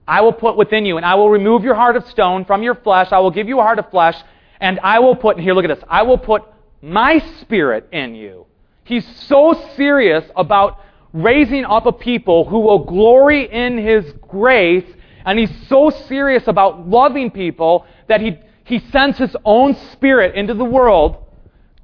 I 0.08 0.22
will 0.22 0.32
put 0.32 0.56
within 0.56 0.86
you, 0.86 0.96
and 0.96 1.06
I 1.06 1.16
will 1.16 1.30
remove 1.30 1.66
your 1.66 1.76
heart 1.76 1.98
of 1.98 2.08
stone 2.08 2.46
from 2.46 2.64
your 2.64 2.76
flesh. 2.76 3.10
I 3.12 3.20
will 3.20 3.32
give 3.32 3.50
you 3.50 3.60
a 3.60 3.64
heart 3.64 3.80
of 3.80 3.90
flesh, 3.92 4.16
and 4.62 4.80
I 4.80 5.00
will 5.00 5.16
put, 5.16 5.36
and 5.36 5.44
here, 5.44 5.54
look 5.54 5.66
at 5.66 5.76
this. 5.76 5.84
I 5.90 6.04
will 6.04 6.18
put 6.18 6.44
my 6.82 7.20
spirit 7.42 7.90
in 7.92 8.16
you. 8.16 8.46
He's 8.86 9.06
so 9.28 9.54
serious 9.76 10.24
about 10.34 10.80
raising 11.12 11.66
up 11.66 11.86
a 11.86 11.92
people 11.92 12.46
who 12.46 12.60
will 12.60 12.86
glory 12.86 13.52
in 13.52 13.78
his 13.78 14.14
grace, 14.22 14.86
and 15.26 15.38
he's 15.38 15.52
so 15.68 15.90
serious 15.90 16.48
about 16.48 16.88
loving 16.88 17.30
people 17.30 17.86
that 18.08 18.22
he, 18.22 18.40
he 18.64 18.80
sends 18.92 19.18
his 19.18 19.36
own 19.44 19.76
spirit 19.92 20.36
into 20.36 20.54
the 20.54 20.64
world 20.64 21.26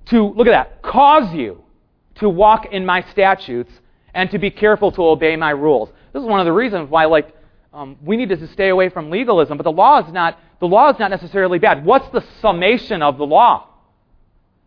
to, 0.07 0.33
look 0.33 0.47
at 0.47 0.51
that, 0.51 0.81
cause 0.81 1.33
you 1.33 1.63
to 2.15 2.29
walk 2.29 2.67
in 2.71 2.85
my 2.85 3.01
statutes 3.11 3.71
and 4.13 4.29
to 4.31 4.37
be 4.37 4.51
careful 4.51 4.91
to 4.91 5.03
obey 5.03 5.35
my 5.35 5.51
rules. 5.51 5.89
This 6.13 6.21
is 6.21 6.27
one 6.27 6.39
of 6.39 6.45
the 6.45 6.51
reasons 6.51 6.89
why, 6.89 7.05
like, 7.05 7.33
um, 7.73 7.97
we 8.03 8.17
need 8.17 8.29
to 8.29 8.47
stay 8.49 8.69
away 8.69 8.89
from 8.89 9.09
legalism. 9.09 9.57
But 9.57 9.63
the 9.63 9.71
law 9.71 10.05
is 10.05 10.13
not 10.13 10.37
the 10.59 10.67
law 10.67 10.89
is 10.91 10.99
not 10.99 11.09
necessarily 11.09 11.59
bad. 11.59 11.83
What's 11.83 12.07
the 12.09 12.23
summation 12.39 13.01
of 13.01 13.17
the 13.17 13.25
law? 13.25 13.67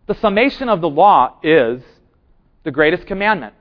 The 0.06 0.14
summation 0.16 0.68
of 0.68 0.82
the 0.82 0.90
law 0.90 1.38
is 1.42 1.82
the 2.64 2.70
greatest 2.70 3.06
commandment. 3.06 3.54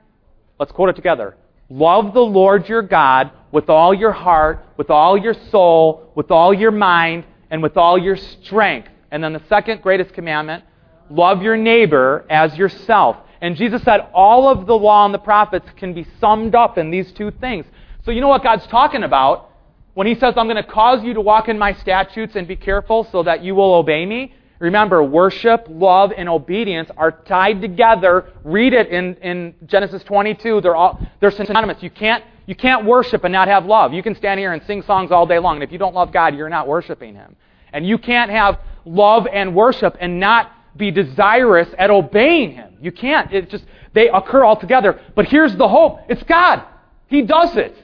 Let's 0.58 0.72
quote 0.72 0.90
it 0.90 0.96
together. 0.96 1.36
Love 1.70 2.12
the 2.12 2.20
Lord 2.20 2.68
your 2.68 2.82
God 2.82 3.30
with 3.52 3.70
all 3.70 3.94
your 3.94 4.12
heart, 4.12 4.64
with 4.76 4.90
all 4.90 5.16
your 5.16 5.34
soul, 5.50 6.12
with 6.14 6.30
all 6.30 6.52
your 6.52 6.70
mind, 6.70 7.24
and 7.50 7.62
with 7.62 7.76
all 7.76 7.96
your 7.96 8.16
strength. 8.16 8.88
And 9.10 9.24
then 9.24 9.32
the 9.32 9.42
second 9.48 9.80
greatest 9.80 10.12
commandment 10.12 10.64
love 11.10 11.42
your 11.42 11.56
neighbor 11.56 12.24
as 12.30 12.56
yourself. 12.56 13.16
And 13.40 13.56
Jesus 13.56 13.82
said 13.82 14.08
all 14.14 14.48
of 14.48 14.66
the 14.66 14.76
law 14.76 15.04
and 15.04 15.14
the 15.14 15.18
prophets 15.18 15.68
can 15.76 15.94
be 15.94 16.06
summed 16.20 16.54
up 16.54 16.78
in 16.78 16.90
these 16.90 17.12
two 17.12 17.30
things. 17.30 17.66
So 18.04 18.10
you 18.10 18.20
know 18.20 18.28
what 18.28 18.42
God's 18.42 18.66
talking 18.66 19.02
about 19.02 19.50
when 19.94 20.06
He 20.06 20.14
says, 20.14 20.34
I'm 20.36 20.46
going 20.46 20.56
to 20.56 20.62
cause 20.62 21.02
you 21.02 21.14
to 21.14 21.20
walk 21.20 21.48
in 21.48 21.58
my 21.58 21.72
statutes 21.74 22.36
and 22.36 22.46
be 22.46 22.56
careful 22.56 23.04
so 23.10 23.22
that 23.22 23.42
you 23.42 23.54
will 23.54 23.74
obey 23.74 24.06
me? 24.06 24.34
Remember, 24.58 25.02
worship, 25.02 25.66
love, 25.68 26.12
and 26.16 26.28
obedience 26.28 26.90
are 26.96 27.10
tied 27.10 27.60
together. 27.60 28.32
Read 28.42 28.72
it 28.72 28.88
in, 28.88 29.14
in 29.16 29.54
Genesis 29.66 30.02
22. 30.04 30.62
They're, 30.62 30.74
all, 30.74 30.98
they're 31.20 31.30
synonymous. 31.30 31.82
You 31.82 31.90
can't, 31.90 32.24
you 32.46 32.54
can't 32.54 32.86
worship 32.86 33.24
and 33.24 33.32
not 33.32 33.48
have 33.48 33.66
love. 33.66 33.92
You 33.92 34.02
can 34.02 34.14
stand 34.14 34.40
here 34.40 34.52
and 34.52 34.62
sing 34.64 34.82
songs 34.82 35.10
all 35.10 35.26
day 35.26 35.38
long, 35.38 35.56
and 35.56 35.62
if 35.62 35.72
you 35.72 35.78
don't 35.78 35.94
love 35.94 36.10
God, 36.10 36.34
you're 36.34 36.48
not 36.48 36.66
worshiping 36.66 37.14
Him. 37.14 37.36
And 37.72 37.86
you 37.86 37.98
can't 37.98 38.30
have 38.30 38.60
love 38.86 39.26
and 39.30 39.54
worship 39.54 39.96
and 40.00 40.18
not 40.18 40.50
be 40.76 40.90
desirous 40.90 41.68
at 41.78 41.90
obeying 41.90 42.52
Him. 42.52 42.76
You 42.80 42.92
can't. 42.92 43.32
It 43.32 43.50
just, 43.50 43.64
they 43.94 44.08
occur 44.08 44.44
all 44.44 44.56
together. 44.56 45.00
But 45.14 45.26
here's 45.26 45.56
the 45.56 45.68
hope 45.68 46.00
it's 46.08 46.22
God. 46.24 46.62
He 47.08 47.22
does 47.22 47.56
it. 47.56 47.74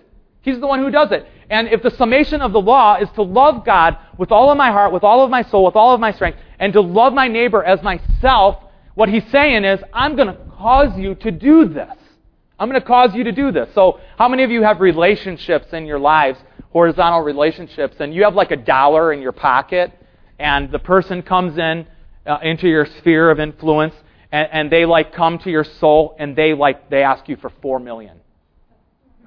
He's 0.43 0.59
the 0.61 0.66
one 0.66 0.80
who 0.80 0.90
does 0.90 1.12
it. 1.12 1.26
And 1.49 1.68
if 1.68 1.82
the 1.82 1.90
summation 1.90 2.40
of 2.40 2.53
the 2.53 2.61
law 2.61 2.97
is 2.97 3.09
to 3.11 3.22
love 3.22 3.64
God 3.64 3.97
with 4.18 4.32
all 4.32 4.51
of 4.51 4.57
my 4.57 4.70
heart, 4.70 4.93
with 4.93 5.05
all 5.05 5.22
of 5.22 5.30
my 5.30 5.43
soul, 5.43 5.64
with 5.64 5.76
all 5.76 5.95
of 5.95 6.01
my 6.01 6.12
strength, 6.12 6.38
and 6.59 6.72
to 6.72 6.80
love 6.80 7.12
my 7.12 7.28
neighbor 7.28 7.62
as 7.62 7.82
myself, 7.82 8.57
what 8.95 9.09
he's 9.09 9.28
saying 9.30 9.64
is, 9.64 9.80
I'm 9.93 10.16
going 10.16 10.28
to 10.28 10.38
cause 10.57 10.97
you 10.99 11.14
to 11.16 11.30
do 11.30 11.66
this. 11.66 11.93
I'm 12.59 12.68
going 12.68 12.80
to 12.80 12.86
cause 12.86 13.14
you 13.14 13.24
to 13.24 13.32
do 13.32 13.51
this. 13.51 13.68
So, 13.74 14.01
how 14.16 14.28
many 14.28 14.45
of 14.45 14.51
you 14.51 14.62
have 14.62 14.80
relationships 14.80 15.66
in 15.72 15.86
your 15.86 15.99
lives, 15.99 16.38
horizontal 16.70 17.20
relationships, 17.20 17.97
and 18.01 18.14
you 18.14 18.24
have 18.24 18.34
like 18.34 18.51
a 18.51 18.57
dollar 18.57 19.12
in 19.12 19.20
your 19.20 19.32
pocket, 19.32 19.93
and 20.38 20.70
the 20.70 20.78
person 20.78 21.22
comes 21.22 21.59
in 21.59 21.86
uh, 22.26 22.38
into 22.42 22.68
your 22.68 22.86
sphere 22.98 23.30
of 23.30 23.40
influence, 23.40 23.94
and, 24.30 24.48
and 24.52 24.72
they 24.72 24.84
like 24.84 25.14
come 25.14 25.38
to 25.40 25.50
your 25.50 25.64
soul, 25.64 26.16
and 26.18 26.36
they 26.36 26.54
like 26.54 26.90
they 26.90 27.02
ask 27.02 27.28
you 27.28 27.36
for 27.36 27.50
four 27.60 27.78
million. 27.78 28.18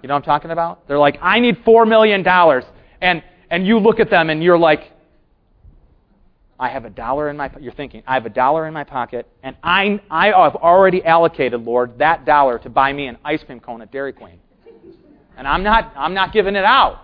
You 0.01 0.07
know 0.07 0.13
what 0.13 0.19
I'm 0.19 0.25
talking 0.25 0.51
about? 0.51 0.87
They're 0.87 0.99
like, 0.99 1.17
I 1.21 1.39
need 1.39 1.59
four 1.65 1.85
million 1.85 2.23
dollars, 2.23 2.63
and 3.01 3.23
and 3.49 3.65
you 3.65 3.79
look 3.79 3.99
at 3.99 4.09
them 4.09 4.29
and 4.29 4.43
you're 4.43 4.57
like, 4.57 4.91
I 6.59 6.69
have 6.69 6.85
a 6.85 6.89
dollar 6.89 7.29
in 7.29 7.37
my. 7.37 7.51
You're 7.59 7.73
thinking, 7.73 8.03
I 8.07 8.13
have 8.13 8.25
a 8.25 8.29
dollar 8.29 8.65
in 8.67 8.73
my 8.73 8.83
pocket, 8.83 9.27
and 9.43 9.55
I 9.61 9.99
I 10.09 10.27
have 10.27 10.55
already 10.55 11.03
allocated, 11.03 11.61
Lord, 11.61 11.97
that 11.99 12.25
dollar 12.25 12.59
to 12.59 12.69
buy 12.69 12.93
me 12.93 13.07
an 13.07 13.17
ice 13.25 13.43
cream 13.43 13.59
cone 13.59 13.81
at 13.81 13.91
Dairy 13.91 14.13
Queen, 14.13 14.39
and 15.37 15.47
I'm 15.47 15.63
not 15.63 15.91
I'm 15.97 16.13
not 16.13 16.31
giving 16.31 16.55
it 16.55 16.63
out. 16.63 17.01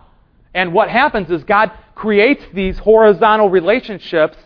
And 0.53 0.73
what 0.73 0.89
happens 0.89 1.29
is 1.29 1.43
God 1.43 1.71
creates 1.95 2.43
these 2.53 2.77
horizontal 2.77 3.49
relationships. 3.49 4.37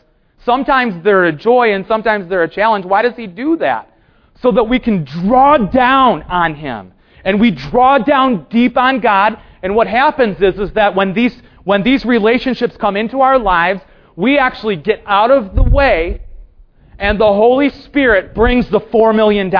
Sometimes 0.45 1.03
they're 1.03 1.25
a 1.25 1.31
joy 1.31 1.73
and 1.73 1.85
sometimes 1.87 2.29
they're 2.29 2.43
a 2.43 2.49
challenge. 2.49 2.85
Why 2.85 3.01
does 3.01 3.15
He 3.15 3.27
do 3.27 3.57
that? 3.57 3.91
So 4.41 4.51
that 4.51 4.65
we 4.65 4.79
can 4.79 5.03
draw 5.03 5.57
down 5.57 6.23
on 6.23 6.55
Him 6.55 6.93
and 7.25 7.41
we 7.41 7.51
draw 7.51 7.97
down 7.97 8.45
deep 8.49 8.77
on 8.77 8.99
God. 8.99 9.39
And 9.63 9.75
what 9.75 9.87
happens 9.87 10.39
is, 10.41 10.57
is 10.59 10.71
that 10.73 10.95
when 10.95 11.13
these, 11.13 11.35
when 11.63 11.83
these 11.83 12.05
relationships 12.05 12.77
come 12.77 12.95
into 12.95 13.19
our 13.21 13.39
lives, 13.39 13.81
we 14.15 14.37
actually 14.37 14.77
get 14.77 15.03
out 15.05 15.31
of 15.31 15.55
the 15.55 15.63
way, 15.63 16.21
and 16.99 17.19
the 17.19 17.25
Holy 17.25 17.69
Spirit 17.69 18.33
brings 18.33 18.69
the 18.69 18.79
$4 18.79 19.13
million, 19.13 19.53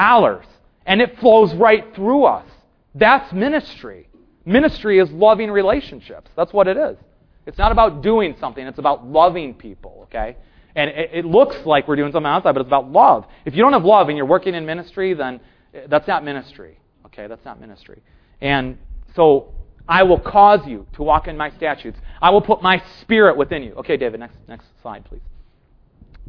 and 0.86 1.01
it 1.01 1.19
flows 1.19 1.53
right 1.55 1.93
through 1.95 2.25
us. 2.25 2.45
That's 2.93 3.33
ministry. 3.33 4.07
Ministry 4.45 4.99
is 4.99 5.11
loving 5.11 5.51
relationships. 5.51 6.29
That's 6.38 6.53
what 6.53 6.67
it 6.67 6.77
is. 6.77 6.97
It's 7.45 7.57
not 7.57 7.71
about 7.71 8.01
doing 8.01 8.36
something, 8.39 8.65
it's 8.65 8.79
about 8.79 9.05
loving 9.05 9.55
people, 9.55 10.01
okay? 10.03 10.38
And 10.76 10.89
it, 10.89 11.09
it 11.13 11.26
looks 11.26 11.55
like 11.65 11.88
we're 11.88 11.95
doing 11.95 12.11
something 12.11 12.30
outside, 12.30 12.51
but 12.51 12.61
it's 12.61 12.67
about 12.67 12.91
love. 12.91 13.26
If 13.45 13.55
you 13.55 13.61
don't 13.61 13.73
have 13.73 13.86
love 13.86 14.09
and 14.09 14.17
you're 14.17 14.26
working 14.26 14.55
in 14.55 14.65
ministry, 14.65 15.13
then 15.13 15.39
eh, 15.73 15.82
that's 15.88 16.07
not 16.07 16.23
ministry. 16.23 16.78
Okay, 17.05 17.28
that's 17.28 17.45
not 17.45 17.61
ministry. 17.61 18.01
And 18.41 18.78
so 19.15 19.53
I 19.88 20.03
will 20.03 20.19
cause 20.19 20.67
you 20.67 20.86
to 20.95 21.03
walk 21.03 21.28
in 21.28 21.38
my 21.38 21.49
statutes. 21.51 21.97
I 22.21 22.32
will 22.32 22.41
put 22.41 22.61
my 22.61 22.84
spirit 23.01 23.38
within 23.38 23.63
you. 23.63 23.73
Okay, 23.76 23.97
David, 23.97 24.19
next, 24.19 24.38
next 24.47 24.65
slide, 24.82 25.05
please. 25.05 25.21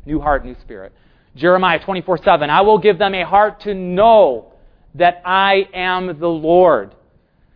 New 0.05 0.20
heart, 0.20 0.44
new 0.44 0.55
spirit. 0.61 0.92
Jeremiah 1.34 1.82
24 1.84 2.18
7. 2.18 2.49
I 2.49 2.61
will 2.61 2.78
give 2.78 2.99
them 2.99 3.14
a 3.14 3.24
heart 3.24 3.61
to 3.62 3.74
know 3.74 4.53
that 4.94 5.22
I 5.24 5.68
am 5.74 6.18
the 6.18 6.28
Lord. 6.28 6.94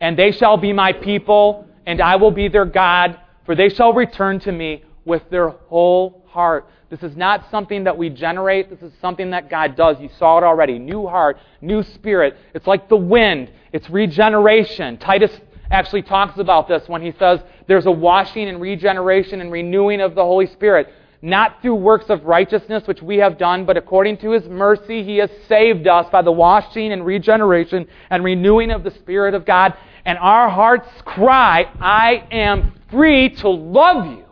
And 0.00 0.18
they 0.18 0.32
shall 0.32 0.56
be 0.56 0.72
my 0.72 0.92
people, 0.92 1.66
and 1.86 2.00
I 2.00 2.16
will 2.16 2.30
be 2.30 2.48
their 2.48 2.64
God, 2.64 3.18
for 3.44 3.54
they 3.54 3.68
shall 3.68 3.92
return 3.92 4.40
to 4.40 4.52
me 4.52 4.84
with 5.04 5.22
their 5.30 5.48
whole 5.48 6.19
heart. 6.30 6.66
This 6.90 7.02
is 7.02 7.16
not 7.16 7.50
something 7.50 7.84
that 7.84 7.96
we 7.96 8.10
generate. 8.10 8.70
This 8.70 8.82
is 8.82 8.92
something 9.00 9.30
that 9.30 9.48
God 9.48 9.76
does. 9.76 10.00
You 10.00 10.10
saw 10.18 10.38
it 10.38 10.44
already. 10.44 10.78
New 10.78 11.06
heart, 11.06 11.38
new 11.60 11.82
spirit. 11.82 12.36
It's 12.54 12.66
like 12.66 12.88
the 12.88 12.96
wind. 12.96 13.50
It's 13.72 13.88
regeneration. 13.90 14.98
Titus 14.98 15.32
actually 15.70 16.02
talks 16.02 16.38
about 16.38 16.66
this 16.66 16.88
when 16.88 17.02
he 17.02 17.12
says 17.18 17.40
there's 17.68 17.86
a 17.86 17.90
washing 17.90 18.48
and 18.48 18.60
regeneration 18.60 19.40
and 19.40 19.52
renewing 19.52 20.00
of 20.00 20.14
the 20.14 20.22
Holy 20.22 20.46
Spirit. 20.46 20.92
Not 21.22 21.60
through 21.60 21.74
works 21.74 22.08
of 22.08 22.24
righteousness 22.24 22.86
which 22.86 23.02
we 23.02 23.18
have 23.18 23.36
done, 23.36 23.66
but 23.66 23.76
according 23.76 24.16
to 24.18 24.30
his 24.30 24.48
mercy, 24.48 25.04
he 25.04 25.18
has 25.18 25.30
saved 25.48 25.86
us 25.86 26.08
by 26.10 26.22
the 26.22 26.32
washing 26.32 26.92
and 26.92 27.04
regeneration 27.04 27.86
and 28.08 28.24
renewing 28.24 28.70
of 28.70 28.82
the 28.82 28.90
Spirit 28.90 29.34
of 29.34 29.44
God. 29.44 29.74
And 30.04 30.16
our 30.18 30.48
hearts 30.48 30.88
cry, 31.04 31.70
I 31.78 32.26
am 32.30 32.72
free 32.90 33.28
to 33.36 33.50
love 33.50 34.06
you. 34.06 34.24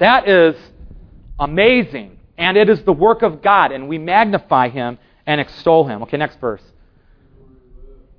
That 0.00 0.28
is 0.28 0.56
amazing. 1.38 2.18
And 2.36 2.56
it 2.56 2.68
is 2.68 2.82
the 2.82 2.92
work 2.92 3.22
of 3.22 3.42
God, 3.42 3.70
and 3.70 3.86
we 3.86 3.98
magnify 3.98 4.70
him 4.70 4.98
and 5.26 5.40
extol 5.40 5.86
him. 5.86 6.02
Okay, 6.02 6.16
next 6.16 6.40
verse. 6.40 6.62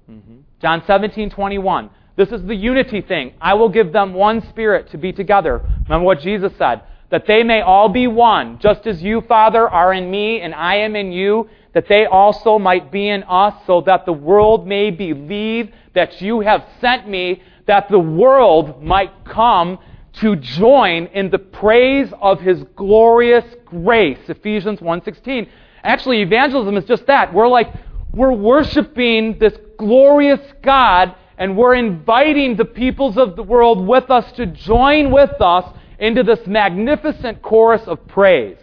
Mm-hmm. 0.09 0.37
John 0.61 0.83
17, 0.85 1.31
21. 1.31 1.89
This 2.15 2.29
is 2.29 2.43
the 2.43 2.55
unity 2.55 3.01
thing. 3.01 3.33
I 3.41 3.55
will 3.55 3.69
give 3.69 3.91
them 3.91 4.13
one 4.13 4.47
spirit 4.49 4.91
to 4.91 4.97
be 4.97 5.11
together. 5.11 5.61
Remember 5.85 6.05
what 6.05 6.21
Jesus 6.21 6.53
said? 6.59 6.83
That 7.09 7.25
they 7.25 7.43
may 7.43 7.61
all 7.61 7.89
be 7.89 8.05
one, 8.05 8.59
just 8.59 8.85
as 8.85 9.01
you, 9.01 9.21
Father, 9.21 9.67
are 9.67 9.91
in 9.91 10.11
me 10.11 10.39
and 10.39 10.53
I 10.53 10.75
am 10.75 10.95
in 10.95 11.11
you, 11.11 11.49
that 11.73 11.87
they 11.87 12.05
also 12.05 12.59
might 12.59 12.91
be 12.91 13.09
in 13.09 13.23
us, 13.23 13.55
so 13.65 13.81
that 13.81 14.05
the 14.05 14.13
world 14.13 14.67
may 14.67 14.91
believe 14.91 15.73
that 15.93 16.21
you 16.21 16.41
have 16.41 16.63
sent 16.79 17.09
me, 17.09 17.41
that 17.65 17.89
the 17.89 17.99
world 17.99 18.83
might 18.83 19.25
come 19.25 19.79
to 20.13 20.35
join 20.35 21.07
in 21.07 21.29
the 21.29 21.39
praise 21.39 22.11
of 22.21 22.41
his 22.41 22.63
glorious 22.75 23.45
grace. 23.65 24.19
Ephesians 24.27 24.79
1.16 24.79 25.47
actually 25.83 26.21
evangelism 26.21 26.77
is 26.77 26.85
just 26.85 27.05
that. 27.07 27.33
We're 27.33 27.47
like 27.47 27.73
we're 28.13 28.33
worshiping 28.33 29.39
this 29.39 29.53
glorious 29.77 30.41
god 30.61 31.15
and 31.37 31.57
we're 31.57 31.75
inviting 31.75 32.55
the 32.55 32.65
peoples 32.65 33.17
of 33.17 33.35
the 33.35 33.43
world 33.43 33.87
with 33.87 34.11
us 34.11 34.31
to 34.33 34.45
join 34.45 35.11
with 35.11 35.41
us 35.41 35.65
into 35.97 36.23
this 36.23 36.45
magnificent 36.45 37.41
chorus 37.41 37.81
of 37.87 38.05
praise 38.07 38.57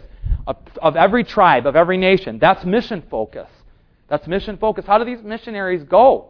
of, 0.45 0.57
of 0.81 0.95
every 0.95 1.23
tribe 1.23 1.65
of 1.65 1.75
every 1.75 1.97
nation. 1.97 2.39
That's 2.39 2.63
mission 2.63 3.03
focus. 3.09 3.49
That's 4.07 4.27
mission 4.27 4.57
focus. 4.57 4.85
How 4.85 4.97
do 4.97 5.05
these 5.05 5.23
missionaries 5.23 5.83
go? 5.83 6.29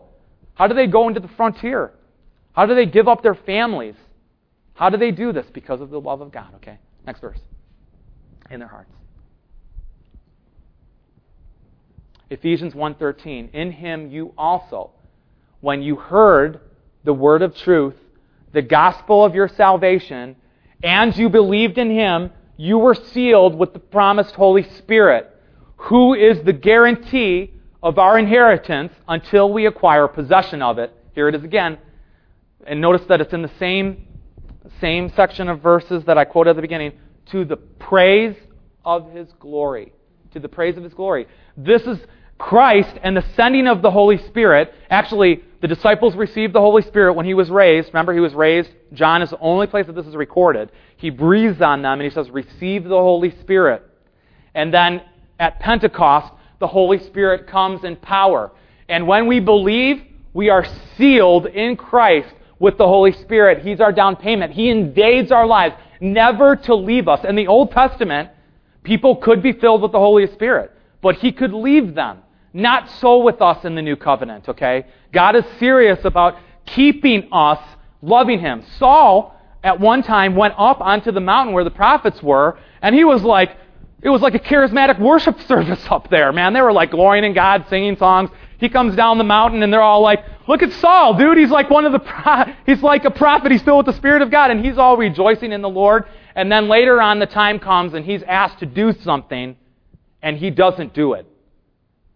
How 0.55 0.67
do 0.67 0.75
they 0.75 0.87
go 0.87 1.07
into 1.07 1.19
the 1.19 1.29
frontier? 1.29 1.91
How 2.53 2.65
do 2.65 2.75
they 2.75 2.85
give 2.85 3.07
up 3.07 3.23
their 3.23 3.35
families 3.35 3.95
how 4.79 4.89
do 4.89 4.95
they 4.95 5.11
do 5.11 5.33
this? 5.33 5.45
Because 5.51 5.81
of 5.81 5.89
the 5.89 5.99
love 5.99 6.21
of 6.21 6.31
God, 6.31 6.55
okay? 6.55 6.79
Next 7.05 7.19
verse. 7.19 7.39
In 8.49 8.59
their 8.59 8.69
hearts. 8.69 8.93
Ephesians 12.29 12.73
1:13 12.73 13.49
In 13.53 13.73
him 13.73 14.09
you 14.09 14.33
also 14.37 14.91
when 15.59 15.81
you 15.81 15.97
heard 15.97 16.61
the 17.03 17.11
word 17.11 17.41
of 17.41 17.57
truth 17.57 17.95
the 18.53 18.61
gospel 18.61 19.25
of 19.25 19.35
your 19.35 19.49
salvation 19.49 20.37
and 20.81 21.17
you 21.17 21.27
believed 21.27 21.77
in 21.77 21.89
him 21.89 22.31
you 22.55 22.77
were 22.77 22.95
sealed 22.95 23.55
with 23.55 23.73
the 23.73 23.79
promised 23.79 24.35
holy 24.35 24.63
spirit 24.63 25.29
who 25.75 26.13
is 26.13 26.41
the 26.43 26.53
guarantee 26.53 27.51
of 27.83 27.97
our 27.99 28.17
inheritance 28.17 28.93
until 29.09 29.51
we 29.51 29.65
acquire 29.65 30.07
possession 30.07 30.61
of 30.61 30.77
it 30.77 30.93
here 31.15 31.27
it 31.27 31.35
is 31.35 31.43
again 31.43 31.77
and 32.65 32.79
notice 32.79 33.05
that 33.07 33.19
it's 33.19 33.33
in 33.33 33.41
the 33.41 33.51
same 33.59 34.05
same 34.79 35.11
section 35.15 35.49
of 35.49 35.61
verses 35.61 36.03
that 36.05 36.17
I 36.17 36.25
quoted 36.25 36.51
at 36.51 36.55
the 36.55 36.61
beginning, 36.61 36.93
to 37.31 37.45
the 37.45 37.57
praise 37.57 38.35
of 38.85 39.11
his 39.11 39.27
glory. 39.39 39.93
To 40.33 40.39
the 40.39 40.49
praise 40.49 40.77
of 40.77 40.83
his 40.83 40.93
glory. 40.93 41.27
This 41.57 41.83
is 41.83 41.99
Christ 42.37 42.97
and 43.03 43.17
the 43.17 43.25
sending 43.35 43.67
of 43.67 43.81
the 43.81 43.91
Holy 43.91 44.17
Spirit. 44.17 44.73
Actually, 44.89 45.43
the 45.61 45.67
disciples 45.67 46.15
received 46.15 46.53
the 46.53 46.61
Holy 46.61 46.81
Spirit 46.83 47.13
when 47.13 47.25
he 47.25 47.33
was 47.33 47.49
raised. 47.49 47.89
Remember, 47.89 48.13
he 48.13 48.21
was 48.21 48.33
raised. 48.33 48.69
John 48.93 49.21
is 49.21 49.29
the 49.29 49.39
only 49.39 49.67
place 49.67 49.85
that 49.87 49.95
this 49.95 50.07
is 50.07 50.15
recorded. 50.15 50.71
He 50.97 51.09
breathes 51.09 51.61
on 51.61 51.81
them 51.81 51.99
and 51.99 52.03
he 52.03 52.09
says, 52.09 52.29
Receive 52.29 52.85
the 52.85 52.89
Holy 52.89 53.31
Spirit. 53.41 53.83
And 54.55 54.73
then 54.73 55.01
at 55.37 55.59
Pentecost, 55.59 56.33
the 56.59 56.67
Holy 56.67 56.99
Spirit 56.99 57.47
comes 57.47 57.83
in 57.83 57.97
power. 57.97 58.51
And 58.87 59.05
when 59.05 59.27
we 59.27 59.39
believe, 59.39 60.01
we 60.33 60.49
are 60.49 60.65
sealed 60.97 61.45
in 61.45 61.75
Christ 61.75 62.33
with 62.59 62.77
the 62.77 62.87
Holy 62.87 63.13
Spirit. 63.13 63.65
He's 63.65 63.79
our 63.79 63.91
down 63.91 64.15
payment. 64.15 64.53
He 64.53 64.69
invades 64.69 65.31
our 65.31 65.47
lives, 65.47 65.75
never 65.99 66.55
to 66.55 66.75
leave 66.75 67.07
us. 67.07 67.23
In 67.23 67.35
the 67.35 67.47
Old 67.47 67.71
Testament, 67.71 68.29
people 68.83 69.15
could 69.15 69.41
be 69.41 69.53
filled 69.53 69.81
with 69.81 69.91
the 69.91 69.99
Holy 69.99 70.27
Spirit, 70.27 70.71
but 71.01 71.15
He 71.15 71.31
could 71.31 71.53
leave 71.53 71.95
them. 71.95 72.19
Not 72.53 72.89
so 72.99 73.19
with 73.19 73.41
us 73.41 73.63
in 73.63 73.75
the 73.75 73.81
new 73.81 73.95
covenant, 73.95 74.49
okay? 74.49 74.85
God 75.13 75.35
is 75.35 75.45
serious 75.59 76.03
about 76.03 76.37
keeping 76.65 77.29
us 77.31 77.59
loving 78.01 78.39
Him. 78.39 78.63
Saul, 78.77 79.35
at 79.63 79.79
one 79.79 80.03
time, 80.03 80.35
went 80.35 80.55
up 80.57 80.81
onto 80.81 81.11
the 81.11 81.21
mountain 81.21 81.53
where 81.53 81.63
the 81.63 81.71
prophets 81.71 82.21
were, 82.23 82.57
and 82.81 82.95
he 82.95 83.03
was 83.03 83.23
like, 83.23 83.55
it 84.01 84.09
was 84.09 84.21
like 84.21 84.33
a 84.33 84.39
charismatic 84.39 84.99
worship 84.99 85.39
service 85.47 85.85
up 85.89 86.09
there, 86.09 86.31
man. 86.31 86.53
They 86.53 86.61
were 86.61 86.71
like 86.71 86.91
glorying 86.91 87.23
in 87.23 87.33
God, 87.33 87.65
singing 87.69 87.97
songs. 87.97 88.29
He 88.59 88.67
comes 88.67 88.95
down 88.95 89.17
the 89.17 89.23
mountain 89.23 89.63
and 89.63 89.71
they're 89.71 89.81
all 89.81 90.01
like, 90.01 90.25
look 90.47 90.61
at 90.61 90.73
Saul, 90.73 91.13
dude. 91.17 91.37
He's 91.37 91.49
like 91.49 91.69
one 91.69 91.85
of 91.85 91.93
the, 91.93 91.99
pro- 91.99 92.45
he's 92.65 92.83
like 92.83 93.05
a 93.05 93.11
prophet. 93.11 93.51
He's 93.51 93.61
filled 93.61 93.85
with 93.85 93.95
the 93.95 93.97
Spirit 93.97 94.21
of 94.21 94.29
God 94.29 94.51
and 94.51 94.63
he's 94.63 94.77
all 94.77 94.97
rejoicing 94.97 95.53
in 95.53 95.61
the 95.61 95.69
Lord. 95.69 96.05
And 96.35 96.51
then 96.51 96.67
later 96.67 97.01
on 97.01 97.19
the 97.19 97.25
time 97.25 97.59
comes 97.59 97.93
and 97.93 98.05
he's 98.05 98.21
asked 98.23 98.59
to 98.59 98.65
do 98.65 98.91
something 98.91 99.55
and 100.21 100.37
he 100.37 100.49
doesn't 100.49 100.93
do 100.93 101.13
it. 101.13 101.25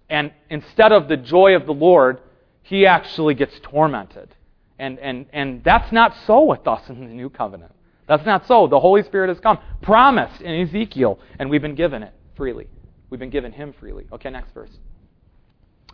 And 0.09 0.31
instead 0.49 0.91
of 0.91 1.07
the 1.07 1.17
joy 1.17 1.55
of 1.55 1.65
the 1.65 1.73
Lord, 1.73 2.19
he 2.61 2.85
actually 2.85 3.35
gets 3.35 3.57
tormented. 3.61 4.35
And, 4.77 4.99
and, 4.99 5.25
and 5.31 5.63
that's 5.63 5.91
not 5.91 6.13
so 6.27 6.43
with 6.43 6.67
us 6.67 6.89
in 6.89 7.07
the 7.07 7.13
new 7.13 7.29
covenant. 7.29 7.71
That's 8.07 8.25
not 8.25 8.45
so. 8.47 8.67
The 8.67 8.79
Holy 8.79 9.03
Spirit 9.03 9.29
has 9.29 9.39
come, 9.39 9.59
promised 9.81 10.41
in 10.41 10.67
Ezekiel, 10.67 11.19
and 11.39 11.49
we've 11.49 11.61
been 11.61 11.75
given 11.75 12.03
it 12.03 12.13
freely. 12.35 12.67
We've 13.09 13.19
been 13.19 13.29
given 13.29 13.53
Him 13.53 13.73
freely. 13.79 14.05
Okay, 14.11 14.29
next 14.29 14.53
verse. 14.53 14.71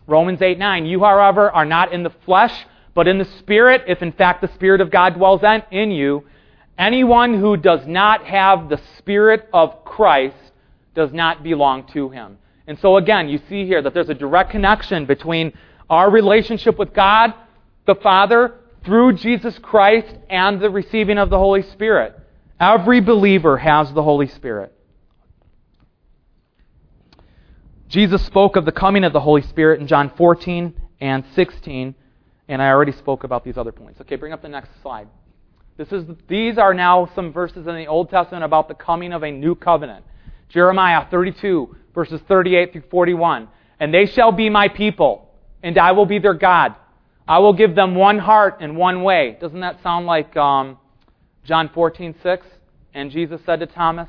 Romans 0.06 0.42
8 0.42 0.58
9. 0.58 0.86
You, 0.86 1.00
however, 1.00 1.50
are 1.50 1.64
not 1.64 1.92
in 1.92 2.02
the 2.02 2.12
flesh, 2.24 2.66
but 2.94 3.08
in 3.08 3.18
the 3.18 3.24
Spirit, 3.38 3.84
if 3.86 4.02
in 4.02 4.12
fact 4.12 4.40
the 4.40 4.52
Spirit 4.54 4.80
of 4.80 4.90
God 4.90 5.14
dwells 5.14 5.42
in 5.70 5.90
you. 5.90 6.24
Anyone 6.78 7.38
who 7.38 7.56
does 7.56 7.86
not 7.86 8.24
have 8.24 8.68
the 8.68 8.80
Spirit 8.98 9.48
of 9.52 9.84
Christ 9.84 10.36
does 10.94 11.12
not 11.12 11.42
belong 11.42 11.86
to 11.92 12.08
Him. 12.08 12.38
And 12.66 12.78
so, 12.78 12.96
again, 12.96 13.28
you 13.28 13.40
see 13.48 13.66
here 13.66 13.82
that 13.82 13.94
there's 13.94 14.08
a 14.08 14.14
direct 14.14 14.50
connection 14.50 15.04
between 15.04 15.52
our 15.88 16.10
relationship 16.10 16.78
with 16.78 16.94
God, 16.94 17.34
the 17.86 17.96
Father, 17.96 18.54
through 18.84 19.14
Jesus 19.14 19.58
Christ, 19.58 20.14
and 20.28 20.60
the 20.60 20.70
receiving 20.70 21.18
of 21.18 21.30
the 21.30 21.38
Holy 21.38 21.62
Spirit. 21.62 22.18
Every 22.58 23.00
believer 23.00 23.56
has 23.58 23.92
the 23.92 24.02
Holy 24.02 24.28
Spirit. 24.28 24.72
Jesus 27.90 28.24
spoke 28.24 28.54
of 28.54 28.64
the 28.64 28.70
coming 28.70 29.02
of 29.02 29.12
the 29.12 29.18
Holy 29.18 29.42
Spirit 29.42 29.80
in 29.80 29.88
John 29.88 30.12
14 30.16 30.80
and 31.00 31.24
16, 31.34 31.96
and 32.46 32.62
I 32.62 32.68
already 32.68 32.92
spoke 32.92 33.24
about 33.24 33.44
these 33.44 33.58
other 33.58 33.72
points. 33.72 34.00
Okay, 34.02 34.14
bring 34.14 34.32
up 34.32 34.42
the 34.42 34.48
next 34.48 34.70
slide. 34.80 35.08
This 35.76 35.90
is, 35.90 36.04
these 36.28 36.56
are 36.56 36.72
now 36.72 37.10
some 37.16 37.32
verses 37.32 37.66
in 37.66 37.74
the 37.74 37.86
Old 37.86 38.08
Testament 38.08 38.44
about 38.44 38.68
the 38.68 38.74
coming 38.74 39.12
of 39.12 39.24
a 39.24 39.32
new 39.32 39.56
covenant. 39.56 40.04
Jeremiah 40.50 41.04
32, 41.10 41.74
verses 41.92 42.20
38 42.28 42.72
through 42.72 42.84
41. 42.92 43.48
And 43.80 43.92
they 43.92 44.06
shall 44.06 44.30
be 44.30 44.50
my 44.50 44.68
people, 44.68 45.28
and 45.60 45.76
I 45.76 45.90
will 45.90 46.06
be 46.06 46.20
their 46.20 46.34
God. 46.34 46.76
I 47.26 47.40
will 47.40 47.54
give 47.54 47.74
them 47.74 47.96
one 47.96 48.20
heart 48.20 48.58
and 48.60 48.76
one 48.76 49.02
way. 49.02 49.36
Doesn't 49.40 49.60
that 49.60 49.82
sound 49.82 50.06
like 50.06 50.36
um, 50.36 50.78
John 51.42 51.68
14, 51.74 52.14
6? 52.22 52.46
And 52.94 53.10
Jesus 53.10 53.40
said 53.44 53.58
to 53.58 53.66
Thomas, 53.66 54.08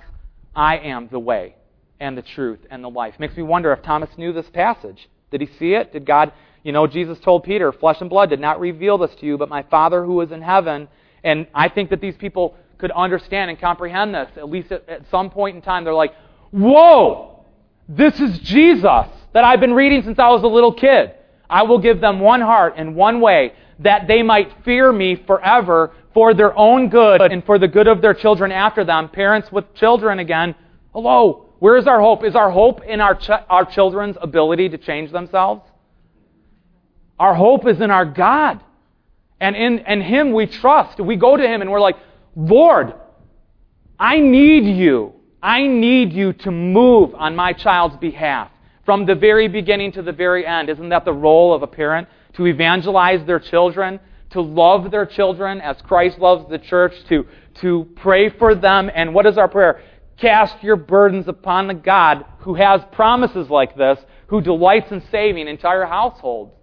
I 0.56 0.78
am 0.78 1.08
the 1.12 1.20
way 1.20 1.56
and 2.02 2.18
the 2.18 2.22
truth 2.22 2.60
and 2.70 2.84
the 2.84 2.90
life. 2.90 3.14
Makes 3.20 3.38
me 3.38 3.44
wonder 3.44 3.72
if 3.72 3.82
Thomas 3.84 4.10
knew 4.18 4.34
this 4.34 4.50
passage. 4.50 5.08
Did 5.30 5.40
he 5.40 5.50
see 5.58 5.74
it? 5.74 5.94
Did 5.94 6.06
God, 6.06 6.34
you 6.64 6.74
know, 6.74 6.88
Jesus 6.88 7.20
told 7.20 7.44
Peter, 7.44 7.72
flesh 7.72 8.02
and 8.02 8.10
blood 8.10 8.30
did 8.30 8.42
not 8.42 8.60
reveal 8.60 8.98
this 8.98 9.16
to 9.16 9.26
you, 9.26 9.38
but 9.38 9.48
my 9.48 9.64
Father 9.64 10.04
who 10.04 10.20
is 10.22 10.32
in 10.32 10.42
heaven. 10.42 10.90
And 11.24 11.48
I 11.54 11.70
think 11.70 11.92
that 11.92 12.02
these 12.02 12.18
people 12.18 12.56
could 12.80 12.92
understand 12.92 13.52
and 13.52 13.62
comprehend 13.62 14.14
this. 14.14 14.30
At 14.36 14.50
least 14.50 14.72
at, 14.72 14.90
at 14.90 15.10
some 15.12 15.30
point 15.30 15.56
in 15.56 15.62
time, 15.62 15.86
they're 15.86 15.94
like, 15.94 16.14
whoa, 16.50 17.46
this 17.88 18.20
is 18.20 18.40
Jesus 18.40 19.06
that 19.34 19.44
I've 19.44 19.60
been 19.60 19.74
reading 19.74 20.02
since 20.04 20.20
I 20.20 20.30
was 20.30 20.44
a 20.44 20.48
little 20.48 20.74
kid. 20.74 21.14
I 21.50 21.64
will 21.64 21.80
give 21.80 22.02
them 22.02 22.20
one 22.20 22.42
heart 22.42 22.74
and 22.78 22.96
one 22.96 23.22
way 23.22 23.54
that 23.80 24.08
they 24.08 24.24
might 24.24 24.52
fear 24.66 24.92
me 24.92 25.16
forever 25.28 25.92
for 26.14 26.34
their 26.34 26.58
own 26.58 26.90
good 26.90 27.22
and 27.22 27.46
for 27.46 27.60
the 27.60 27.68
good 27.68 27.88
of 27.88 28.02
their 28.02 28.14
children 28.14 28.52
after 28.52 28.84
them. 28.84 29.08
Parents 29.10 29.52
with 29.52 29.74
children 29.76 30.20
again. 30.20 30.56
Hello. 30.94 31.51
Where 31.62 31.78
is 31.78 31.86
our 31.86 32.02
hope? 32.02 32.24
Is 32.24 32.36
our 32.36 32.50
hope 32.50 32.82
in 32.86 33.00
our, 33.02 33.14
ch- 33.14 33.30
our 33.48 33.66
children's 33.66 34.18
ability 34.20 34.70
to 34.70 34.80
change 34.80 35.12
themselves? 35.12 35.62
Our 37.20 37.36
hope 37.36 37.68
is 37.68 37.80
in 37.80 37.92
our 37.92 38.04
God. 38.04 38.62
And 39.40 39.56
in, 39.56 39.78
in 39.78 40.02
Him 40.02 40.34
we 40.34 40.48
trust. 40.48 41.00
We 41.00 41.18
go 41.18 41.38
to 41.38 41.44
Him 41.48 41.62
and 41.62 41.70
we're 41.72 41.80
like, 41.80 41.98
Lord, 42.36 42.96
I 44.00 44.18
need 44.18 44.76
you. 44.76 45.14
I 45.40 45.68
need 45.68 46.14
you 46.14 46.34
to 46.34 46.50
move 46.50 47.14
on 47.14 47.36
my 47.36 47.54
child's 47.54 47.98
behalf 47.98 48.50
from 48.84 49.06
the 49.06 49.14
very 49.14 49.48
beginning 49.48 49.92
to 49.92 50.02
the 50.02 50.12
very 50.12 50.48
end. 50.48 50.68
Isn't 50.68 50.90
that 50.90 51.06
the 51.06 51.14
role 51.14 51.54
of 51.54 51.62
a 51.62 51.68
parent? 51.68 52.08
To 52.38 52.48
evangelize 52.48 53.24
their 53.28 53.40
children, 53.40 54.00
to 54.32 54.42
love 54.42 54.90
their 54.90 55.06
children 55.06 55.62
as 55.62 55.78
Christ 55.84 56.18
loves 56.18 56.50
the 56.50 56.58
church, 56.58 56.94
to, 57.10 57.28
to 57.62 57.88
pray 57.98 58.30
for 58.30 58.56
them. 58.56 58.90
And 58.96 59.14
what 59.14 59.28
is 59.28 59.38
our 59.38 59.48
prayer? 59.48 59.84
Cast 60.22 60.64
your 60.64 60.76
burdens 60.76 61.28
upon 61.28 61.68
the 61.68 61.74
God 61.74 62.26
who 62.40 62.54
has 62.54 62.82
promises 62.92 63.50
like 63.50 63.76
this, 63.76 64.00
who 64.28 64.40
delights 64.40 64.92
in 64.92 65.02
saving 65.12 65.48
entire 65.48 65.86
households. 65.86 66.54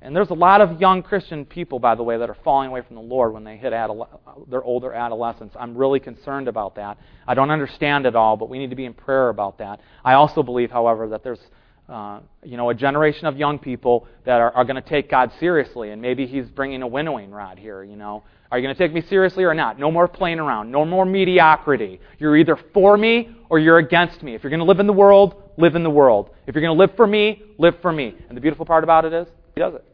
And 0.00 0.14
there's 0.14 0.30
a 0.30 0.34
lot 0.34 0.60
of 0.60 0.80
young 0.80 1.02
Christian 1.02 1.44
people, 1.44 1.80
by 1.80 1.96
the 1.96 2.02
way, 2.02 2.16
that 2.16 2.30
are 2.30 2.36
falling 2.44 2.70
away 2.70 2.82
from 2.82 2.96
the 2.96 3.02
Lord 3.02 3.34
when 3.34 3.44
they 3.44 3.56
hit 3.56 3.72
adole- 3.72 4.08
their 4.48 4.62
older 4.62 4.92
adolescence. 4.92 5.52
I'm 5.58 5.76
really 5.76 6.00
concerned 6.00 6.48
about 6.48 6.76
that. 6.76 6.98
I 7.26 7.34
don't 7.34 7.50
understand 7.50 8.06
it 8.06 8.14
all, 8.14 8.36
but 8.36 8.48
we 8.48 8.58
need 8.58 8.70
to 8.70 8.76
be 8.76 8.84
in 8.84 8.94
prayer 8.94 9.28
about 9.28 9.58
that. 9.58 9.80
I 10.04 10.14
also 10.14 10.42
believe, 10.42 10.70
however, 10.70 11.08
that 11.08 11.24
there's 11.24 11.44
uh, 11.88 12.20
you 12.44 12.56
know, 12.56 12.70
a 12.70 12.74
generation 12.74 13.26
of 13.26 13.36
young 13.36 13.58
people 13.58 14.06
that 14.26 14.40
are, 14.40 14.52
are 14.52 14.64
going 14.64 14.80
to 14.82 14.88
take 14.88 15.10
God 15.10 15.32
seriously, 15.40 15.90
and 15.90 16.02
maybe 16.02 16.26
He's 16.26 16.46
bringing 16.46 16.82
a 16.82 16.86
winnowing 16.86 17.30
rod 17.30 17.58
here. 17.58 17.82
You 17.82 17.96
know, 17.96 18.24
are 18.50 18.58
you 18.58 18.64
going 18.64 18.74
to 18.74 18.78
take 18.78 18.92
me 18.92 19.02
seriously 19.08 19.44
or 19.44 19.54
not? 19.54 19.78
No 19.78 19.90
more 19.90 20.08
playing 20.08 20.38
around. 20.38 20.70
No 20.70 20.84
more 20.84 21.04
mediocrity. 21.04 22.00
You're 22.18 22.36
either 22.36 22.58
for 22.72 22.96
me 22.96 23.36
or 23.48 23.58
you're 23.58 23.78
against 23.78 24.22
me. 24.22 24.34
If 24.34 24.42
you're 24.42 24.50
going 24.50 24.60
to 24.60 24.66
live 24.66 24.80
in 24.80 24.86
the 24.86 24.92
world, 24.92 25.42
live 25.56 25.74
in 25.74 25.82
the 25.82 25.90
world. 25.90 26.30
If 26.46 26.54
you're 26.54 26.62
going 26.62 26.76
to 26.76 26.80
live 26.80 26.94
for 26.96 27.06
me, 27.06 27.42
live 27.58 27.74
for 27.82 27.92
me. 27.92 28.14
And 28.28 28.36
the 28.36 28.40
beautiful 28.40 28.64
part 28.64 28.84
about 28.84 29.04
it 29.04 29.12
is, 29.12 29.26
he 29.54 29.60
does 29.60 29.74
it. 29.74 29.84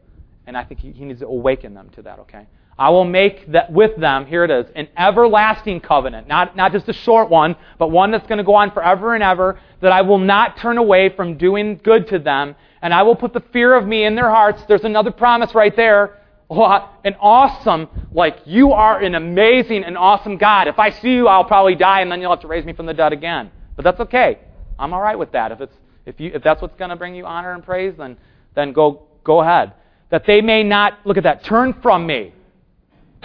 And 0.47 0.55
I 0.57 0.63
think 0.63 0.79
he, 0.79 0.91
he 0.91 1.05
needs 1.05 1.19
to 1.19 1.27
awaken 1.27 1.73
them 1.73 1.89
to 1.95 2.01
that, 2.03 2.19
okay? 2.19 2.47
I 2.77 2.89
will 2.89 3.05
make 3.05 3.51
that 3.53 3.71
with 3.71 3.95
them, 3.95 4.25
here 4.25 4.43
it 4.43 4.51
is, 4.51 4.65
an 4.75 4.89
everlasting 4.97 5.79
covenant. 5.79 6.27
Not, 6.27 6.57
not 6.57 6.73
just 6.73 6.89
a 6.89 6.93
short 6.93 7.29
one, 7.29 7.55
but 7.79 7.89
one 7.89 8.11
that's 8.11 8.27
going 8.27 8.39
to 8.39 8.43
go 8.43 8.55
on 8.55 8.71
forever 8.71 9.15
and 9.15 9.23
ever, 9.23 9.59
that 9.81 9.93
I 9.93 10.01
will 10.01 10.17
not 10.17 10.57
turn 10.57 10.77
away 10.77 11.09
from 11.09 11.37
doing 11.37 11.79
good 11.81 12.07
to 12.09 12.19
them, 12.19 12.55
and 12.81 12.93
I 12.93 13.03
will 13.03 13.15
put 13.15 13.31
the 13.31 13.43
fear 13.53 13.75
of 13.75 13.87
me 13.87 14.03
in 14.03 14.15
their 14.15 14.29
hearts. 14.29 14.61
There's 14.67 14.83
another 14.83 15.11
promise 15.11 15.55
right 15.55 15.75
there 15.75 16.19
an 16.49 17.15
awesome, 17.19 17.87
like, 18.11 18.37
you 18.45 18.71
are 18.73 18.99
an 18.99 19.15
amazing 19.15 19.83
and 19.83 19.97
awesome 19.97 20.37
God. 20.37 20.67
If 20.67 20.77
I 20.77 20.91
see 20.91 21.13
you, 21.13 21.27
I'll 21.27 21.43
probably 21.43 21.75
die, 21.75 22.01
and 22.01 22.11
then 22.11 22.21
you'll 22.21 22.31
have 22.31 22.41
to 22.41 22.47
raise 22.47 22.65
me 22.65 22.73
from 22.73 22.85
the 22.85 22.93
dead 22.93 23.13
again. 23.13 23.51
But 23.75 23.83
that's 23.83 23.99
okay. 24.01 24.39
I'm 24.77 24.93
all 24.93 25.01
right 25.01 25.17
with 25.17 25.31
that. 25.31 25.51
If, 25.51 25.61
it's, 25.61 25.75
if, 26.05 26.19
you, 26.19 26.31
if 26.35 26.43
that's 26.43 26.61
what's 26.61 26.75
going 26.75 26.91
to 26.91 26.95
bring 26.95 27.15
you 27.15 27.25
honor 27.25 27.53
and 27.53 27.63
praise, 27.63 27.95
then, 27.97 28.17
then 28.53 28.73
go, 28.73 29.07
go 29.23 29.41
ahead. 29.41 29.73
That 30.11 30.25
they 30.27 30.41
may 30.41 30.61
not, 30.61 30.99
look 31.03 31.17
at 31.17 31.23
that, 31.23 31.43
turn 31.43 31.73
from 31.81 32.05
me. 32.05 32.31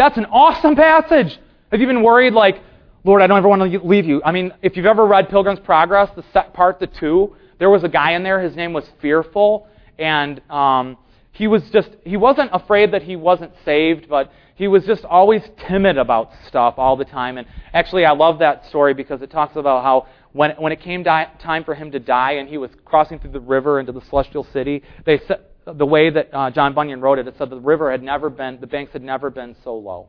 That's 0.00 0.16
an 0.16 0.24
awesome 0.32 0.76
passage. 0.76 1.38
Have 1.70 1.78
you 1.78 1.86
been 1.86 2.02
worried, 2.02 2.32
like, 2.32 2.62
Lord, 3.04 3.20
I 3.20 3.26
don't 3.26 3.36
ever 3.36 3.50
want 3.50 3.70
to 3.70 3.86
leave 3.86 4.06
you? 4.06 4.22
I 4.24 4.32
mean, 4.32 4.50
if 4.62 4.74
you've 4.74 4.86
ever 4.86 5.04
read 5.04 5.28
Pilgrim's 5.28 5.60
Progress, 5.60 6.08
the 6.16 6.24
set 6.32 6.54
part, 6.54 6.80
the 6.80 6.86
two, 6.86 7.36
there 7.58 7.68
was 7.68 7.84
a 7.84 7.88
guy 7.88 8.12
in 8.12 8.22
there, 8.22 8.40
his 8.40 8.56
name 8.56 8.72
was 8.72 8.88
Fearful, 9.02 9.68
and 9.98 10.40
um, 10.48 10.96
he 11.32 11.48
was 11.48 11.62
just, 11.70 11.90
he 12.02 12.16
wasn't 12.16 12.48
afraid 12.54 12.94
that 12.94 13.02
he 13.02 13.14
wasn't 13.14 13.52
saved, 13.62 14.08
but 14.08 14.32
he 14.54 14.68
was 14.68 14.86
just 14.86 15.04
always 15.04 15.42
timid 15.68 15.98
about 15.98 16.30
stuff 16.48 16.76
all 16.78 16.96
the 16.96 17.04
time. 17.04 17.36
And 17.36 17.46
actually, 17.74 18.06
I 18.06 18.12
love 18.12 18.38
that 18.38 18.64
story 18.68 18.94
because 18.94 19.20
it 19.20 19.30
talks 19.30 19.54
about 19.56 19.82
how 19.84 20.06
when, 20.32 20.52
when 20.52 20.72
it 20.72 20.80
came 20.80 21.02
di- 21.02 21.30
time 21.42 21.62
for 21.62 21.74
him 21.74 21.90
to 21.90 21.98
die 21.98 22.36
and 22.36 22.48
he 22.48 22.56
was 22.56 22.70
crossing 22.86 23.18
through 23.18 23.32
the 23.32 23.40
river 23.40 23.78
into 23.78 23.92
the 23.92 24.00
celestial 24.08 24.44
city, 24.44 24.82
they 25.04 25.20
said, 25.28 25.40
the 25.72 25.86
way 25.86 26.10
that 26.10 26.28
uh, 26.32 26.50
John 26.50 26.74
Bunyan 26.74 27.00
wrote 27.00 27.18
it, 27.18 27.28
it 27.28 27.34
said 27.38 27.50
the 27.50 27.58
river 27.58 27.90
had 27.90 28.02
never 28.02 28.30
been, 28.30 28.60
the 28.60 28.66
banks 28.66 28.92
had 28.92 29.02
never 29.02 29.30
been 29.30 29.56
so 29.64 29.76
low. 29.76 30.08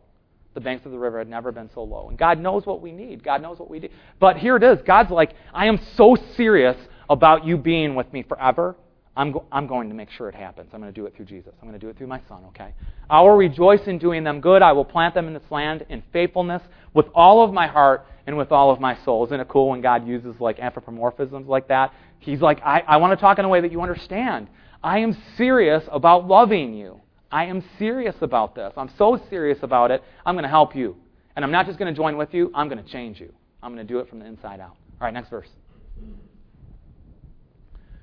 The 0.53 0.61
banks 0.61 0.85
of 0.85 0.91
the 0.91 0.99
river 0.99 1.17
had 1.17 1.29
never 1.29 1.51
been 1.51 1.69
so 1.73 1.83
low. 1.83 2.09
And 2.09 2.17
God 2.17 2.39
knows 2.39 2.65
what 2.65 2.81
we 2.81 2.91
need. 2.91 3.23
God 3.23 3.41
knows 3.41 3.57
what 3.57 3.69
we 3.69 3.79
need. 3.79 3.91
But 4.19 4.37
here 4.37 4.57
it 4.57 4.63
is. 4.63 4.79
God's 4.85 5.09
like, 5.09 5.33
I 5.53 5.67
am 5.67 5.79
so 5.95 6.17
serious 6.35 6.75
about 7.09 7.45
you 7.45 7.57
being 7.57 7.95
with 7.95 8.11
me 8.11 8.23
forever 8.23 8.75
I'm, 9.15 9.33
go- 9.33 9.45
I'm 9.51 9.67
going 9.67 9.89
to 9.89 9.95
make 9.95 10.09
sure 10.09 10.29
it 10.29 10.35
happens. 10.35 10.69
I'm 10.73 10.79
going 10.79 10.93
to 10.93 10.99
do 10.99 11.05
it 11.05 11.15
through 11.15 11.25
Jesus. 11.25 11.53
I'm 11.61 11.67
going 11.67 11.79
to 11.79 11.85
do 11.85 11.89
it 11.89 11.97
through 11.97 12.07
my 12.07 12.21
son, 12.29 12.45
okay? 12.47 12.73
I 13.09 13.21
will 13.21 13.35
rejoice 13.35 13.81
in 13.87 13.97
doing 13.97 14.23
them 14.23 14.39
good. 14.39 14.61
I 14.61 14.71
will 14.71 14.85
plant 14.85 15.13
them 15.13 15.27
in 15.27 15.33
this 15.33 15.43
land 15.49 15.85
in 15.89 16.01
faithfulness 16.13 16.61
with 16.93 17.07
all 17.13 17.43
of 17.43 17.51
my 17.51 17.67
heart 17.67 18.05
and 18.25 18.37
with 18.37 18.51
all 18.53 18.71
of 18.71 18.79
my 18.79 18.97
soul. 19.03 19.25
Isn't 19.25 19.39
it 19.39 19.49
cool 19.49 19.69
when 19.69 19.81
God 19.81 20.07
uses 20.07 20.35
like 20.39 20.59
anthropomorphisms 20.59 21.45
like 21.45 21.67
that? 21.67 21.93
He's 22.19 22.39
like, 22.39 22.61
I, 22.63 22.83
I 22.87 22.97
want 22.97 23.11
to 23.11 23.21
talk 23.21 23.37
in 23.37 23.43
a 23.43 23.49
way 23.49 23.59
that 23.59 23.71
you 23.71 23.81
understand. 23.81 24.47
I 24.83 24.99
am 24.99 25.15
serious 25.37 25.83
about 25.91 26.27
loving 26.27 26.73
you. 26.73 27.01
I 27.31 27.45
am 27.45 27.63
serious 27.77 28.15
about 28.21 28.55
this. 28.55 28.73
I'm 28.75 28.91
so 28.97 29.19
serious 29.29 29.59
about 29.61 29.91
it, 29.91 30.03
I'm 30.25 30.35
going 30.35 30.43
to 30.43 30.49
help 30.49 30.75
you. 30.75 30.97
And 31.35 31.45
I'm 31.45 31.51
not 31.51 31.65
just 31.65 31.79
going 31.79 31.93
to 31.93 31.97
join 31.97 32.17
with 32.17 32.33
you, 32.33 32.51
I'm 32.53 32.67
going 32.67 32.83
to 32.83 32.89
change 32.91 33.19
you. 33.19 33.31
I'm 33.63 33.73
going 33.73 33.85
to 33.85 33.93
do 33.93 33.99
it 33.99 34.09
from 34.09 34.19
the 34.19 34.25
inside 34.25 34.59
out. 34.59 34.75
All 34.99 35.05
right, 35.05 35.13
next 35.13 35.29
verse. 35.29 35.47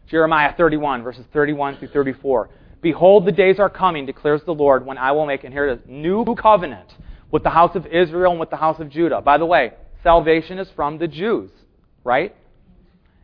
Jeremiah 0.08 0.54
31, 0.56 1.02
verses 1.02 1.26
31 1.32 1.76
through 1.76 1.88
34. 1.88 2.48
Behold, 2.80 3.26
the 3.26 3.32
days 3.32 3.58
are 3.58 3.68
coming, 3.68 4.06
declares 4.06 4.40
the 4.46 4.54
Lord, 4.54 4.86
when 4.86 4.96
I 4.96 5.12
will 5.12 5.26
make 5.26 5.44
and 5.44 5.52
here 5.52 5.68
it 5.68 5.80
is, 5.80 5.84
new 5.86 6.24
covenant 6.34 6.88
with 7.30 7.42
the 7.42 7.50
house 7.50 7.76
of 7.76 7.86
Israel 7.86 8.30
and 8.30 8.40
with 8.40 8.50
the 8.50 8.56
house 8.56 8.80
of 8.80 8.88
Judah. 8.88 9.20
By 9.20 9.36
the 9.36 9.44
way, 9.44 9.72
salvation 10.02 10.58
is 10.58 10.68
from 10.74 10.96
the 10.96 11.08
Jews, 11.08 11.50
right? 12.04 12.34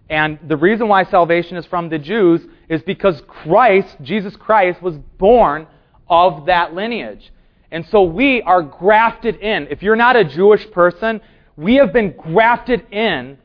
And 0.09 0.39
the 0.47 0.57
reason 0.57 0.89
why 0.89 1.05
salvation 1.05 1.57
is 1.57 1.65
from 1.67 1.89
the 1.89 1.99
Jews 1.99 2.43
is 2.69 2.83
because 2.83 3.23
Christ, 3.27 3.97
Jesus 4.03 4.37
Christ, 4.37 4.83
was 4.83 4.97
born 5.19 5.67
of 6.09 6.47
that 6.47 6.75
lineage. 6.75 7.33
And 7.71 7.87
so 7.87 8.03
we 8.03 8.43
are 8.43 8.63
grafted 8.63 9.37
in. 9.37 9.69
If 9.71 9.83
you're 9.83 9.97
not 9.97 10.17
a 10.17 10.25
Jewish 10.25 10.71
person, 10.71 11.21
we 11.57 11.77
have 11.77 11.93
been 11.93 12.15
grafted 12.17 12.87
in 12.93 13.39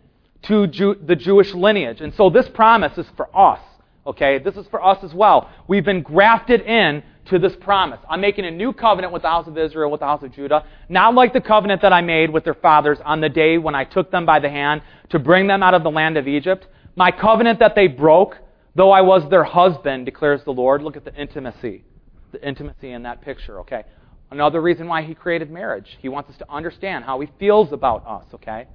to 0.43 0.68
Jew, 0.68 0.95
the 1.03 1.16
Jewish 1.16 1.53
lineage. 1.53 2.01
And 2.01 2.14
so 2.16 2.30
this 2.30 2.47
promise 2.49 2.97
is 2.97 3.07
for 3.16 3.36
us. 3.36 3.60
Okay? 4.05 4.39
This 4.39 4.55
is 4.55 4.68
for 4.68 4.84
us 4.84 5.03
as 5.03 5.14
well. 5.14 5.49
We've 5.68 5.86
been 5.86 6.01
grafted 6.01 6.62
in 6.62 7.03
to 7.30 7.39
this 7.39 7.53
promise. 7.59 7.99
I'm 8.09 8.21
making 8.21 8.45
a 8.45 8.51
new 8.51 8.73
covenant 8.73 9.13
with 9.13 9.21
the 9.21 9.30
house 9.30 9.47
of 9.47 9.57
Israel, 9.57 9.91
with 9.91 9.99
the 9.99 10.05
house 10.05 10.23
of 10.23 10.34
Judah, 10.34 10.65
not 10.89 11.13
like 11.13 11.34
the 11.34 11.41
covenant 11.41 11.82
that 11.82 11.93
I 11.93 12.01
made 12.01 12.30
with 12.30 12.43
their 12.43 12.53
fathers 12.53 12.97
on 13.03 13.21
the 13.21 13.30
day 13.30 13.57
when 13.57 13.75
I 13.75 13.84
took 13.84 14.11
them 14.11 14.25
by 14.25 14.39
the 14.39 14.49
hand 14.49 14.82
to 15.09 15.19
bring 15.19 15.47
them 15.47 15.63
out 15.63 15.73
of 15.73 15.84
the 15.84 15.91
land 15.91 16.17
of 16.17 16.27
Egypt. 16.27 16.67
My 16.95 17.11
covenant 17.11 17.59
that 17.59 17.75
they 17.75 17.88
broke, 17.88 18.36
though 18.75 18.91
I 18.91 19.01
was 19.01 19.30
their 19.30 19.43
husband, 19.43 20.05
declares 20.05 20.41
the 20.43 20.51
Lord. 20.51 20.82
Look 20.82 20.97
at 20.97 21.05
the 21.05 21.15
intimacy. 21.15 21.84
The 22.32 22.47
intimacy 22.47 22.91
in 22.91 23.03
that 23.03 23.21
picture, 23.21 23.59
okay? 23.61 23.84
Another 24.32 24.61
reason 24.61 24.88
why 24.88 25.01
he 25.01 25.15
created 25.15 25.49
marriage. 25.49 25.97
He 25.99 26.09
wants 26.09 26.30
us 26.30 26.38
to 26.38 26.51
understand 26.51 27.05
how 27.05 27.19
he 27.19 27.30
feels 27.39 27.71
about 27.71 28.05
us, 28.05 28.25
okay? 28.36 28.67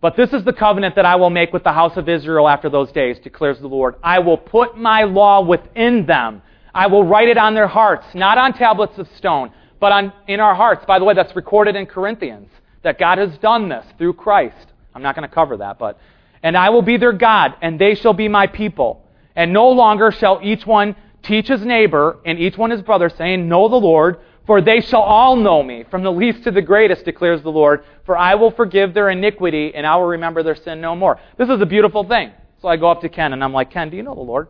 But 0.00 0.16
this 0.16 0.32
is 0.32 0.44
the 0.44 0.52
covenant 0.52 0.96
that 0.96 1.04
I 1.04 1.16
will 1.16 1.28
make 1.28 1.52
with 1.52 1.62
the 1.62 1.72
house 1.72 1.96
of 1.96 2.08
Israel 2.08 2.48
after 2.48 2.70
those 2.70 2.90
days, 2.90 3.18
declares 3.18 3.58
the 3.60 3.66
Lord. 3.66 3.96
I 4.02 4.20
will 4.20 4.38
put 4.38 4.78
my 4.78 5.02
law 5.02 5.44
within 5.44 6.06
them. 6.06 6.40
I 6.74 6.86
will 6.86 7.04
write 7.04 7.28
it 7.28 7.38
on 7.38 7.54
their 7.54 7.66
hearts, 7.66 8.06
not 8.14 8.38
on 8.38 8.52
tablets 8.52 8.98
of 8.98 9.08
stone, 9.16 9.50
but 9.80 9.92
on, 9.92 10.12
in 10.28 10.40
our 10.40 10.54
hearts. 10.54 10.84
By 10.86 10.98
the 10.98 11.04
way, 11.04 11.14
that's 11.14 11.34
recorded 11.34 11.76
in 11.76 11.86
Corinthians, 11.86 12.48
that 12.82 12.98
God 12.98 13.18
has 13.18 13.36
done 13.38 13.68
this 13.68 13.84
through 13.98 14.14
Christ. 14.14 14.66
I'm 14.94 15.02
not 15.02 15.14
going 15.14 15.28
to 15.28 15.34
cover 15.34 15.56
that, 15.58 15.78
but. 15.78 15.98
And 16.42 16.56
I 16.56 16.70
will 16.70 16.82
be 16.82 16.96
their 16.96 17.12
God, 17.12 17.54
and 17.60 17.78
they 17.78 17.94
shall 17.94 18.14
be 18.14 18.28
my 18.28 18.46
people. 18.46 19.04
And 19.36 19.52
no 19.52 19.68
longer 19.70 20.10
shall 20.10 20.40
each 20.42 20.66
one 20.66 20.96
teach 21.22 21.48
his 21.48 21.64
neighbor 21.64 22.18
and 22.24 22.38
each 22.38 22.56
one 22.56 22.70
his 22.70 22.82
brother, 22.82 23.08
saying, 23.08 23.48
Know 23.48 23.68
the 23.68 23.76
Lord, 23.76 24.18
for 24.46 24.60
they 24.60 24.80
shall 24.80 25.02
all 25.02 25.36
know 25.36 25.62
me, 25.62 25.84
from 25.90 26.02
the 26.02 26.12
least 26.12 26.44
to 26.44 26.50
the 26.50 26.62
greatest, 26.62 27.04
declares 27.04 27.42
the 27.42 27.50
Lord. 27.50 27.84
For 28.04 28.16
I 28.16 28.34
will 28.34 28.50
forgive 28.50 28.94
their 28.94 29.10
iniquity, 29.10 29.72
and 29.74 29.86
I 29.86 29.96
will 29.96 30.06
remember 30.06 30.42
their 30.42 30.56
sin 30.56 30.80
no 30.80 30.96
more. 30.96 31.20
This 31.36 31.48
is 31.48 31.60
a 31.60 31.66
beautiful 31.66 32.04
thing. 32.04 32.32
So 32.62 32.68
I 32.68 32.76
go 32.76 32.90
up 32.90 33.02
to 33.02 33.08
Ken, 33.08 33.32
and 33.32 33.44
I'm 33.44 33.52
like, 33.52 33.70
Ken, 33.70 33.90
do 33.90 33.96
you 33.96 34.02
know 34.02 34.14
the 34.14 34.20
Lord? 34.20 34.48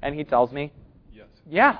And 0.00 0.14
he 0.14 0.24
tells 0.24 0.52
me. 0.52 0.72
Yeah. 1.48 1.78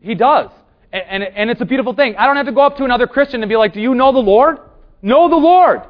He 0.00 0.14
does. 0.14 0.50
And, 0.92 1.02
and, 1.08 1.22
and 1.22 1.50
it's 1.50 1.60
a 1.60 1.64
beautiful 1.64 1.94
thing. 1.94 2.16
I 2.16 2.26
don't 2.26 2.36
have 2.36 2.46
to 2.46 2.52
go 2.52 2.62
up 2.62 2.76
to 2.76 2.84
another 2.84 3.06
Christian 3.06 3.42
and 3.42 3.48
be 3.48 3.56
like, 3.56 3.72
Do 3.74 3.80
you 3.80 3.94
know 3.94 4.12
the 4.12 4.18
Lord? 4.18 4.58
Know 5.02 5.28
the 5.28 5.36
Lord. 5.36 5.82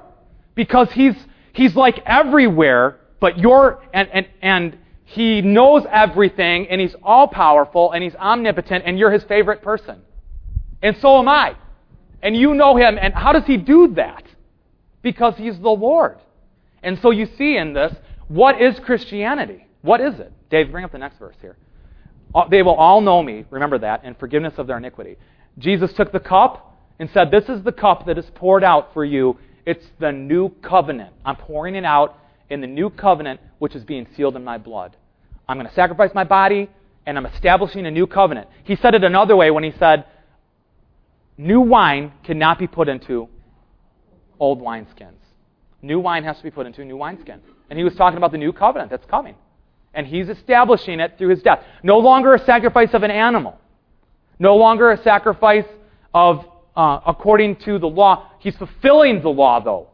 Because 0.55 0.91
he's, 0.93 1.15
he's 1.53 1.77
like 1.77 2.01
everywhere, 2.07 2.99
but 3.21 3.39
you're, 3.39 3.83
and, 3.93 4.09
and, 4.13 4.27
and 4.43 4.79
he 5.05 5.41
knows 5.41 5.85
everything, 5.91 6.67
and 6.69 6.81
he's 6.81 6.95
all 7.03 7.29
powerful, 7.29 7.93
and 7.93 8.03
he's 8.03 8.15
omnipotent, 8.17 8.85
and 8.87 8.99
you're 8.99 9.13
his 9.13 9.23
favorite 9.25 9.63
person. 9.63 10.03
And 10.83 10.97
so 11.01 11.19
am 11.19 11.29
I. 11.29 11.57
And 12.23 12.37
you 12.37 12.55
know 12.55 12.77
him. 12.77 12.99
And 13.01 13.15
how 13.15 13.33
does 13.33 13.45
he 13.47 13.57
do 13.57 13.95
that? 13.95 14.25
Because 15.03 15.35
he's 15.37 15.59
the 15.61 15.71
Lord. 15.71 16.19
And 16.83 16.99
so 17.01 17.11
you 17.11 17.29
see 17.39 17.57
in 17.57 17.73
this, 17.73 17.95
what 18.29 18.61
is 18.61 18.79
Christianity? 18.81 19.67
What 19.83 20.01
is 20.01 20.19
it? 20.19 20.33
Dave, 20.51 20.73
bring 20.73 20.85
up 20.85 20.93
the 20.93 20.99
next 20.99 21.19
verse 21.19 21.37
here. 21.41 21.57
They 22.51 22.63
will 22.63 22.75
all 22.75 23.01
know 23.01 23.23
me, 23.23 23.45
remember 23.51 23.79
that, 23.79 24.03
and 24.05 24.17
forgiveness 24.19 24.55
of 24.59 24.67
their 24.67 24.77
iniquity. 24.77 25.17
Jesus 25.59 25.93
took 25.95 26.13
the 26.13 26.21
cup 26.21 26.79
and 26.99 27.09
said, 27.13 27.31
This 27.31 27.49
is 27.49 27.63
the 27.63 27.73
cup 27.73 28.07
that 28.07 28.19
is 28.19 28.27
poured 28.35 28.65
out 28.65 28.93
for 28.93 29.05
you. 29.05 29.39
It's 29.65 29.85
the 29.99 30.13
new 30.13 30.51
covenant. 30.63 31.15
I'm 31.25 31.37
pouring 31.37 31.75
it 31.75 31.85
out 31.85 32.19
in 32.51 32.61
the 32.61 32.67
new 32.67 32.91
covenant, 32.91 33.41
which 33.59 33.75
is 33.75 33.85
being 33.85 34.07
sealed 34.17 34.37
in 34.37 34.45
my 34.45 34.59
blood. 34.59 34.97
I'm 35.49 35.57
going 35.57 35.69
to 35.69 35.75
sacrifice 35.75 36.11
my 36.15 36.25
body, 36.25 36.69
and 37.07 37.17
I'm 37.17 37.27
establishing 37.27 37.87
a 37.87 37.91
new 37.91 38.07
covenant. 38.07 38.49
He 38.65 38.77
said 38.77 38.95
it 38.95 39.05
another 39.05 39.37
way 39.37 39.51
when 39.51 39.65
he 39.65 39.73
said, 39.79 40.05
New 41.39 41.61
wine 41.61 42.13
cannot 42.25 42.59
be 42.59 42.67
put 42.67 42.89
into 42.89 43.29
old 44.39 44.61
wineskins. 44.61 45.19
New 45.83 46.01
wine 46.01 46.25
has 46.25 46.37
to 46.39 46.43
be 46.43 46.51
put 46.51 46.67
into 46.67 46.83
a 46.83 46.85
new 46.85 46.97
wineskin. 46.97 47.41
And 47.69 47.79
he 47.79 47.85
was 47.85 47.95
talking 47.95 48.17
about 48.17 48.33
the 48.33 48.39
new 48.39 48.53
covenant 48.53 48.91
that's 48.91 49.07
coming. 49.07 49.35
And 49.97 50.07
he's 50.07 50.29
establishing 50.29 51.01
it 51.01 51.15
through 51.19 51.31
his 51.31 51.43
death. 51.43 51.65
No 51.83 51.99
longer 51.99 52.35
a 52.35 52.45
sacrifice 52.45 52.93
of 52.93 53.03
an 53.03 53.11
animal. 53.11 53.59
No 54.39 54.57
longer 54.57 54.93
a 54.93 55.03
sacrifice 55.03 55.65
of, 56.13 56.45
uh, 56.77 57.01
according 57.07 57.57
to 57.57 57.79
the 57.79 57.89
law. 57.89 58.31
He's 58.39 58.55
fulfilling 58.57 59.23
the 59.23 59.31
law, 59.31 59.59
though. 59.61 59.89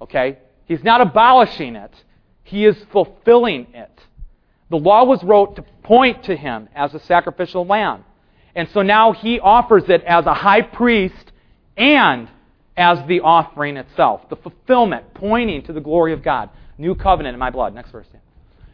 Okay? 0.00 0.38
He's 0.66 0.84
not 0.84 1.00
abolishing 1.00 1.76
it. 1.76 1.92
He 2.44 2.64
is 2.64 2.76
fulfilling 2.92 3.66
it. 3.74 3.90
The 4.70 4.76
law 4.76 5.04
was 5.04 5.22
wrote 5.24 5.56
to 5.56 5.62
point 5.82 6.24
to 6.24 6.36
him 6.36 6.68
as 6.74 6.94
a 6.94 7.00
sacrificial 7.00 7.66
lamb. 7.66 8.04
And 8.54 8.68
so 8.72 8.82
now 8.82 9.12
he 9.12 9.40
offers 9.40 9.84
it 9.88 10.04
as 10.04 10.26
a 10.26 10.34
high 10.34 10.62
priest 10.62 11.32
and 11.76 12.28
as 12.76 12.98
the 13.08 13.20
offering 13.20 13.76
itself. 13.76 14.28
The 14.28 14.36
fulfillment, 14.36 15.14
pointing 15.14 15.62
to 15.64 15.72
the 15.72 15.80
glory 15.80 16.12
of 16.12 16.22
God. 16.22 16.50
New 16.76 16.94
covenant 16.94 17.34
in 17.34 17.40
my 17.40 17.50
blood. 17.50 17.74
Next 17.74 17.90
verse. 17.90 18.06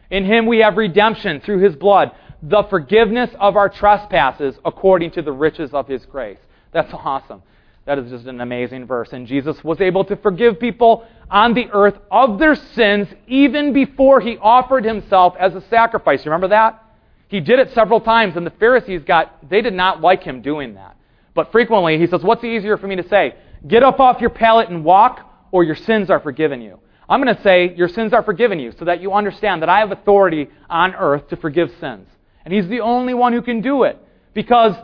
In 0.09 0.25
him 0.25 0.45
we 0.45 0.59
have 0.59 0.77
redemption 0.77 1.41
through 1.41 1.59
his 1.59 1.75
blood, 1.75 2.11
the 2.41 2.63
forgiveness 2.63 3.29
of 3.39 3.55
our 3.55 3.69
trespasses 3.69 4.55
according 4.63 5.11
to 5.11 5.21
the 5.21 5.31
riches 5.31 5.73
of 5.73 5.87
his 5.87 6.05
grace. 6.05 6.39
That's 6.71 6.93
awesome. 6.93 7.41
That 7.85 7.99
is 7.99 8.09
just 8.09 8.25
an 8.25 8.41
amazing 8.41 8.87
verse. 8.87 9.13
And 9.13 9.27
Jesus 9.27 9.63
was 9.63 9.79
able 9.79 10.05
to 10.05 10.15
forgive 10.15 10.59
people 10.59 11.05
on 11.29 11.53
the 11.53 11.69
earth 11.71 11.97
of 12.11 12.39
their 12.39 12.55
sins 12.55 13.07
even 13.27 13.73
before 13.73 14.19
he 14.19 14.37
offered 14.37 14.83
himself 14.85 15.35
as 15.39 15.53
a 15.55 15.61
sacrifice. 15.69 16.25
Remember 16.25 16.47
that? 16.49 16.83
He 17.27 17.39
did 17.39 17.59
it 17.59 17.73
several 17.73 17.99
times, 17.99 18.35
and 18.35 18.45
the 18.45 18.51
Pharisees 18.51 19.03
got, 19.03 19.49
they 19.49 19.61
did 19.61 19.73
not 19.73 20.01
like 20.01 20.23
him 20.23 20.41
doing 20.41 20.75
that. 20.75 20.95
But 21.33 21.51
frequently, 21.51 21.97
he 21.97 22.07
says, 22.07 22.21
What's 22.21 22.43
easier 22.43 22.77
for 22.77 22.87
me 22.87 22.95
to 22.95 23.07
say? 23.07 23.35
Get 23.67 23.83
up 23.83 23.99
off 23.99 24.21
your 24.21 24.29
pallet 24.29 24.69
and 24.69 24.83
walk, 24.83 25.19
or 25.51 25.63
your 25.63 25.75
sins 25.75 26.09
are 26.09 26.19
forgiven 26.19 26.61
you. 26.61 26.79
I'm 27.07 27.21
going 27.21 27.35
to 27.35 27.41
say, 27.43 27.73
Your 27.75 27.87
sins 27.87 28.13
are 28.13 28.23
forgiven 28.23 28.59
you, 28.59 28.73
so 28.77 28.85
that 28.85 29.01
you 29.01 29.13
understand 29.13 29.61
that 29.61 29.69
I 29.69 29.79
have 29.79 29.91
authority 29.91 30.49
on 30.69 30.95
earth 30.95 31.27
to 31.29 31.37
forgive 31.37 31.71
sins. 31.79 32.07
And 32.43 32.53
he's 32.53 32.67
the 32.67 32.81
only 32.81 33.13
one 33.13 33.33
who 33.33 33.41
can 33.41 33.61
do 33.61 33.83
it. 33.83 33.97
Because 34.33 34.75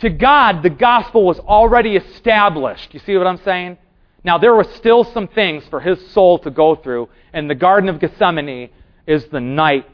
to 0.00 0.10
God, 0.10 0.62
the 0.62 0.70
gospel 0.70 1.24
was 1.24 1.38
already 1.38 1.96
established. 1.96 2.94
You 2.94 3.00
see 3.00 3.16
what 3.16 3.26
I'm 3.26 3.40
saying? 3.44 3.78
Now, 4.24 4.38
there 4.38 4.54
were 4.54 4.66
still 4.76 5.04
some 5.04 5.28
things 5.28 5.64
for 5.70 5.80
his 5.80 6.10
soul 6.10 6.38
to 6.40 6.50
go 6.50 6.76
through, 6.76 7.08
and 7.32 7.48
the 7.48 7.54
Garden 7.54 7.88
of 7.88 8.00
Gethsemane 8.00 8.70
is 9.06 9.24
the 9.26 9.40
night 9.40 9.86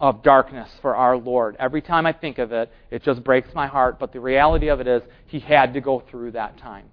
of 0.00 0.22
darkness 0.22 0.68
for 0.82 0.96
our 0.96 1.16
Lord. 1.16 1.56
Every 1.58 1.80
time 1.80 2.04
I 2.06 2.12
think 2.12 2.38
of 2.38 2.52
it, 2.52 2.70
it 2.90 3.02
just 3.02 3.24
breaks 3.24 3.54
my 3.54 3.66
heart. 3.66 3.98
But 3.98 4.12
the 4.12 4.20
reality 4.20 4.68
of 4.68 4.80
it 4.80 4.86
is, 4.86 5.02
he 5.26 5.40
had 5.40 5.74
to 5.74 5.80
go 5.80 6.00
through 6.10 6.32
that 6.32 6.58
time 6.58 6.86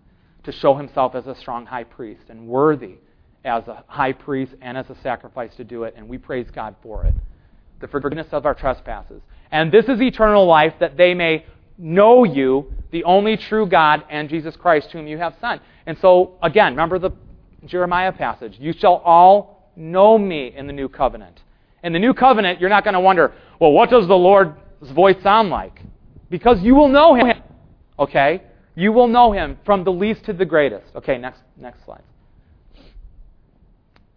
to 0.43 0.51
show 0.51 0.75
himself 0.75 1.15
as 1.15 1.27
a 1.27 1.35
strong 1.35 1.65
high 1.65 1.83
priest 1.83 2.23
and 2.29 2.47
worthy 2.47 2.97
as 3.45 3.67
a 3.67 3.83
high 3.87 4.13
priest 4.13 4.53
and 4.61 4.77
as 4.77 4.89
a 4.89 4.95
sacrifice 5.01 5.53
to 5.55 5.63
do 5.63 5.83
it. 5.83 5.93
And 5.97 6.07
we 6.07 6.17
praise 6.17 6.47
God 6.53 6.75
for 6.81 7.05
it. 7.05 7.13
The 7.79 7.87
forgiveness 7.87 8.27
of 8.31 8.45
our 8.45 8.53
trespasses. 8.53 9.21
And 9.51 9.71
this 9.71 9.85
is 9.85 10.01
eternal 10.01 10.45
life 10.45 10.73
that 10.79 10.97
they 10.97 11.13
may 11.13 11.45
know 11.77 12.23
you, 12.23 12.71
the 12.91 13.03
only 13.03 13.37
true 13.37 13.65
God, 13.65 14.03
and 14.09 14.29
Jesus 14.29 14.55
Christ, 14.55 14.91
whom 14.91 15.07
you 15.07 15.17
have 15.17 15.35
sent. 15.41 15.61
And 15.85 15.97
so, 15.99 16.37
again, 16.41 16.73
remember 16.73 16.99
the 16.99 17.11
Jeremiah 17.65 18.11
passage. 18.11 18.57
You 18.59 18.73
shall 18.73 18.95
all 19.05 19.71
know 19.75 20.17
me 20.17 20.53
in 20.55 20.67
the 20.67 20.73
new 20.73 20.87
covenant. 20.87 21.41
In 21.83 21.93
the 21.93 21.99
new 21.99 22.13
covenant, 22.13 22.61
you're 22.61 22.69
not 22.69 22.83
going 22.83 22.93
to 22.93 22.99
wonder, 22.99 23.33
well, 23.59 23.71
what 23.71 23.89
does 23.89 24.07
the 24.07 24.15
Lord's 24.15 24.55
voice 24.93 25.21
sound 25.21 25.49
like? 25.49 25.81
Because 26.29 26.61
you 26.61 26.75
will 26.75 26.87
know 26.87 27.15
him. 27.15 27.41
Okay? 27.99 28.43
You 28.75 28.91
will 28.91 29.07
know 29.07 29.31
him 29.31 29.57
from 29.65 29.83
the 29.83 29.91
least 29.91 30.25
to 30.25 30.33
the 30.33 30.45
greatest. 30.45 30.95
Okay, 30.95 31.17
next 31.17 31.41
next 31.57 31.83
slide. 31.85 32.01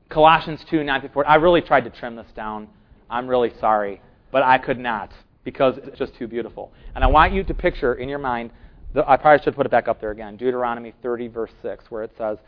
Colossians 0.09 0.65
2, 0.71 0.85
9 0.85 1.01
through 1.01 1.11
14. 1.11 1.31
I 1.31 1.37
really 1.37 1.61
tried 1.61 1.85
to 1.85 1.91
trim 1.91 2.17
this 2.17 2.31
down. 2.35 2.69
I'm 3.11 3.27
really 3.27 3.53
sorry, 3.61 4.01
but 4.31 4.43
I 4.43 4.59
could 4.59 4.79
not 4.79 5.13
because 5.47 5.79
it's 5.79 5.99
just 5.99 6.15
too 6.17 6.27
beautiful. 6.27 6.73
And 6.95 7.05
I 7.05 7.07
want 7.07 7.33
you 7.33 7.45
to 7.45 7.55
picture 7.55 7.95
in 7.95 8.09
your 8.09 8.19
mind, 8.19 8.51
the, 8.95 9.09
I 9.09 9.17
probably 9.17 9.43
should 9.45 9.55
put 9.55 9.65
it 9.65 9.71
back 9.71 9.87
up 9.87 10.01
there 10.01 10.11
again, 10.11 10.37
Deuteronomy 10.37 10.93
30, 11.03 11.29
verse 11.29 11.53
6, 11.63 11.85
where 11.89 12.03
it 12.03 12.11
says, 12.19 12.39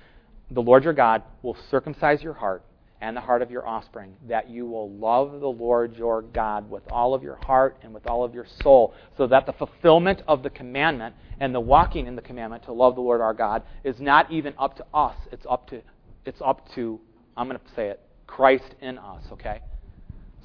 The 0.50 0.60
Lord 0.60 0.82
your 0.82 0.92
God 0.92 1.22
will 1.42 1.56
circumcise 1.70 2.22
your 2.22 2.32
heart 2.32 2.64
and 3.00 3.16
the 3.16 3.20
heart 3.20 3.42
of 3.42 3.52
your 3.52 3.66
offspring, 3.66 4.16
that 4.28 4.50
you 4.50 4.66
will 4.66 4.90
love 4.90 5.40
the 5.40 5.46
Lord 5.46 5.94
your 5.96 6.22
God 6.22 6.68
with 6.68 6.82
all 6.90 7.14
of 7.14 7.22
your 7.22 7.36
heart 7.36 7.76
and 7.82 7.94
with 7.94 8.06
all 8.08 8.24
of 8.24 8.34
your 8.34 8.46
soul, 8.62 8.92
so 9.16 9.28
that 9.28 9.46
the 9.46 9.52
fulfillment 9.52 10.22
of 10.26 10.42
the 10.42 10.50
commandment 10.50 11.14
and 11.38 11.54
the 11.54 11.60
walking 11.60 12.08
in 12.08 12.16
the 12.16 12.22
commandment 12.22 12.64
to 12.64 12.72
love 12.72 12.96
the 12.96 13.00
Lord 13.00 13.20
our 13.20 13.34
God 13.34 13.62
is 13.84 14.00
not 14.00 14.30
even 14.32 14.54
up 14.58 14.76
to 14.76 14.84
us. 14.92 15.14
It's 15.30 15.46
up 15.48 15.70
to, 15.70 15.80
it's 16.24 16.40
up 16.44 16.68
to 16.74 16.98
I'm 17.38 17.48
going 17.48 17.58
to 17.58 17.74
say 17.76 17.88
it, 17.88 18.00
Christ 18.26 18.74
in 18.80 18.98
us, 18.98 19.22
okay? 19.32 19.60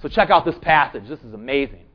So 0.03 0.07
check 0.07 0.29
out 0.29 0.45
this 0.45 0.57
passage. 0.61 1.07
This 1.09 1.19
is 1.21 1.33
amazing. 1.33 1.85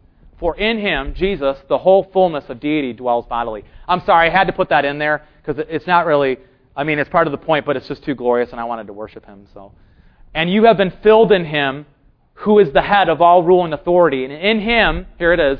For 0.40 0.56
in 0.56 0.78
him, 0.78 1.14
Jesus, 1.14 1.56
the 1.68 1.78
whole 1.78 2.10
fullness 2.12 2.44
of 2.48 2.58
deity 2.58 2.92
dwells 2.92 3.24
bodily. 3.26 3.64
I'm 3.86 4.04
sorry, 4.04 4.28
I 4.28 4.32
had 4.32 4.48
to 4.48 4.52
put 4.52 4.70
that 4.70 4.84
in 4.84 4.98
there 4.98 5.24
because 5.40 5.64
it's 5.68 5.86
not 5.86 6.04
really, 6.04 6.38
I 6.76 6.82
mean, 6.82 6.98
it's 6.98 7.10
part 7.10 7.28
of 7.28 7.30
the 7.30 7.38
point, 7.38 7.64
but 7.64 7.76
it's 7.76 7.86
just 7.86 8.02
too 8.02 8.16
glorious 8.16 8.50
and 8.50 8.60
I 8.60 8.64
wanted 8.64 8.88
to 8.88 8.92
worship 8.92 9.24
him, 9.24 9.46
so. 9.54 9.72
And 10.34 10.50
you 10.50 10.64
have 10.64 10.76
been 10.76 10.92
filled 11.02 11.30
in 11.30 11.44
him, 11.44 11.86
who 12.34 12.58
is 12.58 12.72
the 12.72 12.82
head 12.82 13.08
of 13.08 13.20
all 13.20 13.44
rule 13.44 13.64
and 13.64 13.74
authority. 13.74 14.24
And 14.24 14.32
in 14.32 14.60
him, 14.60 15.06
here 15.18 15.32
it 15.32 15.40
is, 15.40 15.58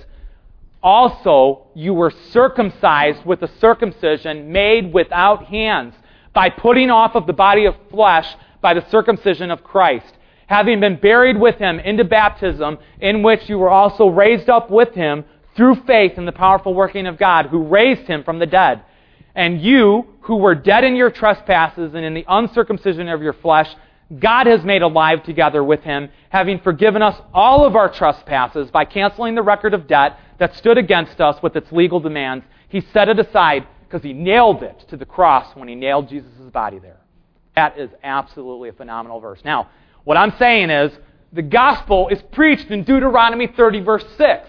also 0.83 1.69
you 1.75 1.95
were 1.95 2.13
circumcised 2.33 3.25
with 3.25 3.43
a 3.43 3.51
circumcision 3.59 4.51
made 4.51 4.93
without 4.93 5.47
hands, 5.47 5.95
by 6.35 6.51
putting 6.51 6.91
off 6.91 7.17
of 7.17 7.27
the 7.27 7.33
body 7.33 7.65
of 7.67 7.75
flesh 7.91 8.37
by 8.61 8.75
the 8.75 8.89
circumcision 8.91 9.51
of 9.51 9.65
Christ, 9.65 10.15
having 10.47 10.81
been 10.81 10.97
buried 10.97 11.39
with 11.39 11.57
him 11.57 11.79
into 11.79 12.05
baptism, 12.05 12.79
in 13.01 13.23
which 13.23 13.49
you 13.49 13.59
were 13.59 13.71
also 13.71 14.09
raised 14.09 14.49
up 14.49 14.71
with 14.71 14.95
him 14.95 15.25
through 15.57 15.77
faith 15.87 16.17
in 16.17 16.25
the 16.25 16.33
powerful 16.33 16.75
working 16.75 17.07
of 17.07 17.19
God, 17.19 17.47
who 17.47 17.65
raised 17.65 18.07
him 18.07 18.25
from 18.25 18.39
the 18.39 18.47
dead. 18.47 18.83
And 19.35 19.61
you, 19.61 20.07
who 20.23 20.37
were 20.37 20.55
dead 20.55 20.85
in 20.85 20.97
your 20.97 21.11
trespasses 21.11 21.95
and 21.95 22.05
in 22.05 22.15
the 22.15 22.25
uncircumcision 22.29 23.09
of 23.09 23.23
your 23.23 23.33
flesh, 23.33 23.69
God 24.17 24.47
has 24.47 24.65
made 24.65 24.83
alive 24.83 25.23
together 25.23 25.63
with 25.63 25.83
him, 25.83 26.09
having 26.31 26.61
forgiven 26.61 27.03
us 27.03 27.21
all 27.35 27.67
of 27.67 27.77
our 27.77 27.93
trespasses 27.93 28.71
by 28.71 28.85
canceling 28.85 29.35
the 29.35 29.43
record 29.43 29.75
of 29.75 29.87
debt 29.87 30.19
that 30.39 30.57
stood 30.57 30.79
against 30.79 31.21
us 31.21 31.43
with 31.43 31.57
its 31.57 31.71
legal 31.73 32.01
demands. 32.01 32.45
He 32.69 32.81
set 32.81 33.09
it 33.09 33.19
aside 33.19 33.67
because 33.87 34.03
he 34.03 34.13
nailed 34.13 34.63
it 34.63 34.87
to 34.89 34.97
the 34.97 35.05
cross 35.05 35.55
when 35.57 35.69
he 35.69 35.75
nailed 35.75 36.09
Jesus' 36.09 36.51
body 36.53 36.79
there. 36.79 37.01
That 37.59 37.77
is 37.77 37.91
absolutely 38.05 38.69
a 38.69 38.73
phenomenal 38.73 39.19
verse. 39.19 39.41
Now, 39.45 39.69
what 40.05 40.17
I'm 40.17 40.33
saying 40.39 40.71
is 40.71 40.93
the 41.33 41.43
gospel 41.43 42.07
is 42.07 42.23
preached 42.31 42.71
in 42.71 42.85
Deuteronomy 42.85 43.49
30, 43.49 43.81
verse 43.81 44.05
6. 44.17 44.49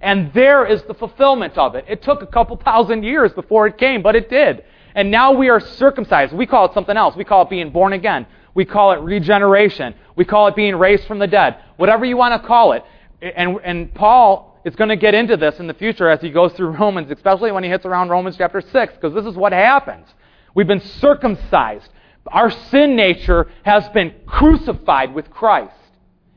And 0.00 0.32
there 0.32 0.64
is 0.64 0.82
the 0.84 0.94
fulfillment 0.94 1.58
of 1.58 1.74
it. 1.74 1.84
It 1.86 2.02
took 2.02 2.22
a 2.22 2.26
couple 2.26 2.56
thousand 2.56 3.02
years 3.02 3.30
before 3.34 3.66
it 3.66 3.76
came, 3.76 4.00
but 4.00 4.16
it 4.16 4.30
did. 4.30 4.64
And 4.94 5.10
now 5.10 5.32
we 5.32 5.50
are 5.50 5.60
circumcised. 5.60 6.32
We 6.32 6.46
call 6.46 6.64
it 6.64 6.72
something 6.72 6.96
else. 6.96 7.14
We 7.14 7.24
call 7.24 7.42
it 7.42 7.50
being 7.50 7.72
born 7.72 7.92
again. 7.92 8.26
We 8.54 8.64
call 8.64 8.92
it 8.92 9.00
regeneration. 9.00 9.94
We 10.16 10.24
call 10.24 10.46
it 10.46 10.56
being 10.56 10.76
raised 10.76 11.06
from 11.06 11.18
the 11.18 11.26
dead. 11.26 11.58
Whatever 11.76 12.06
you 12.06 12.16
want 12.16 12.40
to 12.40 12.48
call 12.48 12.72
it. 12.72 12.82
And, 13.20 13.58
and 13.62 13.94
Paul 13.94 14.58
is 14.64 14.74
going 14.76 14.88
to 14.88 14.96
get 14.96 15.14
into 15.14 15.36
this 15.36 15.60
in 15.60 15.66
the 15.66 15.74
future 15.74 16.08
as 16.08 16.22
he 16.22 16.30
goes 16.30 16.54
through 16.54 16.70
Romans, 16.70 17.10
especially 17.10 17.52
when 17.52 17.64
he 17.64 17.68
hits 17.68 17.84
around 17.84 18.08
Romans 18.08 18.36
chapter 18.38 18.62
6, 18.62 18.94
because 18.94 19.12
this 19.12 19.26
is 19.26 19.36
what 19.36 19.52
happens. 19.52 20.06
We've 20.54 20.66
been 20.66 20.80
circumcised. 20.80 21.90
Our 22.26 22.50
sin 22.50 22.96
nature 22.96 23.50
has 23.64 23.88
been 23.90 24.14
crucified 24.26 25.14
with 25.14 25.30
Christ. 25.30 25.74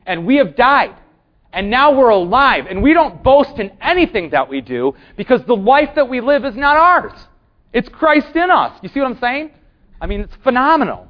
And 0.06 0.26
we 0.26 0.36
have 0.36 0.56
died. 0.56 0.96
And 1.52 1.70
now 1.70 1.96
we're 1.96 2.10
alive. 2.10 2.66
And 2.68 2.82
we 2.82 2.92
don't 2.92 3.22
boast 3.22 3.58
in 3.58 3.70
anything 3.80 4.30
that 4.30 4.48
we 4.48 4.60
do 4.60 4.94
because 5.16 5.42
the 5.44 5.56
life 5.56 5.90
that 5.94 6.08
we 6.08 6.20
live 6.20 6.44
is 6.44 6.56
not 6.56 6.76
ours. 6.76 7.12
It's 7.72 7.88
Christ 7.88 8.34
in 8.34 8.50
us. 8.50 8.78
You 8.82 8.88
see 8.88 9.00
what 9.00 9.10
I'm 9.10 9.20
saying? 9.20 9.50
I 10.00 10.06
mean, 10.06 10.20
it's 10.20 10.34
phenomenal. 10.42 11.08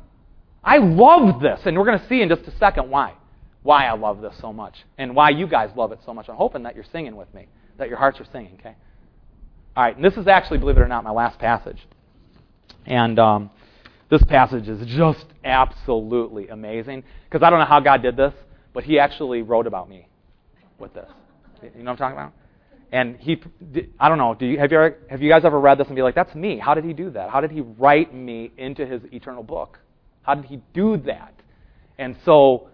I 0.62 0.78
love 0.78 1.40
this. 1.40 1.60
And 1.64 1.76
we're 1.76 1.86
going 1.86 1.98
to 1.98 2.08
see 2.08 2.20
in 2.20 2.28
just 2.28 2.42
a 2.42 2.56
second 2.58 2.90
why. 2.90 3.14
Why 3.62 3.86
I 3.86 3.94
love 3.94 4.20
this 4.20 4.34
so 4.40 4.52
much. 4.52 4.74
And 4.98 5.14
why 5.14 5.30
you 5.30 5.46
guys 5.46 5.70
love 5.76 5.92
it 5.92 6.00
so 6.04 6.12
much. 6.12 6.28
I'm 6.28 6.36
hoping 6.36 6.64
that 6.64 6.74
you're 6.74 6.84
singing 6.92 7.16
with 7.16 7.32
me, 7.34 7.48
that 7.78 7.88
your 7.88 7.98
hearts 7.98 8.20
are 8.20 8.26
singing, 8.30 8.56
okay? 8.60 8.76
All 9.76 9.82
right, 9.82 9.96
and 9.96 10.04
this 10.04 10.16
is 10.16 10.28
actually, 10.28 10.58
believe 10.58 10.76
it 10.76 10.80
or 10.80 10.88
not, 10.88 11.02
my 11.02 11.10
last 11.10 11.38
passage. 11.38 11.78
And 12.86 13.18
um, 13.18 13.50
this 14.14 14.24
passage 14.28 14.68
is 14.68 14.86
just 14.86 15.26
absolutely 15.44 16.48
amazing 16.48 17.02
because 17.28 17.44
I 17.44 17.50
don't 17.50 17.58
know 17.58 17.64
how 17.64 17.80
God 17.80 18.00
did 18.00 18.16
this, 18.16 18.32
but 18.72 18.84
He 18.84 18.98
actually 18.98 19.42
wrote 19.42 19.66
about 19.66 19.88
me 19.88 20.06
with 20.78 20.94
this. 20.94 21.10
You 21.62 21.82
know 21.82 21.90
what 21.90 21.90
I'm 21.92 21.96
talking 21.96 22.16
about? 22.16 22.32
And 22.92 23.16
he, 23.16 23.42
I 23.98 24.08
don't 24.08 24.18
know. 24.18 24.34
Do 24.34 24.46
you, 24.46 24.58
have 24.58 24.70
you 24.70 24.94
have 25.08 25.20
you 25.20 25.28
guys 25.28 25.44
ever 25.44 25.58
read 25.58 25.78
this 25.78 25.88
and 25.88 25.96
be 25.96 26.02
like, 26.02 26.14
"That's 26.14 26.34
me"? 26.34 26.58
How 26.58 26.74
did 26.74 26.84
he 26.84 26.92
do 26.92 27.10
that? 27.10 27.30
How 27.30 27.40
did 27.40 27.50
he 27.50 27.60
write 27.60 28.14
me 28.14 28.52
into 28.56 28.86
his 28.86 29.02
eternal 29.10 29.42
book? 29.42 29.80
How 30.22 30.34
did 30.34 30.44
he 30.44 30.60
do 30.74 30.98
that? 30.98 31.34
And 31.98 32.16
so, 32.24 32.68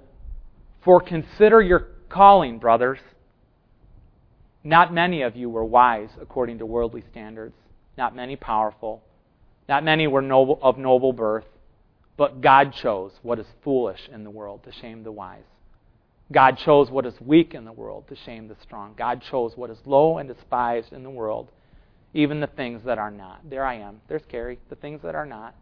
for 0.85 1.01
consider 1.01 1.63
your 1.63 1.89
calling, 2.11 2.59
brothers. 2.59 2.99
Not 4.63 4.93
many 4.93 5.23
of 5.23 5.37
you 5.37 5.49
were 5.49 5.65
wise 5.65 6.11
according 6.21 6.59
to 6.59 6.67
worldly 6.67 7.03
standards. 7.11 7.55
Not 7.97 8.15
many 8.15 8.37
powerful. 8.37 9.03
Not 9.69 9.85
many 9.85 10.07
were 10.07 10.23
noble, 10.23 10.59
of 10.63 10.79
noble 10.79 11.13
birth, 11.13 11.45
but 12.17 12.41
God 12.41 12.73
chose 12.75 13.13
what 13.23 13.39
is 13.39 13.47
foolish 13.63 14.09
in 14.13 14.25
the 14.25 14.31
world 14.31 14.65
to 14.65 14.73
shame 14.73 15.05
the 15.05 15.13
wise. 15.13 15.45
God 16.33 16.59
chose 16.59 16.91
what 16.91 17.07
is 17.07 17.15
weak 17.21 17.55
in 17.55 17.65
the 17.65 17.73
world 17.73 18.07
to 18.09 18.17
shame 18.17 18.47
the 18.49 18.57
strong. 18.63 18.95
God 18.97 19.23
chose 19.23 19.57
what 19.57 19.71
is 19.71 19.79
low 19.85 20.19
and 20.19 20.29
despised 20.29 20.93
in 20.93 21.03
the 21.03 21.11
world, 21.11 21.51
even 22.15 22.41
the 22.41 22.47
things 22.47 22.83
that 22.85 22.99
are 22.99 23.11
not. 23.11 23.41
There 23.49 23.65
I 23.65 23.77
am. 23.77 24.01
There's 24.09 24.25
Carrie. 24.29 24.59
The 24.69 24.77
things 24.77 25.03
that 25.03 25.15
are 25.15 25.27
not. 25.27 25.55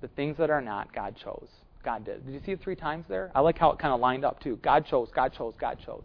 The 0.00 0.08
things 0.08 0.36
that 0.38 0.50
are 0.50 0.60
not, 0.60 0.92
God 0.92 1.16
chose. 1.16 1.48
God 1.82 2.04
did. 2.04 2.26
Did 2.26 2.34
you 2.34 2.40
see 2.44 2.52
it 2.52 2.60
three 2.60 2.76
times 2.76 3.06
there? 3.08 3.32
I 3.34 3.40
like 3.40 3.58
how 3.58 3.70
it 3.70 3.78
kind 3.78 3.94
of 3.94 4.00
lined 4.00 4.24
up, 4.24 4.40
too. 4.40 4.56
God 4.62 4.86
chose, 4.86 5.08
God 5.14 5.32
chose, 5.32 5.54
God 5.58 5.78
chose. 5.84 6.04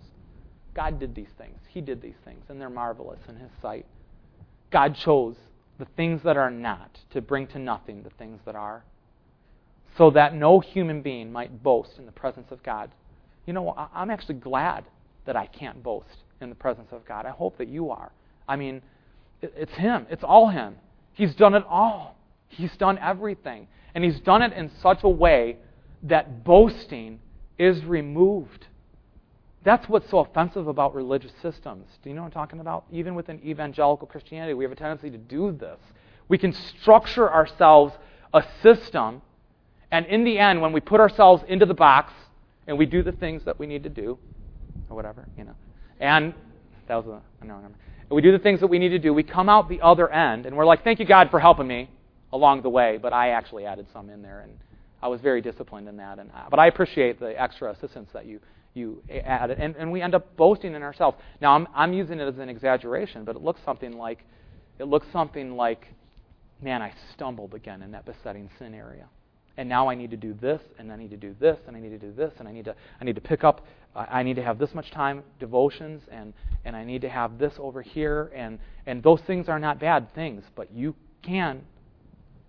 God 0.73 0.99
did 0.99 1.13
these 1.13 1.31
things. 1.37 1.59
He 1.67 1.81
did 1.81 2.01
these 2.01 2.15
things, 2.23 2.45
and 2.49 2.61
they're 2.61 2.69
marvelous 2.69 3.19
in 3.27 3.35
His 3.35 3.51
sight. 3.61 3.85
God 4.71 4.95
chose 4.95 5.35
the 5.81 5.87
things 5.97 6.21
that 6.23 6.37
are 6.37 6.51
not, 6.51 6.99
to 7.09 7.19
bring 7.21 7.47
to 7.47 7.57
nothing 7.57 8.03
the 8.03 8.11
things 8.11 8.39
that 8.45 8.53
are, 8.55 8.83
so 9.97 10.11
that 10.11 10.35
no 10.35 10.59
human 10.59 11.01
being 11.01 11.31
might 11.31 11.63
boast 11.63 11.97
in 11.97 12.05
the 12.05 12.11
presence 12.11 12.51
of 12.51 12.61
God. 12.61 12.91
You 13.47 13.53
know, 13.53 13.73
I'm 13.91 14.11
actually 14.11 14.35
glad 14.35 14.85
that 15.25 15.35
I 15.35 15.47
can't 15.47 15.81
boast 15.81 16.17
in 16.39 16.49
the 16.49 16.55
presence 16.55 16.89
of 16.91 17.03
God. 17.03 17.25
I 17.25 17.31
hope 17.31 17.57
that 17.57 17.67
you 17.67 17.89
are. 17.89 18.11
I 18.47 18.57
mean, 18.57 18.83
it's 19.41 19.73
Him, 19.73 20.05
it's 20.11 20.23
all 20.23 20.49
Him. 20.49 20.75
He's 21.13 21.33
done 21.33 21.55
it 21.55 21.63
all, 21.67 22.15
He's 22.47 22.77
done 22.77 22.99
everything. 22.99 23.67
And 23.95 24.03
He's 24.03 24.19
done 24.19 24.43
it 24.43 24.53
in 24.53 24.69
such 24.83 24.99
a 25.01 25.09
way 25.09 25.57
that 26.03 26.43
boasting 26.43 27.19
is 27.57 27.83
removed. 27.85 28.67
That's 29.63 29.87
what's 29.87 30.09
so 30.09 30.19
offensive 30.19 30.67
about 30.67 30.95
religious 30.95 31.31
systems. 31.41 31.85
Do 32.03 32.09
you 32.09 32.15
know 32.15 32.21
what 32.21 32.27
I'm 32.27 32.31
talking 32.31 32.59
about? 32.59 32.85
Even 32.91 33.13
within 33.13 33.39
evangelical 33.45 34.07
Christianity, 34.07 34.53
we 34.53 34.63
have 34.63 34.71
a 34.71 34.75
tendency 34.75 35.11
to 35.11 35.17
do 35.17 35.51
this. 35.51 35.77
We 36.27 36.37
can 36.37 36.53
structure 36.53 37.31
ourselves 37.31 37.93
a 38.33 38.43
system, 38.63 39.21
and 39.91 40.05
in 40.07 40.23
the 40.23 40.39
end, 40.39 40.61
when 40.61 40.71
we 40.71 40.79
put 40.79 40.99
ourselves 40.99 41.43
into 41.47 41.65
the 41.65 41.73
box 41.73 42.13
and 42.65 42.77
we 42.77 42.85
do 42.85 43.03
the 43.03 43.11
things 43.11 43.43
that 43.45 43.59
we 43.59 43.67
need 43.67 43.83
to 43.83 43.89
do, 43.89 44.17
or 44.89 44.95
whatever, 44.95 45.27
you 45.37 45.43
know, 45.43 45.55
and 45.99 46.33
that 46.87 46.95
was 46.95 47.05
a 47.05 47.45
no, 47.45 47.59
no. 47.59 47.67
We 48.09 48.21
do 48.21 48.31
the 48.31 48.39
things 48.39 48.59
that 48.61 48.67
we 48.67 48.79
need 48.79 48.89
to 48.89 48.99
do. 48.99 49.13
We 49.13 49.23
come 49.23 49.47
out 49.47 49.69
the 49.69 49.81
other 49.81 50.09
end, 50.11 50.45
and 50.45 50.55
we're 50.55 50.65
like, 50.65 50.83
"Thank 50.83 50.99
you, 50.99 51.05
God, 51.05 51.29
for 51.29 51.39
helping 51.39 51.67
me 51.67 51.89
along 52.33 52.61
the 52.61 52.69
way." 52.69 52.97
But 52.97 53.13
I 53.13 53.29
actually 53.29 53.65
added 53.65 53.87
some 53.93 54.09
in 54.09 54.21
there, 54.21 54.41
and 54.41 54.57
I 55.01 55.07
was 55.07 55.21
very 55.21 55.41
disciplined 55.41 55.87
in 55.87 55.97
that. 55.97 56.19
And 56.19 56.31
but 56.49 56.59
I 56.59 56.67
appreciate 56.67 57.19
the 57.19 57.39
extra 57.39 57.71
assistance 57.71 58.09
that 58.13 58.25
you 58.25 58.39
you 58.73 59.03
add 59.23 59.49
it. 59.49 59.57
And, 59.59 59.75
and 59.75 59.91
we 59.91 60.01
end 60.01 60.15
up 60.15 60.35
boasting 60.37 60.73
in 60.75 60.83
ourselves. 60.83 61.17
Now, 61.41 61.53
I'm, 61.55 61.67
I'm 61.75 61.93
using 61.93 62.19
it 62.19 62.27
as 62.27 62.37
an 62.37 62.49
exaggeration, 62.49 63.25
but 63.25 63.35
it 63.35 63.41
looks 63.41 63.59
something 63.65 63.93
like, 63.97 64.19
it 64.79 64.85
looks 64.85 65.07
something 65.11 65.55
like, 65.55 65.87
man, 66.61 66.81
I 66.81 66.93
stumbled 67.13 67.53
again 67.53 67.81
in 67.81 67.91
that 67.91 68.05
besetting 68.05 68.49
sin 68.57 68.73
area. 68.73 69.07
And 69.57 69.67
now 69.67 69.89
I 69.89 69.95
need 69.95 70.11
to 70.11 70.17
do 70.17 70.33
this, 70.33 70.61
and 70.79 70.91
I 70.91 70.95
need 70.95 71.09
to 71.11 71.17
do 71.17 71.35
this, 71.39 71.57
and 71.67 71.75
I 71.75 71.81
need 71.81 71.89
to 71.89 71.97
do 71.97 72.13
this, 72.13 72.33
and 72.39 72.47
I 72.47 72.51
need 72.53 72.65
to, 72.65 72.75
I 72.99 73.03
need 73.03 73.15
to 73.15 73.21
pick 73.21 73.43
up, 73.43 73.65
I 73.93 74.23
need 74.23 74.37
to 74.37 74.43
have 74.43 74.57
this 74.57 74.73
much 74.73 74.91
time, 74.91 75.23
devotions, 75.39 76.03
and, 76.09 76.33
and 76.63 76.75
I 76.75 76.85
need 76.85 77.01
to 77.01 77.09
have 77.09 77.37
this 77.37 77.53
over 77.59 77.81
here. 77.81 78.31
And, 78.33 78.59
and 78.85 79.03
those 79.03 79.19
things 79.27 79.49
are 79.49 79.59
not 79.59 79.79
bad 79.79 80.13
things, 80.15 80.45
but 80.55 80.71
you 80.73 80.95
can 81.21 81.63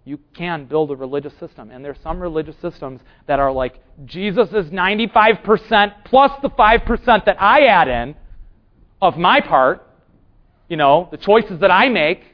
you 0.04 0.18
can 0.34 0.64
build 0.64 0.90
a 0.90 0.96
religious 0.96 1.32
system. 1.38 1.70
And 1.70 1.84
there's 1.84 1.98
some 2.02 2.20
religious 2.20 2.56
systems 2.60 3.00
that 3.26 3.38
are 3.38 3.52
like 3.52 3.80
Jesus 4.04 4.48
is 4.48 4.66
95% 4.70 6.04
plus 6.04 6.32
the 6.42 6.50
5% 6.50 7.24
that 7.24 7.40
I 7.40 7.66
add 7.66 7.88
in 7.88 8.16
of 9.00 9.16
my 9.16 9.40
part, 9.40 9.86
you 10.68 10.76
know, 10.76 11.08
the 11.10 11.16
choices 11.16 11.60
that 11.60 11.70
I 11.70 11.88
make. 11.88 12.24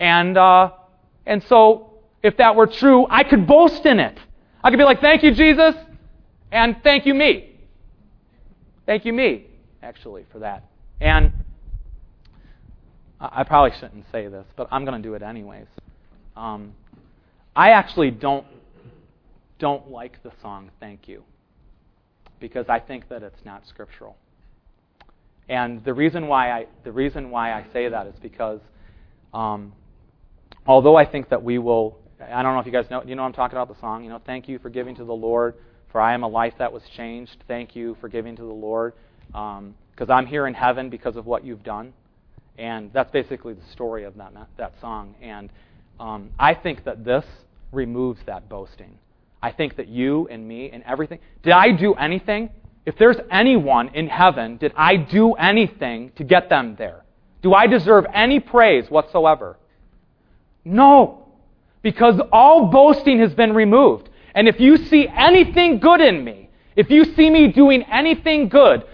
And, 0.00 0.36
uh, 0.36 0.70
and 1.26 1.42
so, 1.44 1.90
if 2.22 2.38
that 2.38 2.56
were 2.56 2.66
true, 2.66 3.06
I 3.08 3.22
could 3.22 3.46
boast 3.46 3.84
in 3.84 4.00
it. 4.00 4.18
I 4.62 4.70
could 4.70 4.78
be 4.78 4.84
like, 4.84 5.00
thank 5.00 5.22
you, 5.22 5.34
Jesus, 5.34 5.74
and 6.50 6.76
thank 6.82 7.04
you, 7.04 7.12
me. 7.12 7.54
Thank 8.86 9.04
you, 9.04 9.12
me, 9.12 9.46
actually, 9.82 10.24
for 10.32 10.38
that. 10.38 10.64
And 11.00 11.32
I 13.20 13.44
probably 13.44 13.76
shouldn't 13.78 14.06
say 14.10 14.28
this, 14.28 14.46
but 14.56 14.68
I'm 14.70 14.84
going 14.86 15.00
to 15.00 15.06
do 15.06 15.14
it 15.14 15.22
anyways. 15.22 15.66
Um, 16.36 16.74
I 17.56 17.70
actually 17.70 18.10
don't 18.10 18.46
don't 19.58 19.90
like 19.90 20.22
the 20.22 20.32
song 20.42 20.70
"Thank 20.80 21.08
You." 21.08 21.24
because 22.40 22.68
I 22.68 22.78
think 22.78 23.08
that 23.08 23.22
it's 23.22 23.42
not 23.44 23.66
scriptural. 23.66 24.16
And 25.48 25.82
the 25.84 25.94
reason 25.94 26.26
why 26.26 26.50
I 26.50 26.66
the 26.84 26.92
reason 26.92 27.30
why 27.30 27.52
I 27.52 27.64
say 27.72 27.88
that 27.88 28.06
is 28.06 28.14
because 28.20 28.60
um, 29.32 29.72
although 30.66 30.96
I 30.96 31.06
think 31.06 31.30
that 31.30 31.42
we 31.42 31.58
will 31.58 31.98
I 32.20 32.42
don't 32.42 32.54
know 32.54 32.60
if 32.60 32.66
you 32.66 32.72
guys 32.72 32.90
know 32.90 33.02
you 33.04 33.14
know 33.14 33.22
I'm 33.22 33.32
talking 33.32 33.56
about 33.56 33.74
the 33.74 33.80
song, 33.80 34.04
you 34.04 34.10
know, 34.10 34.20
thank 34.24 34.48
you 34.48 34.58
for 34.58 34.68
giving 34.70 34.94
to 34.96 35.04
the 35.04 35.14
Lord, 35.14 35.54
for 35.90 36.00
I 36.00 36.14
am 36.14 36.22
a 36.22 36.28
life 36.28 36.54
that 36.58 36.72
was 36.72 36.82
changed. 36.96 37.36
Thank 37.46 37.76
you 37.76 37.96
for 38.00 38.08
giving 38.08 38.36
to 38.36 38.42
the 38.42 38.48
Lord. 38.48 38.94
Because 39.28 40.10
um, 40.10 40.10
I'm 40.10 40.26
here 40.26 40.46
in 40.46 40.54
heaven 40.54 40.90
because 40.90 41.16
of 41.16 41.26
what 41.26 41.44
you've 41.44 41.64
done. 41.64 41.92
And 42.56 42.92
that's 42.92 43.10
basically 43.10 43.54
the 43.54 43.66
story 43.72 44.04
of 44.04 44.16
that, 44.16 44.32
that 44.58 44.74
song. 44.80 45.14
And 45.20 45.50
um, 45.98 46.30
I 46.38 46.54
think 46.54 46.84
that 46.84 47.04
this 47.04 47.24
removes 47.74 48.20
that 48.26 48.48
boasting. 48.48 48.98
I 49.42 49.52
think 49.52 49.76
that 49.76 49.88
you 49.88 50.26
and 50.30 50.46
me 50.46 50.70
and 50.70 50.82
everything. 50.84 51.18
Did 51.42 51.52
I 51.52 51.72
do 51.72 51.94
anything? 51.94 52.50
If 52.86 52.96
there's 52.98 53.16
anyone 53.30 53.88
in 53.94 54.08
heaven, 54.08 54.56
did 54.56 54.72
I 54.76 54.96
do 54.96 55.32
anything 55.34 56.12
to 56.16 56.24
get 56.24 56.48
them 56.48 56.76
there? 56.76 57.04
Do 57.42 57.52
I 57.52 57.66
deserve 57.66 58.06
any 58.12 58.40
praise 58.40 58.90
whatsoever? 58.90 59.58
No. 60.64 61.28
Because 61.82 62.18
all 62.32 62.66
boasting 62.66 63.20
has 63.20 63.34
been 63.34 63.52
removed. 63.52 64.08
And 64.34 64.48
if 64.48 64.58
you 64.58 64.78
see 64.78 65.06
anything 65.08 65.78
good 65.78 66.00
in 66.00 66.24
me, 66.24 66.48
if 66.74 66.90
you 66.90 67.04
see 67.04 67.28
me 67.30 67.48
doing 67.48 67.82
anything 67.84 68.48
good, 68.48 68.84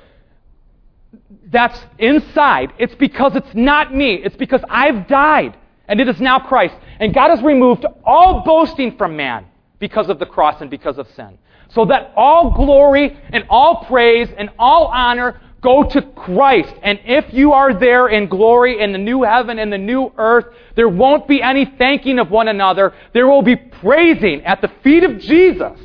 that's 1.47 1.81
inside, 1.99 2.72
it's 2.78 2.95
because 2.95 3.35
it's 3.37 3.55
not 3.55 3.95
me. 3.95 4.14
It's 4.14 4.37
because 4.37 4.62
I've 4.68 5.09
died 5.09 5.57
and 5.91 6.01
it 6.01 6.09
is 6.09 6.20
now 6.20 6.38
Christ. 6.38 6.76
And 7.01 7.12
God 7.12 7.30
has 7.30 7.43
removed 7.43 7.84
all 8.05 8.45
boasting 8.45 8.97
from 8.97 9.16
man 9.16 9.47
because 9.80 10.09
of 10.09 10.20
the 10.20 10.24
cross 10.24 10.61
and 10.61 10.70
because 10.70 10.99
of 10.99 11.09
sin. 11.16 11.36
So 11.70 11.84
that 11.86 12.12
all 12.16 12.53
glory 12.53 13.18
and 13.32 13.45
all 13.51 13.84
praise 13.86 14.28
and 14.38 14.51
all 14.57 14.86
honor 14.86 15.41
go 15.61 15.82
to 15.82 16.01
Christ. 16.01 16.72
And 16.82 17.01
if 17.05 17.34
you 17.34 17.53
are 17.53 17.74
there 17.74 18.09
in 18.09 18.28
glory 18.28 18.80
in 18.80 18.93
the 18.93 18.99
new 18.99 19.24
heaven 19.24 19.59
and 19.59 19.72
the 19.72 19.78
new 19.78 20.12
earth, 20.16 20.47
there 20.76 20.88
won't 20.88 21.26
be 21.26 21.43
any 21.43 21.64
thanking 21.76 22.20
of 22.20 22.30
one 22.30 22.47
another. 22.47 22.95
There 23.12 23.26
will 23.26 23.43
be 23.43 23.57
praising 23.57 24.45
at 24.45 24.61
the 24.61 24.70
feet 24.84 25.03
of 25.03 25.18
Jesus 25.18 25.78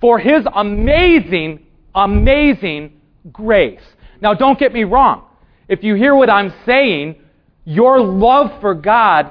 for 0.00 0.20
his 0.20 0.46
amazing, 0.54 1.66
amazing 1.92 3.00
grace. 3.32 3.82
Now, 4.20 4.34
don't 4.34 4.58
get 4.60 4.72
me 4.72 4.84
wrong. 4.84 5.24
If 5.68 5.82
you 5.82 5.96
hear 5.96 6.14
what 6.14 6.30
I'm 6.30 6.54
saying, 6.64 7.16
your 7.68 8.00
love 8.00 8.62
for 8.62 8.72
God 8.74 9.30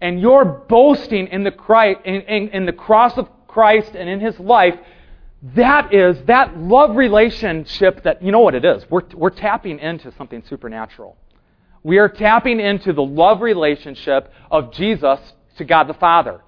and 0.00 0.20
your 0.20 0.44
boasting 0.44 1.26
in 1.26 1.42
the, 1.42 1.50
Christ, 1.50 1.98
in, 2.04 2.20
in, 2.22 2.48
in 2.50 2.64
the 2.64 2.72
cross 2.72 3.18
of 3.18 3.28
Christ 3.48 3.96
and 3.96 4.08
in 4.08 4.20
his 4.20 4.38
life, 4.38 4.78
that 5.56 5.92
is 5.92 6.16
that 6.26 6.56
love 6.56 6.94
relationship 6.94 8.04
that, 8.04 8.22
you 8.22 8.30
know 8.30 8.38
what 8.38 8.54
it 8.54 8.64
is. 8.64 8.88
We're, 8.88 9.02
we're 9.12 9.30
tapping 9.30 9.80
into 9.80 10.12
something 10.16 10.44
supernatural. 10.48 11.16
We 11.82 11.98
are 11.98 12.08
tapping 12.08 12.60
into 12.60 12.92
the 12.92 13.02
love 13.02 13.42
relationship 13.42 14.32
of 14.48 14.72
Jesus 14.72 15.18
to 15.56 15.64
God 15.64 15.88
the 15.88 15.94
Father. 15.94 16.40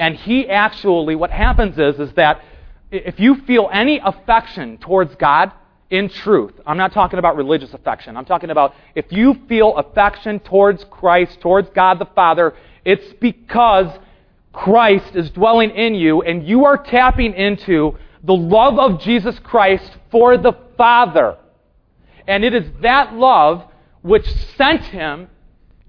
And 0.00 0.16
he 0.16 0.48
actually, 0.48 1.14
what 1.14 1.30
happens 1.30 1.78
is, 1.78 2.00
is 2.00 2.12
that 2.14 2.42
if 2.90 3.20
you 3.20 3.36
feel 3.42 3.70
any 3.72 4.00
affection 4.04 4.78
towards 4.78 5.14
God, 5.14 5.52
in 5.92 6.08
truth. 6.08 6.54
I'm 6.66 6.78
not 6.78 6.94
talking 6.94 7.18
about 7.18 7.36
religious 7.36 7.74
affection. 7.74 8.16
I'm 8.16 8.24
talking 8.24 8.48
about 8.48 8.74
if 8.94 9.12
you 9.12 9.36
feel 9.46 9.76
affection 9.76 10.40
towards 10.40 10.84
Christ, 10.84 11.38
towards 11.42 11.68
God 11.70 11.98
the 11.98 12.08
Father, 12.14 12.54
it's 12.82 13.12
because 13.20 13.98
Christ 14.54 15.14
is 15.14 15.30
dwelling 15.30 15.70
in 15.70 15.94
you 15.94 16.22
and 16.22 16.48
you 16.48 16.64
are 16.64 16.78
tapping 16.78 17.34
into 17.34 17.98
the 18.24 18.32
love 18.32 18.78
of 18.78 19.02
Jesus 19.02 19.38
Christ 19.40 19.98
for 20.10 20.38
the 20.38 20.54
Father. 20.78 21.36
And 22.26 22.42
it 22.42 22.54
is 22.54 22.64
that 22.80 23.12
love 23.12 23.64
which 24.00 24.26
sent 24.56 24.84
him 24.84 25.28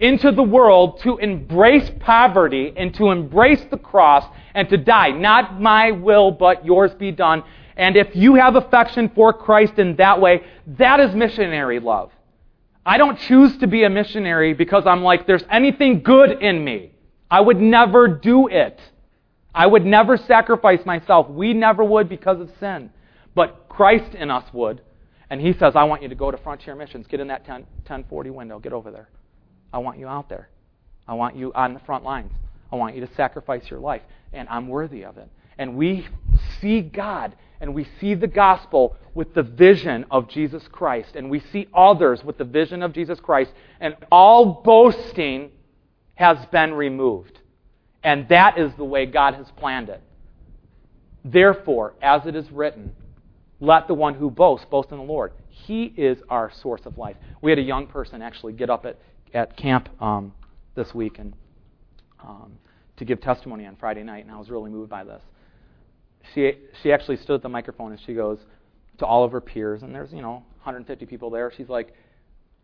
into 0.01 0.33
the 0.33 0.43
world 0.43 0.99
to 1.03 1.17
embrace 1.17 1.89
poverty 2.01 2.73
and 2.75 2.93
to 2.95 3.09
embrace 3.09 3.63
the 3.71 3.77
cross 3.77 4.25
and 4.53 4.67
to 4.67 4.75
die. 4.75 5.11
Not 5.11 5.61
my 5.61 5.91
will, 5.91 6.31
but 6.31 6.65
yours 6.65 6.91
be 6.95 7.11
done. 7.11 7.43
And 7.75 7.97
if 7.97 8.15
you 8.15 8.35
have 8.35 8.55
affection 8.55 9.11
for 9.15 9.33
Christ 9.33 9.79
in 9.79 9.95
that 9.97 10.21
way, 10.21 10.43
that 10.67 10.99
is 10.99 11.15
missionary 11.15 11.79
love. 11.79 12.11
I 12.85 12.97
don't 12.97 13.17
choose 13.17 13.57
to 13.57 13.67
be 13.67 13.83
a 13.83 13.89
missionary 13.89 14.53
because 14.53 14.85
I'm 14.85 15.03
like, 15.03 15.25
there's 15.25 15.43
anything 15.49 16.03
good 16.03 16.41
in 16.41 16.63
me. 16.63 16.91
I 17.31 17.39
would 17.41 17.59
never 17.59 18.07
do 18.07 18.47
it. 18.47 18.79
I 19.55 19.65
would 19.67 19.85
never 19.85 20.17
sacrifice 20.17 20.85
myself. 20.85 21.29
We 21.29 21.53
never 21.53 21.83
would 21.83 22.09
because 22.09 22.39
of 22.39 22.51
sin. 22.59 22.91
But 23.35 23.67
Christ 23.69 24.13
in 24.15 24.29
us 24.29 24.45
would. 24.53 24.81
And 25.29 25.39
he 25.41 25.53
says, 25.53 25.75
I 25.75 25.83
want 25.85 26.03
you 26.03 26.09
to 26.09 26.15
go 26.15 26.29
to 26.29 26.37
Frontier 26.37 26.75
Missions. 26.75 27.07
Get 27.07 27.19
in 27.19 27.27
that 27.27 27.45
10, 27.45 27.61
1040 27.61 28.29
window. 28.29 28.59
Get 28.59 28.73
over 28.73 28.91
there. 28.91 29.09
I 29.71 29.79
want 29.79 29.97
you 29.97 30.07
out 30.07 30.29
there. 30.29 30.49
I 31.07 31.13
want 31.13 31.35
you 31.35 31.51
on 31.53 31.73
the 31.73 31.79
front 31.79 32.03
lines. 32.03 32.31
I 32.71 32.75
want 32.75 32.95
you 32.95 33.05
to 33.05 33.13
sacrifice 33.15 33.69
your 33.69 33.79
life. 33.79 34.01
And 34.31 34.47
I'm 34.49 34.67
worthy 34.67 35.05
of 35.05 35.17
it. 35.17 35.29
And 35.57 35.75
we 35.75 36.07
see 36.63 36.81
God 36.81 37.35
and 37.61 37.75
we 37.75 37.87
see 37.99 38.15
the 38.15 38.27
gospel 38.27 38.97
with 39.13 39.33
the 39.35 39.43
vision 39.43 40.05
of 40.09 40.27
Jesus 40.27 40.63
Christ, 40.71 41.15
and 41.15 41.29
we 41.29 41.39
see 41.39 41.67
others 41.73 42.23
with 42.23 42.37
the 42.37 42.43
vision 42.43 42.81
of 42.81 42.93
Jesus 42.93 43.19
Christ, 43.19 43.51
and 43.79 43.95
all 44.11 44.63
boasting 44.65 45.51
has 46.15 46.37
been 46.47 46.73
removed. 46.73 47.39
And 48.03 48.27
that 48.29 48.57
is 48.57 48.73
the 48.75 48.83
way 48.83 49.05
God 49.05 49.35
has 49.35 49.47
planned 49.55 49.89
it. 49.89 50.01
Therefore, 51.23 51.93
as 52.01 52.25
it 52.25 52.35
is 52.35 52.49
written, 52.51 52.91
let 53.61 53.87
the 53.87 53.93
one 53.93 54.15
who 54.15 54.29
boasts 54.29 54.65
boast 54.69 54.91
in 54.91 54.97
the 54.97 55.03
Lord. 55.03 55.31
He 55.47 55.85
is 55.85 56.17
our 56.27 56.51
source 56.61 56.81
of 56.85 56.97
life. 56.97 57.15
We 57.41 57.51
had 57.51 57.59
a 57.59 57.63
young 57.63 57.87
person 57.87 58.21
actually 58.21 58.53
get 58.53 58.69
up 58.69 58.85
at, 58.85 58.99
at 59.33 59.55
camp 59.55 59.87
um, 60.01 60.33
this 60.75 60.93
week 60.93 61.17
and 61.17 61.33
um, 62.21 62.57
to 62.97 63.05
give 63.05 63.21
testimony 63.21 63.65
on 63.65 63.77
Friday 63.77 64.03
night, 64.03 64.25
and 64.25 64.33
I 64.33 64.37
was 64.37 64.49
really 64.49 64.69
moved 64.69 64.89
by 64.89 65.05
this 65.05 65.21
she 66.33 66.53
she 66.81 66.91
actually 66.91 67.17
stood 67.17 67.35
at 67.35 67.41
the 67.41 67.49
microphone 67.49 67.91
and 67.91 68.01
she 68.05 68.13
goes 68.13 68.39
to 68.99 69.05
all 69.05 69.23
of 69.23 69.31
her 69.31 69.41
peers, 69.41 69.83
and 69.83 69.93
there's 69.93 70.11
you 70.11 70.21
know 70.21 70.43
150 70.63 71.05
people 71.05 71.29
there. 71.29 71.51
She's 71.55 71.69
like, 71.69 71.93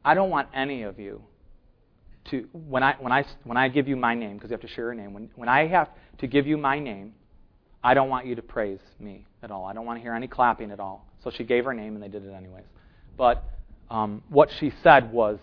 I 0.03 0.13
don't 0.13 0.29
want 0.29 0.47
any 0.53 0.83
of 0.83 0.99
you 0.99 1.21
to 2.31 2.47
when 2.53 2.83
I 2.83 2.95
when 2.99 3.11
I 3.11 3.25
when 3.43 3.57
I 3.57 3.67
give 3.67 3.87
you 3.87 3.95
my 3.95 4.15
name 4.15 4.35
because 4.35 4.49
you 4.49 4.53
have 4.53 4.61
to 4.61 4.67
share 4.67 4.85
your 4.85 4.93
name. 4.93 5.13
When 5.13 5.29
when 5.35 5.49
I 5.49 5.67
have 5.67 5.89
to 6.19 6.27
give 6.27 6.47
you 6.47 6.57
my 6.57 6.79
name, 6.79 7.13
I 7.83 7.93
don't 7.93 8.09
want 8.09 8.25
you 8.25 8.35
to 8.35 8.41
praise 8.41 8.79
me 8.99 9.25
at 9.41 9.51
all. 9.51 9.65
I 9.65 9.73
don't 9.73 9.85
want 9.85 9.97
to 9.97 10.01
hear 10.01 10.13
any 10.13 10.27
clapping 10.27 10.71
at 10.71 10.79
all. 10.79 11.05
So 11.23 11.31
she 11.31 11.43
gave 11.43 11.65
her 11.65 11.73
name, 11.73 11.95
and 11.95 12.03
they 12.03 12.07
did 12.07 12.25
it 12.25 12.33
anyways. 12.33 12.65
But 13.17 13.43
um, 13.89 14.23
what 14.29 14.49
she 14.59 14.71
said 14.83 15.11
was 15.11 15.39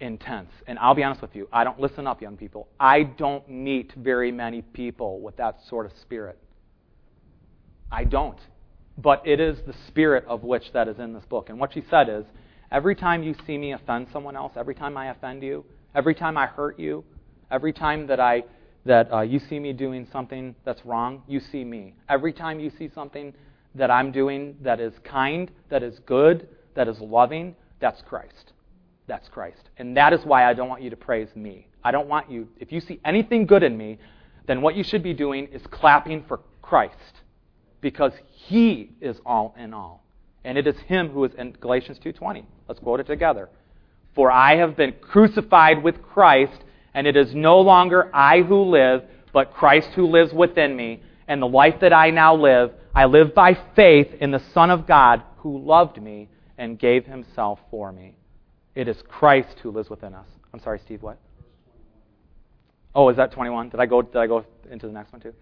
intense. 0.00 0.50
And 0.66 0.78
I'll 0.78 0.94
be 0.94 1.02
honest 1.02 1.22
with 1.22 1.34
you, 1.34 1.48
I 1.52 1.64
don't 1.64 1.80
listen 1.80 2.06
up, 2.06 2.20
young 2.20 2.36
people. 2.36 2.68
I 2.78 3.02
don't 3.02 3.48
meet 3.48 3.92
very 3.96 4.30
many 4.30 4.62
people 4.62 5.20
with 5.20 5.36
that 5.36 5.58
sort 5.68 5.86
of 5.86 5.92
spirit. 6.02 6.38
I 7.90 8.04
don't. 8.04 8.38
But 8.96 9.22
it 9.26 9.40
is 9.40 9.58
the 9.66 9.74
spirit 9.86 10.24
of 10.26 10.42
which 10.42 10.72
that 10.72 10.88
is 10.88 10.98
in 10.98 11.12
this 11.12 11.24
book. 11.24 11.48
And 11.48 11.58
what 11.58 11.72
she 11.72 11.84
said 11.88 12.08
is 12.08 12.24
every 12.70 12.94
time 12.94 13.22
you 13.22 13.34
see 13.46 13.56
me 13.56 13.72
offend 13.72 14.08
someone 14.12 14.36
else, 14.36 14.52
every 14.56 14.74
time 14.74 14.96
I 14.96 15.10
offend 15.10 15.42
you, 15.42 15.64
every 15.94 16.14
time 16.14 16.36
I 16.36 16.46
hurt 16.46 16.78
you, 16.78 17.04
every 17.50 17.72
time 17.72 18.06
that 18.08 18.20
I 18.20 18.44
that 18.84 19.12
uh, 19.12 19.20
you 19.20 19.38
see 19.38 19.58
me 19.58 19.72
doing 19.72 20.06
something 20.10 20.54
that's 20.64 20.84
wrong, 20.86 21.22
you 21.26 21.40
see 21.40 21.62
me. 21.62 21.94
Every 22.08 22.32
time 22.32 22.58
you 22.58 22.70
see 22.78 22.88
something 22.94 23.34
that 23.74 23.90
I'm 23.90 24.12
doing 24.12 24.56
that 24.62 24.80
is 24.80 24.94
kind, 25.04 25.50
that 25.68 25.82
is 25.82 25.98
good, 26.06 26.48
that 26.74 26.88
is 26.88 26.98
loving, 27.00 27.54
that's 27.80 28.00
Christ. 28.02 28.52
That's 29.06 29.28
Christ. 29.28 29.68
And 29.76 29.96
that 29.96 30.14
is 30.14 30.24
why 30.24 30.48
I 30.48 30.54
don't 30.54 30.68
want 30.68 30.80
you 30.80 30.88
to 30.90 30.96
praise 30.96 31.28
me. 31.34 31.68
I 31.84 31.90
don't 31.90 32.08
want 32.08 32.30
you, 32.30 32.48
if 32.58 32.72
you 32.72 32.80
see 32.80 32.98
anything 33.04 33.44
good 33.44 33.62
in 33.62 33.76
me, 33.76 33.98
then 34.46 34.62
what 34.62 34.74
you 34.74 34.82
should 34.82 35.02
be 35.02 35.12
doing 35.12 35.48
is 35.48 35.60
clapping 35.70 36.24
for 36.26 36.40
Christ 36.62 36.94
because 37.80 38.12
he 38.30 38.90
is 39.00 39.16
all 39.24 39.54
in 39.58 39.72
all. 39.72 40.04
And 40.44 40.56
it 40.56 40.66
is 40.66 40.76
him 40.86 41.10
who 41.10 41.24
is 41.24 41.34
in 41.34 41.52
Galatians 41.52 41.98
2:20. 41.98 42.44
Let's 42.68 42.80
quote 42.80 43.00
it 43.00 43.06
together. 43.06 43.48
For 44.14 44.30
I 44.30 44.56
have 44.56 44.76
been 44.76 44.94
crucified 45.00 45.82
with 45.82 46.02
Christ, 46.02 46.64
and 46.94 47.06
it 47.06 47.16
is 47.16 47.34
no 47.34 47.60
longer 47.60 48.10
I 48.12 48.42
who 48.42 48.62
live, 48.62 49.04
but 49.32 49.52
Christ 49.52 49.90
who 49.94 50.06
lives 50.06 50.32
within 50.32 50.74
me. 50.74 51.02
And 51.26 51.42
the 51.42 51.48
life 51.48 51.80
that 51.80 51.92
I 51.92 52.10
now 52.10 52.34
live, 52.34 52.72
I 52.94 53.04
live 53.04 53.34
by 53.34 53.54
faith 53.76 54.08
in 54.20 54.30
the 54.30 54.42
Son 54.54 54.70
of 54.70 54.86
God 54.86 55.22
who 55.38 55.58
loved 55.58 56.00
me 56.00 56.28
and 56.56 56.78
gave 56.78 57.04
himself 57.04 57.60
for 57.70 57.92
me. 57.92 58.16
It 58.74 58.88
is 58.88 59.00
Christ 59.08 59.58
who 59.62 59.70
lives 59.70 59.90
within 59.90 60.14
us. 60.14 60.26
I'm 60.52 60.60
sorry, 60.60 60.80
Steve, 60.84 61.02
what? 61.02 61.18
Oh, 62.94 63.08
is 63.10 63.16
that 63.16 63.32
21? 63.32 63.68
Did 63.68 63.80
I 63.80 63.86
go 63.86 64.02
did 64.02 64.16
I 64.16 64.26
go 64.26 64.44
into 64.70 64.86
the 64.86 64.92
next 64.92 65.12
one 65.12 65.20
too? 65.20 65.34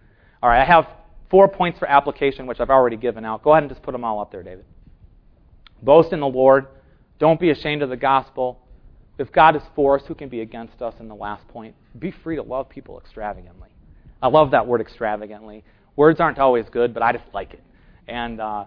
All 0.42 0.50
right, 0.50 0.60
I 0.60 0.64
have 0.64 0.86
Four 1.30 1.48
points 1.48 1.78
for 1.78 1.88
application, 1.88 2.46
which 2.46 2.60
I've 2.60 2.70
already 2.70 2.96
given 2.96 3.24
out. 3.24 3.42
Go 3.42 3.52
ahead 3.52 3.62
and 3.64 3.70
just 3.70 3.82
put 3.82 3.92
them 3.92 4.04
all 4.04 4.20
up 4.20 4.30
there, 4.30 4.42
David. 4.42 4.64
Boast 5.82 6.12
in 6.12 6.20
the 6.20 6.26
Lord. 6.26 6.66
Don't 7.18 7.40
be 7.40 7.50
ashamed 7.50 7.82
of 7.82 7.90
the 7.90 7.96
gospel. 7.96 8.60
If 9.18 9.32
God 9.32 9.56
is 9.56 9.62
for 9.74 9.98
us, 9.98 10.04
who 10.06 10.14
can 10.14 10.28
be 10.28 10.40
against 10.40 10.82
us? 10.82 10.94
In 11.00 11.08
the 11.08 11.14
last 11.14 11.48
point, 11.48 11.74
be 11.98 12.10
free 12.10 12.36
to 12.36 12.42
love 12.42 12.68
people 12.68 13.00
extravagantly. 13.00 13.70
I 14.22 14.28
love 14.28 14.50
that 14.52 14.66
word 14.66 14.80
extravagantly. 14.80 15.64
Words 15.96 16.20
aren't 16.20 16.38
always 16.38 16.66
good, 16.70 16.92
but 16.92 17.02
I 17.02 17.12
just 17.12 17.24
like 17.32 17.54
it. 17.54 17.62
And 18.06 18.40
uh, 18.40 18.64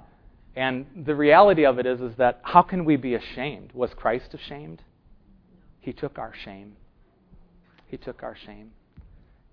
And 0.55 1.05
the 1.05 1.15
reality 1.15 1.65
of 1.65 1.79
it 1.79 1.85
is, 1.85 2.01
is 2.01 2.17
that 2.17 2.39
how 2.43 2.61
can 2.61 2.83
we 2.83 2.95
be 2.95 3.13
ashamed? 3.13 3.71
Was 3.73 3.91
Christ 3.95 4.33
ashamed? 4.33 4.81
He 5.79 5.93
took 5.93 6.17
our 6.17 6.33
shame. 6.43 6.75
He 7.87 7.97
took 7.97 8.23
our 8.23 8.35
shame. 8.45 8.71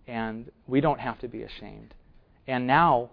And 0.08 0.50
we 0.66 0.80
don't 0.80 1.00
have 1.00 1.18
to 1.20 1.28
be 1.28 1.42
ashamed. 1.42 1.94
And 2.48 2.66
now, 2.66 3.10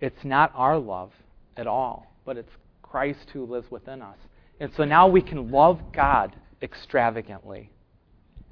it's 0.00 0.24
not 0.24 0.52
our 0.54 0.78
love 0.78 1.12
at 1.56 1.66
all, 1.66 2.12
but 2.24 2.36
it's 2.36 2.50
Christ 2.82 3.30
who 3.32 3.46
lives 3.46 3.70
within 3.70 4.02
us. 4.02 4.18
And 4.60 4.70
so 4.76 4.84
now 4.84 5.08
we 5.08 5.22
can 5.22 5.50
love 5.50 5.80
God 5.92 6.34
extravagantly, 6.62 7.70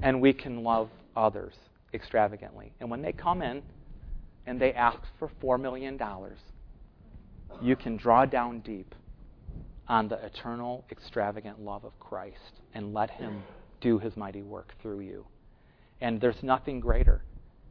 and 0.03 0.21
we 0.21 0.33
can 0.33 0.63
love 0.63 0.91
others 1.17 1.55
extravagantly. 1.95 2.73
And 2.81 2.91
when 2.91 3.03
they 3.03 3.13
come 3.13 3.43
in 3.43 3.63
and 4.47 4.61
they 4.61 4.73
ask 4.73 4.99
for 5.19 5.31
$4 5.43 5.61
million, 5.61 5.99
you 7.61 7.77
can 7.77 7.97
draw 7.97 8.25
down 8.25 8.61
deep 8.61 8.95
on 9.89 10.09
the 10.09 10.25
eternal, 10.25 10.85
extravagant 10.91 11.61
love 11.61 11.85
of 11.85 11.99
Christ 12.01 12.61
and 12.75 12.95
let 12.95 13.11
Him 13.11 13.43
do 13.81 13.99
His 13.99 14.17
mighty 14.17 14.43
work 14.43 14.75
through 14.81 15.01
you. 15.01 15.27
And 16.01 16.21
there's 16.21 16.43
nothing 16.43 16.81
greater. 16.81 17.23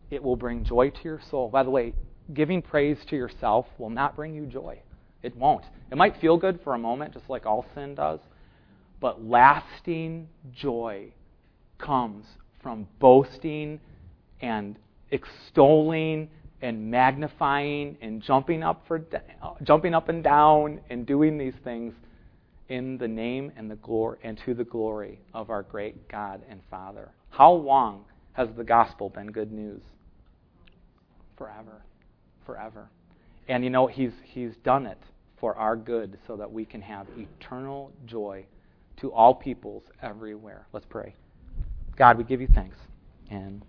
It 0.10 0.24
will 0.24 0.36
bring 0.36 0.64
joy 0.64 0.90
to 0.90 1.04
your 1.04 1.22
soul. 1.30 1.50
By 1.50 1.64
the 1.64 1.70
way, 1.70 1.94
giving 2.34 2.62
praise 2.62 2.98
to 3.10 3.16
yourself 3.16 3.66
will 3.78 3.90
not 3.90 4.16
bring 4.16 4.34
you 4.34 4.46
joy. 4.46 4.80
It 5.24 5.36
won't. 5.36 5.66
It 5.92 5.98
might 5.98 6.20
feel 6.20 6.38
good 6.38 6.60
for 6.64 6.74
a 6.74 6.80
moment, 6.80 7.14
just 7.14 7.30
like 7.30 7.46
all 7.46 7.66
sin 7.76 7.96
does, 7.96 8.20
but 9.00 9.24
lasting 9.24 10.28
joy 10.54 11.12
comes 11.78 12.26
from 12.62 12.88
boasting 13.00 13.80
and 14.42 14.78
extolling 15.12 16.30
and 16.62 16.90
magnifying 16.90 17.98
and 18.02 18.22
jumping 18.22 18.64
up 18.64 18.84
for 18.88 19.04
jumping 19.64 19.94
up 19.94 20.10
and 20.10 20.24
down 20.24 20.80
and 20.90 21.06
doing 21.06 21.38
these 21.38 21.56
things 21.64 21.94
in 22.70 22.98
the 22.98 23.08
name 23.08 23.52
and 23.58 23.70
the 23.70 23.76
glory 23.78 24.18
and 24.24 24.40
to 24.46 24.54
the 24.54 24.64
glory 24.64 25.20
of 25.34 25.50
our 25.50 25.64
great 25.64 26.08
God 26.08 26.42
and 26.50 26.62
Father. 26.70 27.10
How 27.30 27.52
long 27.52 28.06
has 28.34 28.48
the 28.56 28.64
gospel 28.64 29.10
been 29.10 29.32
good 29.32 29.52
news? 29.52 29.82
Forever. 31.38 31.82
Forever. 32.52 32.90
And 33.48 33.64
you 33.64 33.70
know, 33.70 33.88
he's 33.88 34.12
he's 34.24 34.52
done 34.64 34.86
it 34.86 34.98
for 35.40 35.56
our 35.56 35.78
good 35.78 36.20
so 36.28 36.36
that 36.36 36.52
we 36.52 36.66
can 36.66 36.82
have 36.82 37.08
eternal 37.18 37.94
joy 38.06 38.46
to 38.98 39.12
all 39.14 39.34
peoples 39.34 39.84
everywhere. 40.02 40.68
Let's 40.74 40.86
pray. 40.90 41.16
God, 41.96 42.18
we 42.18 42.26
give 42.26 42.42
you 42.42 42.50
thanks 42.54 42.76
and 43.30 43.64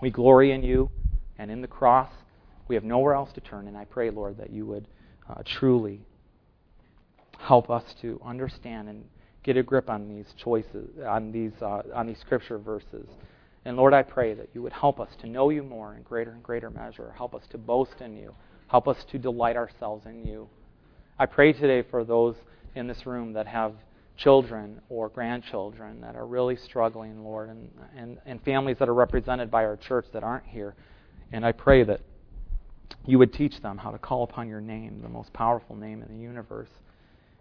we 0.00 0.10
glory 0.10 0.50
in 0.50 0.62
you 0.64 0.90
and 1.38 1.52
in 1.52 1.62
the 1.62 1.68
cross. 1.68 2.10
We 2.66 2.74
have 2.74 2.82
nowhere 2.82 3.14
else 3.14 3.32
to 3.34 3.40
turn, 3.40 3.68
and 3.68 3.76
I 3.76 3.84
pray, 3.84 4.10
Lord, 4.10 4.38
that 4.38 4.50
you 4.50 4.66
would 4.66 4.88
uh, 5.28 5.42
truly 5.44 6.00
help 7.38 7.70
us 7.70 7.84
to 8.02 8.20
understand 8.24 8.88
and 8.88 9.04
get 9.44 9.56
a 9.56 9.62
grip 9.62 9.88
on 9.88 10.08
these 10.08 10.26
choices, 10.36 10.88
on 11.06 11.30
these, 11.30 11.52
uh, 11.62 11.82
on 11.94 12.08
these 12.08 12.18
scripture 12.18 12.58
verses. 12.58 13.08
And 13.64 13.76
Lord, 13.76 13.92
I 13.92 14.02
pray 14.02 14.34
that 14.34 14.48
you 14.54 14.62
would 14.62 14.72
help 14.72 15.00
us 15.00 15.10
to 15.20 15.28
know 15.28 15.50
you 15.50 15.62
more 15.62 15.94
in 15.94 16.02
greater 16.02 16.30
and 16.30 16.42
greater 16.42 16.70
measure. 16.70 17.12
Help 17.16 17.34
us 17.34 17.42
to 17.50 17.58
boast 17.58 18.00
in 18.00 18.16
you. 18.16 18.34
Help 18.68 18.88
us 18.88 19.04
to 19.10 19.18
delight 19.18 19.56
ourselves 19.56 20.06
in 20.06 20.24
you. 20.24 20.48
I 21.18 21.26
pray 21.26 21.52
today 21.52 21.86
for 21.90 22.04
those 22.04 22.36
in 22.74 22.86
this 22.86 23.04
room 23.04 23.34
that 23.34 23.46
have 23.46 23.74
children 24.16 24.80
or 24.88 25.08
grandchildren 25.08 26.00
that 26.00 26.16
are 26.16 26.26
really 26.26 26.56
struggling, 26.56 27.22
Lord, 27.22 27.50
and, 27.50 27.70
and, 27.96 28.18
and 28.26 28.42
families 28.42 28.76
that 28.78 28.88
are 28.88 28.94
represented 28.94 29.50
by 29.50 29.64
our 29.64 29.76
church 29.76 30.06
that 30.12 30.22
aren't 30.22 30.46
here. 30.46 30.74
And 31.32 31.44
I 31.44 31.52
pray 31.52 31.84
that 31.84 32.00
you 33.06 33.18
would 33.18 33.32
teach 33.32 33.60
them 33.60 33.78
how 33.78 33.90
to 33.90 33.98
call 33.98 34.22
upon 34.24 34.48
your 34.48 34.60
name, 34.60 35.00
the 35.02 35.08
most 35.08 35.32
powerful 35.32 35.76
name 35.76 36.02
in 36.02 36.16
the 36.16 36.22
universe, 36.22 36.68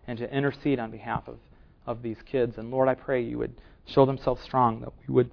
and 0.08 0.18
to 0.18 0.34
intercede 0.34 0.80
on 0.80 0.92
behalf 0.92 1.28
of, 1.28 1.38
of 1.86 2.02
these 2.02 2.18
kids. 2.26 2.58
And 2.58 2.72
Lord, 2.72 2.88
I 2.88 2.96
pray 2.96 3.22
you 3.22 3.38
would 3.38 3.54
show 3.86 4.06
themselves 4.06 4.42
strong, 4.42 4.82
that 4.82 4.94
we 5.08 5.14
would 5.14 5.32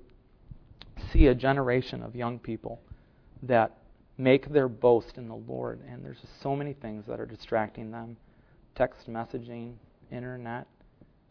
see 1.12 1.26
a 1.26 1.34
generation 1.34 2.02
of 2.02 2.14
young 2.14 2.38
people 2.38 2.80
that 3.42 3.76
make 4.18 4.50
their 4.50 4.68
boast 4.68 5.18
in 5.18 5.28
the 5.28 5.34
Lord. 5.34 5.80
And 5.88 6.04
there's 6.04 6.20
just 6.20 6.40
so 6.42 6.56
many 6.56 6.72
things 6.72 7.04
that 7.06 7.20
are 7.20 7.26
distracting 7.26 7.90
them 7.90 8.16
text 8.74 9.10
messaging, 9.10 9.72
internet, 10.12 10.66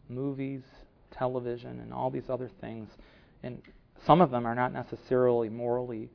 movies, 0.08 0.62
television, 1.12 1.80
and 1.80 1.92
all 1.92 2.10
these 2.10 2.28
other 2.28 2.50
things. 2.60 2.88
And 3.44 3.62
some 4.04 4.20
of 4.20 4.32
them 4.32 4.46
are 4.46 4.54
not 4.54 4.72
necessarily 4.72 5.48
morally 5.48 6.10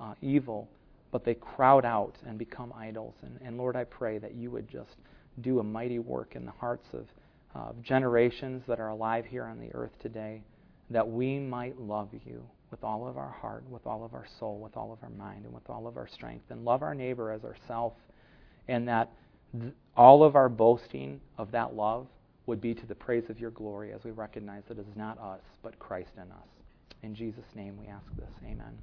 uh, 0.00 0.14
evil, 0.22 0.68
but 1.10 1.24
they 1.24 1.34
crowd 1.34 1.84
out 1.84 2.14
and 2.26 2.38
become 2.38 2.72
idols. 2.74 3.14
And, 3.20 3.38
and, 3.44 3.58
Lord, 3.58 3.76
I 3.76 3.84
pray 3.84 4.16
that 4.18 4.34
you 4.34 4.50
would 4.50 4.66
just 4.66 4.96
do 5.42 5.60
a 5.60 5.62
mighty 5.62 5.98
work 5.98 6.36
in 6.36 6.46
the 6.46 6.52
hearts 6.52 6.86
of 6.94 7.06
uh, 7.54 7.72
generations 7.82 8.62
that 8.66 8.80
are 8.80 8.88
alive 8.88 9.26
here 9.26 9.44
on 9.44 9.60
the 9.60 9.74
earth 9.74 9.92
today, 10.00 10.42
that 10.88 11.06
we 11.06 11.38
might 11.38 11.78
love 11.78 12.08
you 12.24 12.42
with 12.72 12.82
all 12.82 13.06
of 13.06 13.16
our 13.16 13.30
heart, 13.30 13.62
with 13.70 13.86
all 13.86 14.04
of 14.04 14.14
our 14.14 14.26
soul, 14.40 14.58
with 14.58 14.76
all 14.76 14.92
of 14.92 14.98
our 15.04 15.10
mind, 15.10 15.44
and 15.44 15.54
with 15.54 15.68
all 15.70 15.86
of 15.86 15.96
our 15.96 16.08
strength, 16.08 16.50
and 16.50 16.64
love 16.64 16.82
our 16.82 16.94
neighbor 16.94 17.30
as 17.30 17.44
ourself, 17.44 17.92
and 18.66 18.88
that 18.88 19.10
th- 19.60 19.72
all 19.96 20.24
of 20.24 20.34
our 20.34 20.48
boasting 20.48 21.20
of 21.38 21.52
that 21.52 21.76
love 21.76 22.08
would 22.46 22.60
be 22.60 22.74
to 22.74 22.86
the 22.86 22.94
praise 22.94 23.30
of 23.30 23.38
your 23.38 23.52
glory 23.52 23.92
as 23.92 24.02
we 24.02 24.10
recognize 24.10 24.62
that 24.66 24.78
it 24.78 24.86
is 24.88 24.96
not 24.96 25.16
us, 25.20 25.42
but 25.62 25.78
Christ 25.78 26.10
in 26.16 26.22
us. 26.22 26.48
In 27.04 27.14
Jesus' 27.14 27.44
name 27.54 27.76
we 27.78 27.86
ask 27.86 28.06
this. 28.16 28.30
Amen. 28.44 28.82